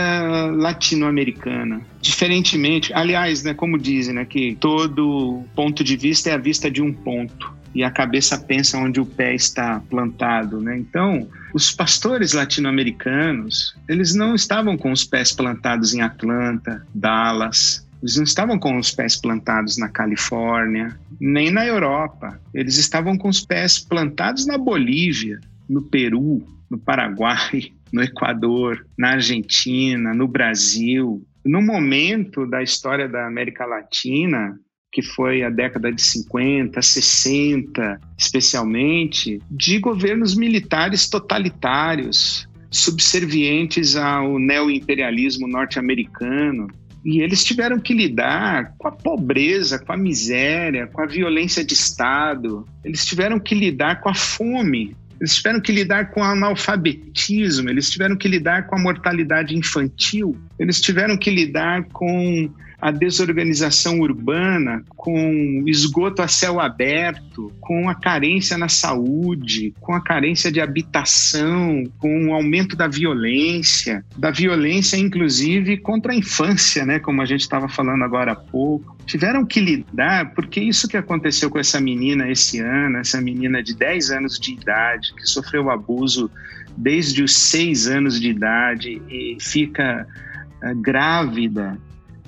latino-americana. 0.55 1.82
Diferentemente, 2.01 2.93
aliás, 2.93 3.43
né, 3.43 3.53
como 3.53 3.78
dizem, 3.78 4.16
né, 4.16 4.26
que 4.26 4.55
todo 4.59 5.43
ponto 5.55 5.84
de 5.84 5.95
vista 5.95 6.30
é 6.30 6.34
a 6.34 6.38
vista 6.38 6.70
de 6.70 6.82
um 6.82 6.93
ponto 6.93 7.53
e 7.74 7.84
a 7.84 7.91
cabeça 7.91 8.38
pensa 8.38 8.78
onde 8.78 8.99
o 8.99 9.05
pé 9.05 9.34
está 9.34 9.82
plantado, 9.89 10.59
né? 10.59 10.78
Então, 10.78 11.28
os 11.53 11.72
pastores 11.72 12.34
latino-americanos, 12.34 13.76
eles 13.88 14.14
não 14.14 14.36
estavam 14.36 14.78
com 14.78 14.91
os 14.91 15.05
pés 15.05 15.32
plantados 15.32 15.93
em 15.93 16.01
Atlanta, 16.01 16.86
Dallas, 16.93 17.88
eles 18.01 18.16
não 18.18 18.24
estavam 18.24 18.57
com 18.57 18.78
os 18.78 18.91
pés 18.91 19.16
plantados 19.16 19.78
na 19.78 19.88
Califórnia, 19.88 20.97
nem 21.20 21.51
na 21.51 21.66
Europa. 21.66 22.39
Eles 22.51 22.78
estavam 22.78 23.16
com 23.16 23.30
os 23.30 23.45
pés 23.45 23.78
plantados 23.78 24.47
na 24.47 24.57
Bolívia, 24.57 25.39
no 25.72 25.82
Peru, 25.82 26.45
no 26.69 26.78
Paraguai, 26.78 27.72
no 27.91 28.03
Equador, 28.03 28.86
na 28.97 29.11
Argentina, 29.11 30.13
no 30.13 30.28
Brasil. 30.28 31.26
No 31.45 31.61
momento 31.61 32.45
da 32.45 32.61
história 32.61 33.07
da 33.07 33.26
América 33.26 33.65
Latina, 33.65 34.59
que 34.91 35.01
foi 35.01 35.41
a 35.41 35.49
década 35.49 35.91
de 35.91 36.01
50, 36.01 36.82
60, 36.82 37.99
especialmente, 38.17 39.39
de 39.49 39.80
governos 39.80 40.36
militares 40.36 41.09
totalitários, 41.09 42.47
subservientes 42.69 43.95
ao 43.95 44.38
neoimperialismo 44.38 45.47
norte-americano. 45.47 46.67
E 47.03 47.22
eles 47.22 47.43
tiveram 47.43 47.80
que 47.80 47.93
lidar 47.93 48.76
com 48.78 48.88
a 48.88 48.91
pobreza, 48.91 49.80
com 49.80 49.93
a 49.93 49.97
miséria, 49.97 50.88
com 50.88 51.01
a 51.01 51.07
violência 51.07 51.63
de 51.63 51.74
Estado. 51.74 52.65
Eles 52.84 53.05
tiveram 53.05 53.39
que 53.39 53.55
lidar 53.55 54.01
com 54.01 54.09
a 54.09 54.13
fome. 54.13 54.95
Eles 55.22 55.36
tiveram 55.36 55.61
que 55.61 55.72
lidar 55.72 56.09
com 56.09 56.22
o 56.22 56.24
analfabetismo. 56.24 57.69
Eles 57.69 57.91
tiveram 57.91 58.17
que 58.17 58.28
lidar 58.28 58.65
com 58.65 58.76
a 58.76 58.80
mortalidade 58.80 59.55
infantil. 59.55 60.36
Eles 60.57 60.82
tiveram 60.82 61.15
que 61.15 61.30
lidar 61.30 61.84
com 61.93 62.49
a 62.82 62.89
desorganização 62.89 63.99
urbana, 63.99 64.84
com 64.88 65.63
esgoto 65.67 66.23
a 66.23 66.27
céu 66.27 66.59
aberto, 66.59 67.53
com 67.61 67.88
a 67.88 67.93
carência 67.93 68.57
na 68.57 68.67
saúde, 68.67 69.71
com 69.79 69.93
a 69.93 70.01
carência 70.01 70.51
de 70.51 70.59
habitação, 70.59 71.84
com 71.99 72.29
o 72.29 72.34
aumento 72.34 72.75
da 72.75 72.88
violência, 72.88 74.03
da 74.17 74.32
violência 74.32 74.97
inclusive 74.97 75.77
contra 75.77 76.11
a 76.11 76.15
infância, 76.15 76.84
né, 76.84 76.97
como 76.97 77.21
a 77.21 77.25
gente 77.25 77.41
estava 77.41 77.69
falando 77.69 78.03
agora 78.03 78.32
há 78.32 78.36
pouco. 78.36 78.97
Tiveram 79.05 79.45
que 79.45 79.59
lidar, 79.59 80.34
porque 80.34 80.59
isso 80.59 80.88
que 80.88 80.97
aconteceu 80.97 81.51
com 81.51 81.59
essa 81.59 81.79
menina 81.79 82.32
esse 82.32 82.59
ano, 82.59 82.97
essa 82.97 83.21
menina 83.21 83.61
de 83.61 83.75
10 83.75 84.09
anos 84.09 84.39
de 84.39 84.53
idade, 84.53 85.13
que 85.15 85.27
sofreu 85.27 85.69
abuso 85.69 86.32
desde 86.75 87.21
os 87.21 87.36
6 87.36 87.88
anos 87.88 88.19
de 88.19 88.29
idade 88.29 89.01
e 89.07 89.38
fica 89.39 90.07
uh, 90.63 90.75
grávida 90.82 91.77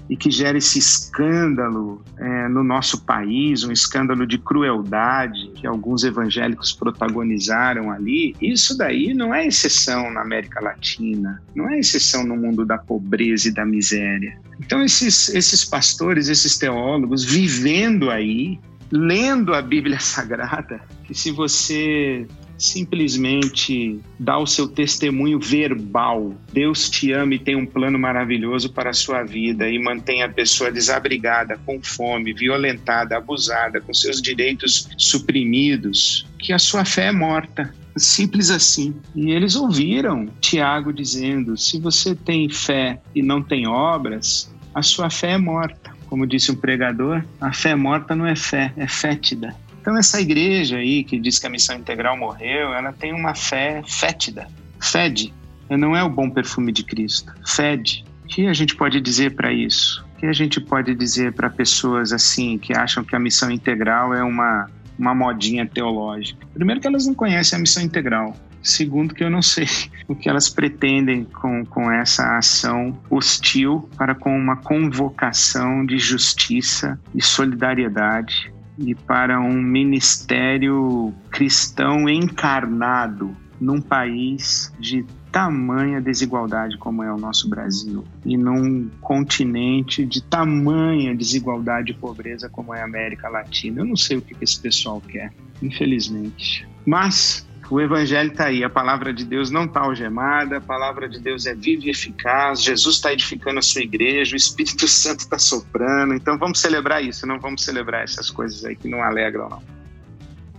e 0.10 0.18
que 0.18 0.30
gera 0.30 0.58
esse 0.58 0.80
escândalo 0.80 2.04
é, 2.18 2.48
no 2.50 2.64
nosso 2.64 3.04
país, 3.06 3.64
um 3.64 3.72
escândalo 3.72 4.28
de 4.28 4.38
crueldade 4.38 5.52
que 5.56 5.66
alguns 5.66 6.04
evangélicos 6.04 6.74
protagonizaram 6.74 7.92
ali, 7.92 8.36
isso 8.42 8.78
daí 8.78 9.14
não 9.14 9.34
é 9.34 9.48
exceção 9.48 10.12
na 10.12 10.22
América 10.22 10.62
Latina, 10.62 11.42
não 11.56 11.70
é 11.70 11.80
exceção 11.80 12.26
no 12.26 12.36
mundo 12.36 12.66
da 12.66 12.78
pobreza 12.78 13.48
e 13.48 13.52
da 13.52 13.66
miséria. 13.66 14.38
Então, 14.60 14.84
esses, 14.84 15.30
esses 15.30 15.66
pastores, 15.66 16.28
esses 16.28 16.58
teólogos, 16.58 17.24
vivendo 17.24 18.10
aí, 18.10 18.60
lendo 18.92 19.54
a 19.54 19.62
Bíblia 19.62 20.00
Sagrada, 20.02 20.82
que 21.06 21.14
se 21.14 21.32
você 21.32 22.28
simplesmente 22.64 24.00
dá 24.18 24.38
o 24.38 24.48
seu 24.48 24.68
testemunho 24.68 25.40
verbal. 25.40 26.34
Deus 26.52 26.90
te 26.90 27.12
ama 27.12 27.36
e 27.36 27.40
tem 27.40 27.56
um 27.56 27.66
plano 27.66 28.00
maravilhoso 28.00 28.72
para 28.72 28.92
a 28.92 28.94
sua 28.94 29.24
vida 29.24 29.70
e 29.70 29.78
mantém 29.78 30.24
a 30.24 30.30
pessoa 30.30 30.72
desabrigada, 30.72 31.60
com 31.66 31.82
fome, 31.84 32.34
violentada, 32.34 33.18
abusada, 33.18 33.82
com 33.82 33.94
seus 33.94 34.22
direitos 34.22 34.88
suprimidos, 34.98 36.26
que 36.40 36.54
a 36.54 36.60
sua 36.60 36.86
fé 36.86 37.08
é 37.08 37.12
morta. 37.12 37.74
Simples 37.96 38.50
assim. 38.50 38.96
E 39.16 39.32
eles 39.32 39.56
ouviram 39.56 40.28
Tiago 40.40 40.92
dizendo: 40.92 41.56
se 41.58 41.80
você 41.80 42.16
tem 42.16 42.50
fé 42.50 43.00
e 43.14 43.22
não 43.22 43.44
tem 43.44 43.68
obras, 43.68 44.52
a 44.74 44.82
sua 44.82 45.10
fé 45.10 45.34
é 45.34 45.38
morta. 45.38 45.94
Como 46.08 46.26
disse 46.26 46.52
um 46.52 46.56
pregador, 46.56 47.24
a 47.42 47.52
fé 47.52 47.76
morta 47.76 48.16
não 48.16 48.26
é 48.26 48.36
fé, 48.36 48.72
é 48.78 48.88
fétida. 48.88 49.56
Então, 49.84 49.98
essa 49.98 50.22
igreja 50.22 50.78
aí 50.78 51.04
que 51.04 51.20
diz 51.20 51.38
que 51.38 51.46
a 51.46 51.50
missão 51.50 51.76
integral 51.76 52.18
morreu, 52.18 52.74
ela 52.74 52.94
tem 52.94 53.12
uma 53.14 53.36
fé 53.36 53.84
fétida, 53.86 54.48
fede. 54.80 55.34
Não 55.70 55.94
é 55.94 56.02
o 56.02 56.10
bom 56.10 56.30
perfume 56.30 56.72
de 56.72 56.86
Cristo, 56.86 57.34
fede. 57.46 58.06
O 58.24 58.28
que 58.28 58.48
a 58.48 58.54
gente 58.54 58.78
pode 58.78 59.02
dizer 59.02 59.36
para 59.36 59.52
isso? 59.52 60.02
O 60.16 60.20
que 60.22 60.26
a 60.26 60.32
gente 60.32 60.62
pode 60.62 60.96
dizer 60.96 61.34
para 61.34 61.50
pessoas 61.50 62.14
assim 62.14 62.58
que 62.58 62.72
acham 62.72 63.04
que 63.04 63.14
a 63.14 63.20
missão 63.20 63.52
integral 63.52 64.14
é 64.14 64.24
uma, 64.24 64.72
uma 64.98 65.14
modinha 65.14 65.66
teológica? 65.66 66.48
Primeiro, 66.54 66.80
que 66.80 66.88
elas 66.88 67.06
não 67.06 67.14
conhecem 67.14 67.58
a 67.58 67.60
missão 67.60 67.84
integral. 67.84 68.38
Segundo, 68.62 69.14
que 69.14 69.22
eu 69.22 69.30
não 69.30 69.42
sei 69.42 69.68
o 70.08 70.16
que 70.16 70.30
elas 70.30 70.50
pretendem 70.50 71.26
com, 71.26 71.66
com 71.66 71.92
essa 71.92 72.38
ação 72.38 72.98
hostil 73.10 73.90
para 73.98 74.16
com 74.16 74.34
uma 74.34 74.56
convocação 74.56 75.86
de 75.86 75.98
justiça 75.98 76.98
e 77.14 77.22
solidariedade 77.22 78.54
e 78.78 78.96
para 78.96 79.40
um 79.40 79.62
ministério 79.62 81.14
cristão 81.30 82.10
encarnado 82.10 83.36
num 83.60 83.82
país 83.82 84.74
de 84.80 85.06
tamanha 85.32 86.00
desigualdade 86.00 86.78
como 86.78 87.02
é 87.02 87.12
o 87.12 87.18
nosso 87.18 87.50
Brasil 87.50 88.04
e 88.24 88.38
num 88.38 88.90
continente 89.02 90.06
de 90.06 90.22
tamanha 90.22 91.16
desigualdade 91.16 91.92
e 91.92 91.96
pobreza 91.96 92.48
como 92.50 92.74
é 92.74 92.82
a 92.82 92.86
América 92.86 93.30
Latina. 93.30 93.82
Eu 93.82 93.86
não 93.86 93.96
sei 93.96 94.18
o 94.18 94.22
que 94.22 94.36
esse 94.42 94.60
pessoal 94.60 95.02
quer, 95.02 95.34
infelizmente. 95.62 96.68
Mas 96.86 97.48
o 97.70 97.82
evangelho 97.82 98.32
está 98.32 98.46
aí, 98.46 98.64
a 98.64 98.70
palavra 98.70 99.14
de 99.14 99.26
Deus 99.26 99.50
não 99.50 99.66
está 99.66 99.82
algemada, 99.82 100.58
a 100.58 100.62
palavra 100.62 101.08
de 101.08 101.20
Deus 101.20 101.46
é 101.46 101.56
viva 101.56 101.86
e 101.86 101.90
eficaz, 101.90 102.62
Jesus 102.62 102.96
está 102.96 103.14
edificando 103.14 103.60
a 103.60 103.62
sua 103.62 103.82
igreja, 103.82 104.34
o 104.34 104.38
Espírito 104.38 104.88
Santo 104.88 105.22
está 105.22 105.40
soprando, 105.40 106.14
então 106.14 106.38
vamos 106.38 106.60
celebrar 106.60 107.04
isso, 107.04 107.26
não 107.26 107.40
vamos 107.40 107.64
celebrar 107.64 108.04
essas 108.04 108.30
coisas 108.30 108.64
aí 108.66 108.76
que 108.76 108.88
não 108.88 109.02
alegram, 109.02 109.50
não. 109.50 109.64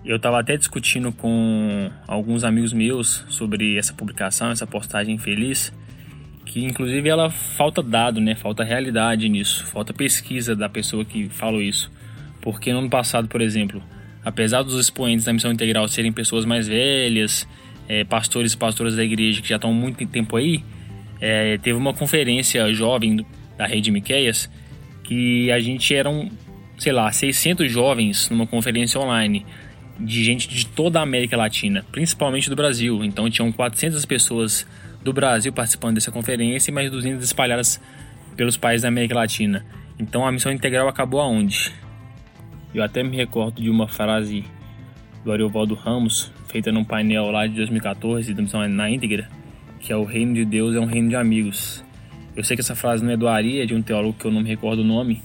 Eu 0.04 0.16
estava 0.16 0.38
até 0.38 0.56
discutindo 0.56 1.10
com 1.12 1.90
alguns 2.06 2.44
amigos 2.44 2.72
meus 2.74 3.24
sobre 3.28 3.78
essa 3.78 3.94
publicação, 3.94 4.50
essa 4.50 4.66
postagem 4.66 5.16
feliz, 5.16 5.72
que 6.44 6.62
inclusive 6.62 7.08
ela 7.08 7.30
falta 7.30 7.82
dado, 7.82 8.20
né? 8.20 8.34
Falta 8.34 8.62
realidade 8.62 9.28
nisso, 9.30 9.64
falta 9.66 9.94
pesquisa 9.94 10.54
da 10.54 10.68
pessoa 10.68 11.06
que 11.06 11.30
falou 11.30 11.62
isso. 11.62 11.90
Porque 12.42 12.70
no 12.70 12.80
ano 12.80 12.90
passado, 12.90 13.28
por 13.28 13.40
exemplo, 13.40 13.82
apesar 14.24 14.62
dos 14.62 14.78
expoentes 14.78 15.24
da 15.24 15.32
missão 15.32 15.52
integral 15.52 15.86
serem 15.88 16.12
pessoas 16.12 16.44
mais 16.44 16.66
velhas, 16.66 17.46
é, 17.88 18.04
pastores 18.04 18.52
e 18.52 18.56
pastoras 18.56 18.96
da 18.96 19.04
igreja 19.04 19.42
que 19.42 19.48
já 19.48 19.56
estão 19.56 19.72
muito 19.72 20.04
tempo 20.06 20.36
aí, 20.36 20.64
é, 21.20 21.58
teve 21.58 21.76
uma 21.76 21.92
conferência 21.92 22.72
jovem 22.72 23.24
da 23.56 23.66
Rede 23.66 23.90
Miqueias 23.90 24.50
que 25.04 25.50
a 25.52 25.60
gente 25.60 25.94
eram, 25.94 26.30
sei 26.78 26.92
lá, 26.92 27.10
600 27.12 27.70
jovens 27.70 28.30
numa 28.30 28.46
conferência 28.46 28.98
online 28.98 29.44
de 29.98 30.24
gente 30.24 30.48
de 30.48 30.66
toda 30.66 30.98
a 30.98 31.02
América 31.02 31.36
Latina, 31.36 31.84
principalmente 31.92 32.50
do 32.50 32.56
Brasil. 32.56 33.04
Então 33.04 33.28
tinham 33.30 33.52
400 33.52 34.04
pessoas 34.04 34.66
do 35.02 35.12
Brasil 35.12 35.52
participando 35.52 35.96
dessa 35.96 36.10
conferência 36.10 36.70
e 36.70 36.74
mais 36.74 36.90
200 36.90 37.22
espalhadas 37.22 37.80
pelos 38.34 38.56
países 38.56 38.82
da 38.82 38.88
América 38.88 39.14
Latina. 39.14 39.64
Então 39.98 40.26
a 40.26 40.32
missão 40.32 40.50
integral 40.50 40.88
acabou 40.88 41.20
aonde? 41.20 41.72
Eu 42.74 42.82
até 42.82 43.04
me 43.04 43.16
recordo 43.16 43.62
de 43.62 43.70
uma 43.70 43.86
frase 43.86 44.44
do 45.24 45.30
Ariovaldo 45.30 45.74
Ramos, 45.74 46.32
feita 46.48 46.72
num 46.72 46.84
painel 46.84 47.30
lá 47.30 47.46
de 47.46 47.54
2014, 47.54 48.34
da 48.34 48.42
missão 48.42 48.68
na 48.68 48.90
íntegra, 48.90 49.28
que 49.78 49.92
é 49.92 49.96
o 49.96 50.02
reino 50.02 50.34
de 50.34 50.44
Deus 50.44 50.74
é 50.74 50.80
um 50.80 50.86
reino 50.86 51.08
de 51.08 51.14
amigos. 51.14 51.84
Eu 52.34 52.42
sei 52.42 52.56
que 52.56 52.62
essa 52.62 52.74
frase 52.74 53.04
não 53.04 53.12
é 53.12 53.16
do 53.16 53.28
Ari, 53.28 53.60
é 53.60 53.66
de 53.66 53.74
um 53.74 53.80
teólogo 53.80 54.14
que 54.18 54.24
eu 54.24 54.32
não 54.32 54.42
me 54.42 54.48
recordo 54.48 54.80
o 54.80 54.84
nome, 54.84 55.22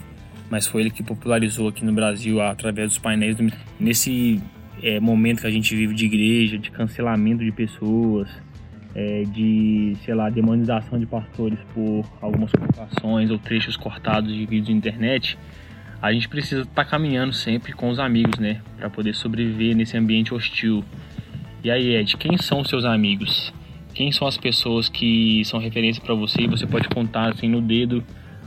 mas 0.47 0.67
foi 0.67 0.81
ele 0.81 0.91
que 0.91 1.01
popularizou 1.01 1.67
aqui 1.67 1.83
no 1.83 1.91
Brasil 1.91 2.39
através 2.39 2.89
dos 2.89 2.97
painéis. 2.99 3.35
Do... 3.35 3.51
Nesse 3.79 4.39
é, 4.83 4.99
momento 4.99 5.41
que 5.41 5.47
a 5.47 5.51
gente 5.51 5.75
vive 5.75 5.95
de 5.95 6.05
igreja, 6.05 6.57
de 6.57 6.69
cancelamento 6.69 7.43
de 7.43 7.51
pessoas, 7.51 8.29
é, 8.93 9.23
de, 9.23 9.97
sei 10.05 10.13
lá, 10.13 10.29
demonização 10.29 10.99
de 10.99 11.07
pastores 11.07 11.57
por 11.73 12.05
algumas 12.21 12.51
publicações 12.51 13.31
ou 13.31 13.39
trechos 13.39 13.75
cortados 13.75 14.31
de 14.31 14.45
vídeos 14.45 14.67
de 14.67 14.73
internet, 14.73 15.37
a 16.01 16.13
gente 16.13 16.29
precisa 16.29 16.61
estar 16.61 16.83
tá 16.83 16.85
caminhando 16.85 17.33
sempre 17.33 17.73
com 17.73 17.89
os 17.89 17.99
amigos, 17.99 18.39
né? 18.39 18.61
Para 18.77 18.89
poder 18.89 19.13
sobreviver 19.13 19.75
nesse 19.75 19.97
ambiente 19.97 20.33
hostil. 20.33 20.83
E 21.63 21.69
aí, 21.69 21.95
Ed, 21.95 22.15
quem 22.17 22.37
são 22.37 22.61
os 22.61 22.69
seus 22.69 22.85
amigos? 22.85 23.53
Quem 23.93 24.11
são 24.11 24.27
as 24.27 24.37
pessoas 24.37 24.87
que 24.87 25.43
são 25.43 25.59
referência 25.59 26.01
para 26.01 26.15
você 26.15 26.43
e 26.43 26.47
você 26.47 26.65
pode 26.65 26.87
contar 26.87 27.33
assim 27.33 27.49
no 27.49 27.61
dedo 27.61 28.03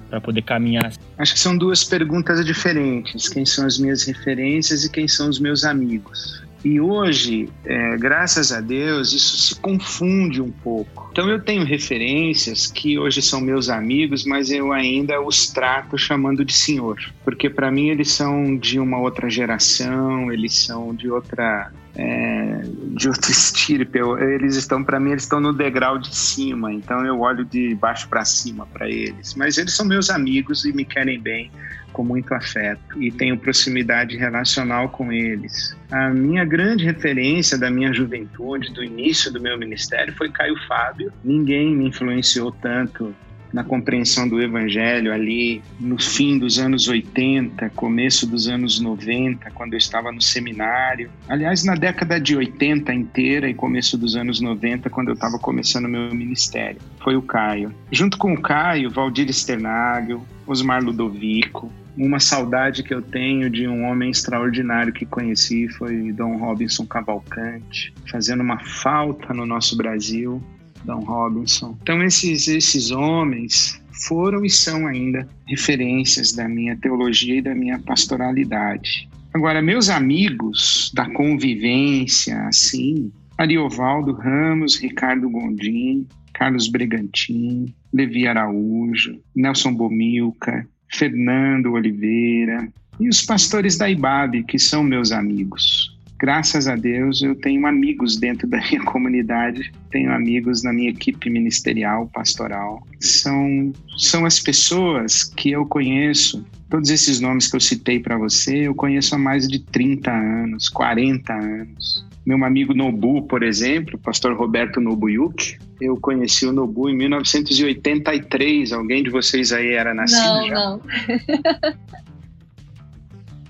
para 0.09 0.20
poder 0.20 0.42
caminhar? 0.42 0.92
Acho 1.18 1.34
que 1.34 1.40
são 1.40 1.57
duas 1.57 1.84
perguntas 1.84 2.42
diferentes. 2.44 3.28
Quem 3.28 3.44
são 3.44 3.66
as 3.66 3.78
minhas 3.78 4.05
referências 4.05 4.84
e 4.84 4.90
quem 4.90 5.07
são 5.07 5.28
os 5.28 5.38
meus 5.38 5.64
amigos? 5.64 6.41
E 6.64 6.80
hoje, 6.80 7.48
é, 7.64 7.96
graças 7.96 8.52
a 8.52 8.60
Deus, 8.60 9.12
isso 9.12 9.36
se 9.36 9.60
confunde 9.60 10.40
um 10.40 10.50
pouco. 10.50 11.08
Então 11.10 11.28
eu 11.28 11.40
tenho 11.40 11.64
referências 11.64 12.66
que 12.68 12.98
hoje 12.98 13.20
são 13.20 13.40
meus 13.40 13.68
amigos, 13.68 14.24
mas 14.24 14.50
eu 14.50 14.72
ainda 14.72 15.20
os 15.20 15.48
trato 15.48 15.98
chamando 15.98 16.44
de 16.44 16.52
senhor, 16.52 16.98
porque 17.24 17.50
para 17.50 17.70
mim 17.70 17.88
eles 17.88 18.12
são 18.12 18.56
de 18.56 18.78
uma 18.78 18.98
outra 18.98 19.28
geração, 19.28 20.32
eles 20.32 20.54
são 20.54 20.94
de 20.94 21.10
outra 21.10 21.70
é, 21.94 22.62
de 22.94 23.08
outro 23.08 23.30
estirpe. 23.30 23.98
Eles 23.98 24.56
estão, 24.56 24.82
para 24.82 24.98
mim, 24.98 25.10
eles 25.10 25.24
estão 25.24 25.40
no 25.40 25.52
degrau 25.52 25.98
de 25.98 26.14
cima, 26.14 26.72
então 26.72 27.04
eu 27.04 27.20
olho 27.20 27.44
de 27.44 27.74
baixo 27.74 28.08
para 28.08 28.24
cima 28.24 28.66
para 28.66 28.88
eles. 28.88 29.34
Mas 29.34 29.58
eles 29.58 29.74
são 29.74 29.84
meus 29.86 30.10
amigos 30.10 30.64
e 30.64 30.72
me 30.72 30.84
querem 30.84 31.20
bem 31.20 31.50
com 31.93 32.03
muito 32.03 32.32
afeto 32.34 33.03
e 33.03 33.11
tenho 33.11 33.38
proximidade 33.38 34.16
relacional 34.16 34.88
com 34.88 35.12
eles. 35.12 35.76
A 35.90 36.11
minha 36.11 36.45
grande 36.45 36.84
referência 36.84 37.59
da 37.59 37.70
minha 37.70 37.93
juventude, 37.93 38.72
do 38.72 38.82
início 38.82 39.32
do 39.32 39.40
meu 39.40 39.59
ministério, 39.59 40.14
foi 40.16 40.30
Caio 40.30 40.57
Fábio. 40.66 41.12
Ninguém 41.22 41.74
me 41.74 41.88
influenciou 41.88 42.51
tanto 42.51 43.14
na 43.53 43.62
compreensão 43.62 44.28
do 44.28 44.40
Evangelho 44.40 45.12
ali 45.12 45.62
no 45.78 46.01
fim 46.01 46.38
dos 46.38 46.59
anos 46.59 46.88
80, 46.88 47.70
começo 47.70 48.26
dos 48.26 48.49
anos 48.49 48.80
90, 48.80 49.51
quando 49.51 49.74
eu 49.74 49.78
estava 49.78 50.11
no 50.11 50.20
seminário. 50.20 51.11
Aliás, 51.28 51.62
na 51.64 51.74
década 51.74 52.18
de 52.18 52.34
80 52.34 52.93
inteira 52.95 53.49
e 53.49 53.55
começo 53.55 53.99
dos 53.99 54.16
anos 54.16 54.40
90, 54.40 54.88
quando 54.88 55.09
eu 55.09 55.14
estava 55.14 55.38
começando 55.38 55.88
meu 55.88 56.14
ministério. 56.14 56.80
Foi 57.03 57.14
o 57.14 57.22
Caio. 57.22 57.74
Junto 57.90 58.16
com 58.16 58.32
o 58.32 58.40
Caio, 58.40 58.90
Valdir 58.90 59.28
Sternagel, 59.30 60.24
Osmar 60.47 60.82
Ludovico, 60.82 61.70
uma 61.97 62.20
saudade 62.20 62.82
que 62.82 62.95
eu 62.95 63.03
tenho 63.03 63.51
de 63.51 63.68
um 63.68 63.84
homem 63.84 64.11
extraordinário 64.11 64.93
que 64.93 65.05
conheci 65.05 65.68
foi 65.68 66.12
Dom 66.12 66.36
Robinson 66.36 66.86
Cavalcante, 66.86 67.93
fazendo 68.11 68.43
uma 68.43 68.59
falta 68.61 69.34
no 69.34 69.45
nosso 69.45 69.76
Brasil. 69.76 70.43
Dom 70.84 71.01
Robinson. 71.01 71.76
Então 71.82 72.03
esses 72.03 72.49
esses 72.49 72.90
homens 72.90 73.80
foram 74.09 74.45
e 74.45 74.51
são 74.51 74.86
ainda 74.86 75.28
referências 75.47 76.32
da 76.32 76.49
minha 76.49 76.76
teologia 76.76 77.36
e 77.36 77.43
da 77.43 77.55
minha 77.55 77.78
pastoralidade. 77.78 79.09
Agora, 79.32 79.62
meus 79.62 79.88
amigos 79.88 80.90
da 80.95 81.09
convivência, 81.11 82.38
assim, 82.47 83.11
Ariovaldo 83.38 84.12
Ramos, 84.12 84.76
Ricardo 84.76 85.28
Gondim, 85.30 86.07
Carlos 86.34 86.68
Bregantin, 86.68 87.72
Levi 87.93 88.26
Araújo, 88.26 89.18
Nelson 89.34 89.74
Bomilca, 89.74 90.66
Fernando 90.93 91.72
Oliveira 91.72 92.68
e 93.01 93.09
os 93.09 93.22
pastores 93.22 93.76
da 93.76 93.90
IBAB, 93.90 94.45
que 94.45 94.59
são 94.59 94.82
meus 94.82 95.12
amigos. 95.12 95.93
Graças 96.18 96.68
a 96.68 96.76
Deus 96.76 97.20
eu 97.20 97.34
tenho 97.34 97.66
amigos 97.66 98.16
dentro 98.16 98.47
da 98.49 98.59
minha 98.59 98.82
comunidade, 98.84 99.72
tenho 99.90 100.12
amigos 100.12 100.62
na 100.62 100.72
minha 100.72 100.90
equipe 100.90 101.28
ministerial, 101.28 102.09
pastoral. 102.14 102.86
São, 103.01 103.72
são 103.97 104.24
as 104.24 104.38
pessoas 104.38 105.24
que 105.24 105.51
eu 105.51 105.66
conheço 105.66 106.47
todos 106.70 106.88
esses 106.88 107.20
nomes 107.20 107.49
que 107.49 107.57
eu 107.57 107.61
citei 107.61 108.01
para 108.01 108.16
você, 108.16 108.66
eu 108.66 108.74
conheço 108.74 109.14
há 109.14 109.18
mais 109.18 109.47
de 109.47 109.59
30 109.59 110.11
anos, 110.11 110.70
40 110.70 111.30
anos. 111.30 112.07
Meu 112.24 112.42
amigo 112.44 112.72
Nobu, 112.72 113.22
por 113.26 113.42
exemplo, 113.42 113.96
o 113.96 113.98
pastor 113.98 114.36
Roberto 114.36 114.80
Nobuyuki, 114.80 115.58
eu 115.80 115.96
conheci 115.96 116.46
o 116.46 116.52
Nobu 116.52 116.88
em 116.88 116.96
1983. 116.96 118.72
Alguém 118.72 119.02
de 119.02 119.10
vocês 119.10 119.52
aí 119.52 119.72
era 119.72 119.92
nascido 119.92 120.22
não, 120.34 120.46
já? 120.46 120.54
Não, 120.54 120.80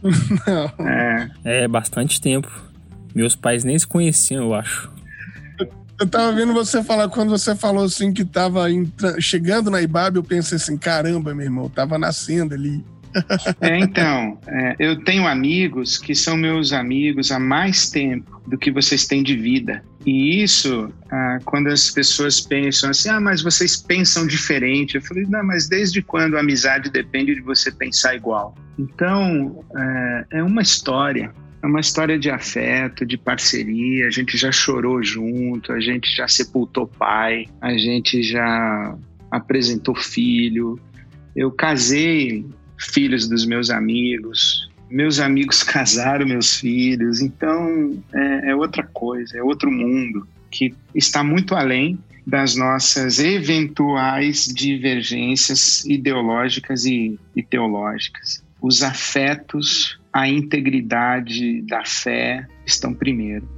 não. 0.79 0.87
É, 0.89 1.31
É 1.45 1.69
bastante 1.69 2.21
tempo. 2.21 2.51
Meus 3.15 3.37
pais 3.37 3.63
nem 3.63 3.79
se 3.79 3.87
conheciam, 3.87 4.45
eu 4.45 4.55
acho. 4.55 4.91
Eu 6.01 6.07
tava 6.09 6.33
vendo 6.33 6.53
você 6.55 6.83
falar, 6.83 7.09
quando 7.11 7.29
você 7.31 7.55
falou 7.55 7.85
assim 7.85 8.13
que 8.13 8.25
tava 8.25 8.71
entra- 8.73 9.21
chegando 9.21 9.71
na 9.71 9.81
Ibabe, 9.83 10.17
eu 10.17 10.25
pensei 10.25 10.57
assim, 10.57 10.77
caramba, 10.77 11.35
meu 11.35 11.45
irmão, 11.45 11.69
tava 11.69 11.99
nascendo 11.99 12.55
ali. 12.55 12.83
É, 13.61 13.79
então, 13.79 14.39
é, 14.47 14.77
eu 14.79 15.03
tenho 15.05 15.27
amigos 15.27 15.99
que 15.99 16.15
são 16.15 16.37
meus 16.37 16.73
amigos 16.73 17.31
há 17.31 17.39
mais 17.39 17.91
tempo 17.91 18.41
do 18.47 18.59
que 18.59 18.71
vocês 18.71 19.07
têm 19.07 19.23
de 19.23 19.37
vida. 19.37 19.83
E 20.05 20.43
isso, 20.43 20.93
ah, 21.11 21.39
quando 21.45 21.69
as 21.69 21.91
pessoas 21.91 22.41
pensam 22.41 22.91
assim, 22.91 23.09
ah, 23.09 23.21
mas 23.21 23.41
vocês 23.41 23.77
pensam 23.77 24.27
diferente. 24.27 24.97
Eu 24.97 25.03
falei, 25.03 25.25
não, 25.29 25.45
mas 25.45 25.69
desde 25.69 26.03
quando 26.03 26.37
a 26.37 26.41
amizade 26.41 26.91
depende 26.91 27.35
de 27.35 27.41
você 27.41 27.71
pensar 27.71 28.15
igual? 28.15 28.55
Então, 28.79 29.65
é, 29.77 30.39
é 30.39 30.43
uma 30.43 30.63
história. 30.63 31.33
É 31.63 31.67
uma 31.67 31.79
história 31.79 32.19
de 32.19 32.29
afeto, 32.29 33.07
de 33.07 33.17
parceria. 33.17 34.09
A 34.09 34.11
gente 34.11 34.37
já 34.37 34.51
chorou 34.51 35.03
junto, 35.03 35.73
a 35.73 35.81
gente 35.81 36.15
já 36.15 36.27
sepultou 36.27 36.89
pai, 36.89 37.47
a 37.61 37.73
gente 37.75 38.23
já 38.23 38.97
apresentou 39.31 39.95
filho. 39.95 40.79
Eu 41.37 41.53
casei 41.53 42.45
filhos 42.91 43.29
dos 43.29 43.47
meus 43.47 43.71
amigos, 43.71 44.71
meus 44.91 45.21
amigos 45.21 45.63
casaram 45.65 46.27
meus 46.27 46.57
filhos, 46.57 47.21
então 47.21 48.03
é, 48.13 48.51
é 48.51 48.57
outra 48.57 48.83
coisa, 48.93 49.39
é 49.39 49.43
outro 49.43 49.71
mundo 49.71 50.27
que 50.51 50.75
está 50.95 51.25
muito 51.25 51.55
além 51.55 51.99
das 52.27 52.55
nossas 52.55 53.19
eventuais 53.19 54.47
divergências 54.47 55.85
ideológicas 55.87 56.85
e, 56.85 57.19
e 57.35 57.43
teológicas. 57.43 58.45
Os 58.61 58.83
afetos, 58.83 59.99
a 60.13 60.29
integridade 60.29 61.63
da 61.63 61.85
fé 61.85 62.47
estão 62.65 62.95
primeiro. 62.95 63.49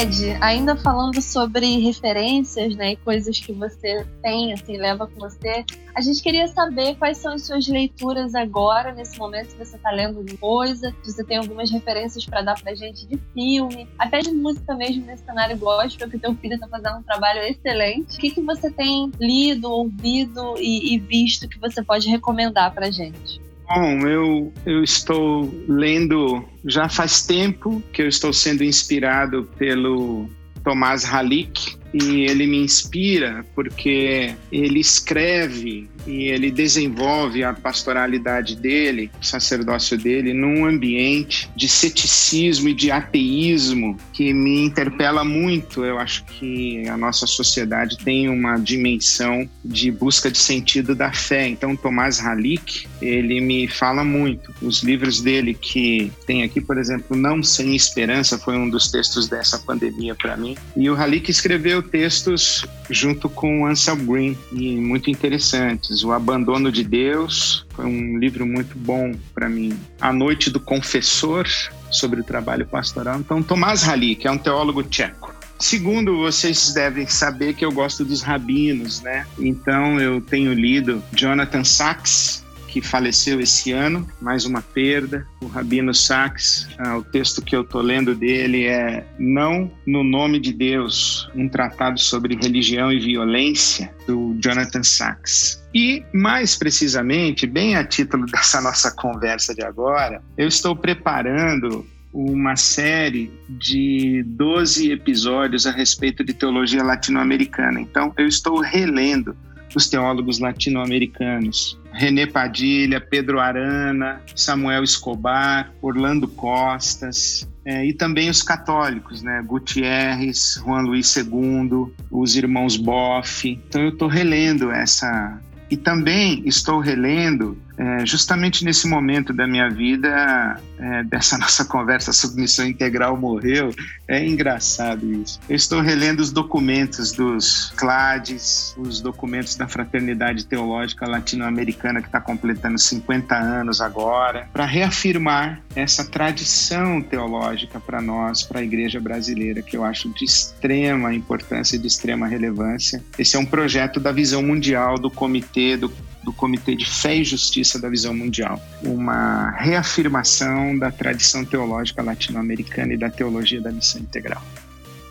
Ed, 0.00 0.36
ainda 0.40 0.76
falando 0.76 1.20
sobre 1.20 1.80
referências, 1.80 2.76
né, 2.76 2.92
e 2.92 2.96
coisas 2.96 3.40
que 3.40 3.52
você 3.52 4.06
tem, 4.22 4.52
assim, 4.52 4.76
leva 4.76 5.08
com 5.08 5.18
você, 5.18 5.64
a 5.92 6.00
gente 6.00 6.22
queria 6.22 6.46
saber 6.46 6.94
quais 6.94 7.18
são 7.18 7.32
as 7.34 7.44
suas 7.44 7.66
leituras 7.66 8.32
agora, 8.36 8.92
nesse 8.92 9.18
momento, 9.18 9.50
se 9.50 9.56
você 9.56 9.74
está 9.74 9.90
lendo 9.90 10.18
alguma 10.18 10.38
coisa, 10.38 10.94
se 11.02 11.12
você 11.12 11.24
tem 11.24 11.38
algumas 11.38 11.68
referências 11.72 12.24
para 12.24 12.42
dar 12.42 12.62
pra 12.62 12.76
gente 12.76 13.08
de 13.08 13.18
filme, 13.34 13.88
até 13.98 14.20
de 14.20 14.30
música 14.30 14.72
mesmo 14.76 15.04
nesse 15.04 15.24
cenário 15.24 15.58
gospel, 15.58 16.08
que 16.08 16.16
teu 16.16 16.32
filho 16.36 16.54
está 16.54 16.68
fazendo 16.68 16.98
um 16.98 17.02
trabalho 17.02 17.40
excelente. 17.40 18.18
O 18.18 18.20
que, 18.20 18.30
que 18.30 18.40
você 18.40 18.70
tem 18.70 19.10
lido, 19.18 19.68
ouvido 19.68 20.54
e, 20.58 20.94
e 20.94 20.98
visto 21.00 21.48
que 21.48 21.58
você 21.58 21.82
pode 21.82 22.08
recomendar 22.08 22.72
pra 22.72 22.88
gente? 22.88 23.47
Bom, 23.68 24.06
eu, 24.08 24.52
eu 24.64 24.82
estou 24.82 25.54
lendo 25.68 26.42
já 26.64 26.88
faz 26.88 27.26
tempo 27.26 27.82
que 27.92 28.00
eu 28.00 28.08
estou 28.08 28.32
sendo 28.32 28.64
inspirado 28.64 29.44
pelo 29.58 30.26
Tomás 30.64 31.04
Halik 31.04 31.77
e 31.92 32.22
ele 32.22 32.46
me 32.46 32.58
inspira 32.58 33.44
porque 33.54 34.34
ele 34.52 34.80
escreve 34.80 35.88
e 36.06 36.24
ele 36.24 36.50
desenvolve 36.50 37.44
a 37.44 37.52
pastoralidade 37.52 38.56
dele, 38.56 39.10
o 39.20 39.24
sacerdócio 39.24 39.96
dele, 39.96 40.32
num 40.32 40.64
ambiente 40.64 41.50
de 41.54 41.68
ceticismo 41.68 42.68
e 42.68 42.74
de 42.74 42.90
ateísmo 42.90 43.96
que 44.12 44.32
me 44.32 44.64
interpela 44.64 45.24
muito. 45.24 45.84
Eu 45.84 45.98
acho 45.98 46.24
que 46.24 46.88
a 46.88 46.96
nossa 46.96 47.26
sociedade 47.26 47.98
tem 47.98 48.28
uma 48.28 48.56
dimensão 48.56 49.48
de 49.64 49.90
busca 49.90 50.30
de 50.30 50.38
sentido 50.38 50.94
da 50.94 51.12
fé. 51.12 51.46
Então, 51.46 51.76
Tomás 51.76 52.24
Halik, 52.24 52.86
ele 53.02 53.40
me 53.40 53.68
fala 53.68 54.02
muito. 54.02 54.54
Os 54.62 54.82
livros 54.82 55.20
dele 55.20 55.52
que 55.54 56.10
tem 56.26 56.42
aqui, 56.42 56.60
por 56.60 56.78
exemplo, 56.78 57.16
Não 57.16 57.42
Sem 57.42 57.76
Esperança, 57.76 58.38
foi 58.38 58.56
um 58.56 58.68
dos 58.68 58.90
textos 58.90 59.28
dessa 59.28 59.58
pandemia 59.58 60.14
para 60.14 60.36
mim. 60.36 60.56
E 60.76 60.88
o 60.88 60.94
Halik 60.94 61.30
escreveu 61.30 61.77
textos 61.82 62.66
junto 62.90 63.28
com 63.28 63.66
Ansel 63.66 63.96
Green 63.96 64.36
e 64.52 64.76
muito 64.76 65.10
interessantes. 65.10 66.02
O 66.02 66.12
Abandono 66.12 66.70
de 66.70 66.84
Deus 66.84 67.66
foi 67.74 67.86
um 67.86 68.18
livro 68.18 68.46
muito 68.46 68.76
bom 68.78 69.14
para 69.34 69.48
mim. 69.48 69.78
A 70.00 70.12
Noite 70.12 70.50
do 70.50 70.60
Confessor 70.60 71.46
sobre 71.90 72.20
o 72.20 72.24
trabalho 72.24 72.66
pastoral. 72.66 73.18
Então, 73.18 73.42
Tomás 73.42 73.88
Halik 73.88 74.26
é 74.26 74.30
um 74.30 74.38
teólogo 74.38 74.82
tcheco. 74.82 75.38
Segundo, 75.58 76.18
vocês 76.18 76.72
devem 76.72 77.06
saber 77.08 77.54
que 77.54 77.64
eu 77.64 77.72
gosto 77.72 78.04
dos 78.04 78.22
rabinos, 78.22 79.00
né? 79.00 79.26
Então 79.38 79.98
eu 79.98 80.20
tenho 80.20 80.52
lido 80.52 81.02
Jonathan 81.12 81.64
Sachs, 81.64 82.44
que 82.68 82.82
faleceu 82.82 83.40
esse 83.40 83.72
ano, 83.72 84.06
mais 84.20 84.44
uma 84.44 84.60
perda. 84.62 85.26
O 85.40 85.46
Rabino 85.46 85.94
Sachs, 85.94 86.68
ah, 86.78 86.98
o 86.98 87.02
texto 87.02 87.42
que 87.42 87.56
eu 87.56 87.62
estou 87.62 87.80
lendo 87.80 88.14
dele 88.14 88.66
é 88.66 89.04
Não 89.18 89.70
no 89.86 90.04
Nome 90.04 90.38
de 90.38 90.52
Deus, 90.52 91.28
um 91.34 91.48
tratado 91.48 91.98
sobre 91.98 92.36
religião 92.36 92.92
e 92.92 93.00
violência, 93.00 93.92
do 94.06 94.36
Jonathan 94.38 94.82
Sachs. 94.82 95.62
E, 95.74 96.04
mais 96.14 96.56
precisamente, 96.56 97.46
bem 97.46 97.76
a 97.76 97.84
título 97.84 98.26
dessa 98.30 98.60
nossa 98.60 98.90
conversa 98.90 99.54
de 99.54 99.64
agora, 99.64 100.22
eu 100.36 100.46
estou 100.46 100.76
preparando 100.76 101.86
uma 102.12 102.56
série 102.56 103.30
de 103.48 104.22
12 104.26 104.90
episódios 104.92 105.66
a 105.66 105.70
respeito 105.70 106.24
de 106.24 106.32
teologia 106.32 106.82
latino-americana. 106.82 107.80
Então, 107.80 108.12
eu 108.16 108.26
estou 108.26 108.60
relendo 108.60 109.36
os 109.74 109.88
teólogos 109.88 110.38
latino-americanos. 110.38 111.78
René 111.98 112.26
Padilha, 112.26 113.00
Pedro 113.00 113.40
Arana, 113.40 114.22
Samuel 114.36 114.84
Escobar, 114.84 115.72
Orlando 115.82 116.28
Costas, 116.28 117.48
é, 117.64 117.84
e 117.84 117.92
também 117.92 118.30
os 118.30 118.42
católicos, 118.42 119.20
né? 119.22 119.42
Gutierrez, 119.44 120.60
Juan 120.64 120.82
Luiz 120.82 121.14
II, 121.16 121.92
os 122.10 122.36
irmãos 122.36 122.76
Boff. 122.76 123.48
Então 123.48 123.82
eu 123.82 123.90
estou 123.90 124.08
relendo 124.08 124.70
essa. 124.70 125.38
E 125.68 125.76
também 125.76 126.42
estou 126.46 126.78
relendo 126.78 127.58
é, 127.78 128.04
justamente 128.04 128.64
nesse 128.64 128.88
momento 128.88 129.32
da 129.32 129.46
minha 129.46 129.70
vida, 129.70 130.60
é, 130.78 131.04
dessa 131.04 131.38
nossa 131.38 131.64
conversa 131.64 132.12
sobre 132.12 132.40
missão 132.40 132.66
integral 132.66 133.16
morreu, 133.16 133.72
é 134.06 134.26
engraçado 134.26 135.06
isso. 135.12 135.38
Eu 135.48 135.54
estou 135.54 135.80
relendo 135.80 136.20
os 136.20 136.32
documentos 136.32 137.12
dos 137.12 137.72
CLADES, 137.76 138.74
os 138.76 139.00
documentos 139.00 139.54
da 139.54 139.68
Fraternidade 139.68 140.44
Teológica 140.46 141.06
Latino-Americana, 141.06 142.00
que 142.00 142.08
está 142.08 142.20
completando 142.20 142.78
50 142.78 143.36
anos 143.36 143.80
agora, 143.80 144.48
para 144.52 144.64
reafirmar 144.64 145.62
essa 145.76 146.04
tradição 146.04 147.00
teológica 147.00 147.78
para 147.78 148.00
nós, 148.00 148.42
para 148.42 148.60
a 148.60 148.62
igreja 148.62 148.98
brasileira, 148.98 149.62
que 149.62 149.76
eu 149.76 149.84
acho 149.84 150.08
de 150.14 150.24
extrema 150.24 151.14
importância 151.14 151.76
e 151.76 151.78
de 151.78 151.86
extrema 151.86 152.26
relevância. 152.26 153.02
Esse 153.18 153.36
é 153.36 153.38
um 153.38 153.46
projeto 153.46 154.00
da 154.00 154.10
visão 154.10 154.42
mundial 154.42 154.98
do 154.98 155.10
comitê, 155.10 155.76
do 155.76 155.92
do 156.22 156.32
Comitê 156.32 156.74
de 156.74 156.84
Fé 156.84 157.16
e 157.16 157.24
Justiça 157.24 157.80
da 157.80 157.88
Visão 157.88 158.14
Mundial, 158.14 158.60
uma 158.82 159.50
reafirmação 159.52 160.78
da 160.78 160.90
tradição 160.90 161.44
teológica 161.44 162.02
latino-americana 162.02 162.94
e 162.94 162.96
da 162.96 163.10
teologia 163.10 163.60
da 163.60 163.70
missão 163.70 164.00
integral. 164.00 164.42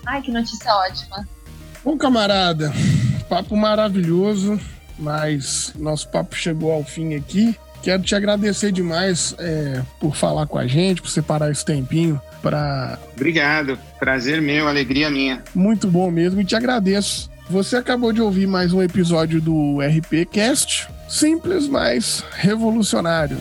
Ai, 0.06 0.22
que 0.22 0.30
notícia 0.30 0.72
ótima. 0.74 1.28
Bom, 1.84 1.96
camarada, 1.96 2.72
papo 3.28 3.56
maravilhoso, 3.56 4.58
mas 4.98 5.72
nosso 5.76 6.08
papo 6.08 6.34
chegou 6.34 6.72
ao 6.72 6.84
fim 6.84 7.14
aqui. 7.14 7.54
Quero 7.82 8.02
te 8.02 8.14
agradecer 8.14 8.72
demais 8.72 9.34
é, 9.38 9.82
por 10.00 10.16
falar 10.16 10.46
com 10.46 10.58
a 10.58 10.66
gente, 10.66 11.00
por 11.00 11.08
separar 11.08 11.50
esse 11.50 11.64
tempinho 11.64 12.20
para. 12.42 12.98
Obrigado, 13.14 13.78
prazer 13.98 14.42
meu, 14.42 14.66
alegria 14.66 15.10
minha. 15.10 15.42
Muito 15.54 15.88
bom 15.88 16.10
mesmo 16.10 16.40
e 16.40 16.44
te 16.44 16.56
agradeço. 16.56 17.30
Você 17.48 17.76
acabou 17.76 18.12
de 18.12 18.20
ouvir 18.20 18.46
mais 18.46 18.72
um 18.72 18.82
episódio 18.82 19.40
do 19.40 19.78
RP 19.80 20.26
Cast, 20.30 20.88
simples, 21.08 21.66
mas 21.66 22.24
revolucionário. 22.32 23.38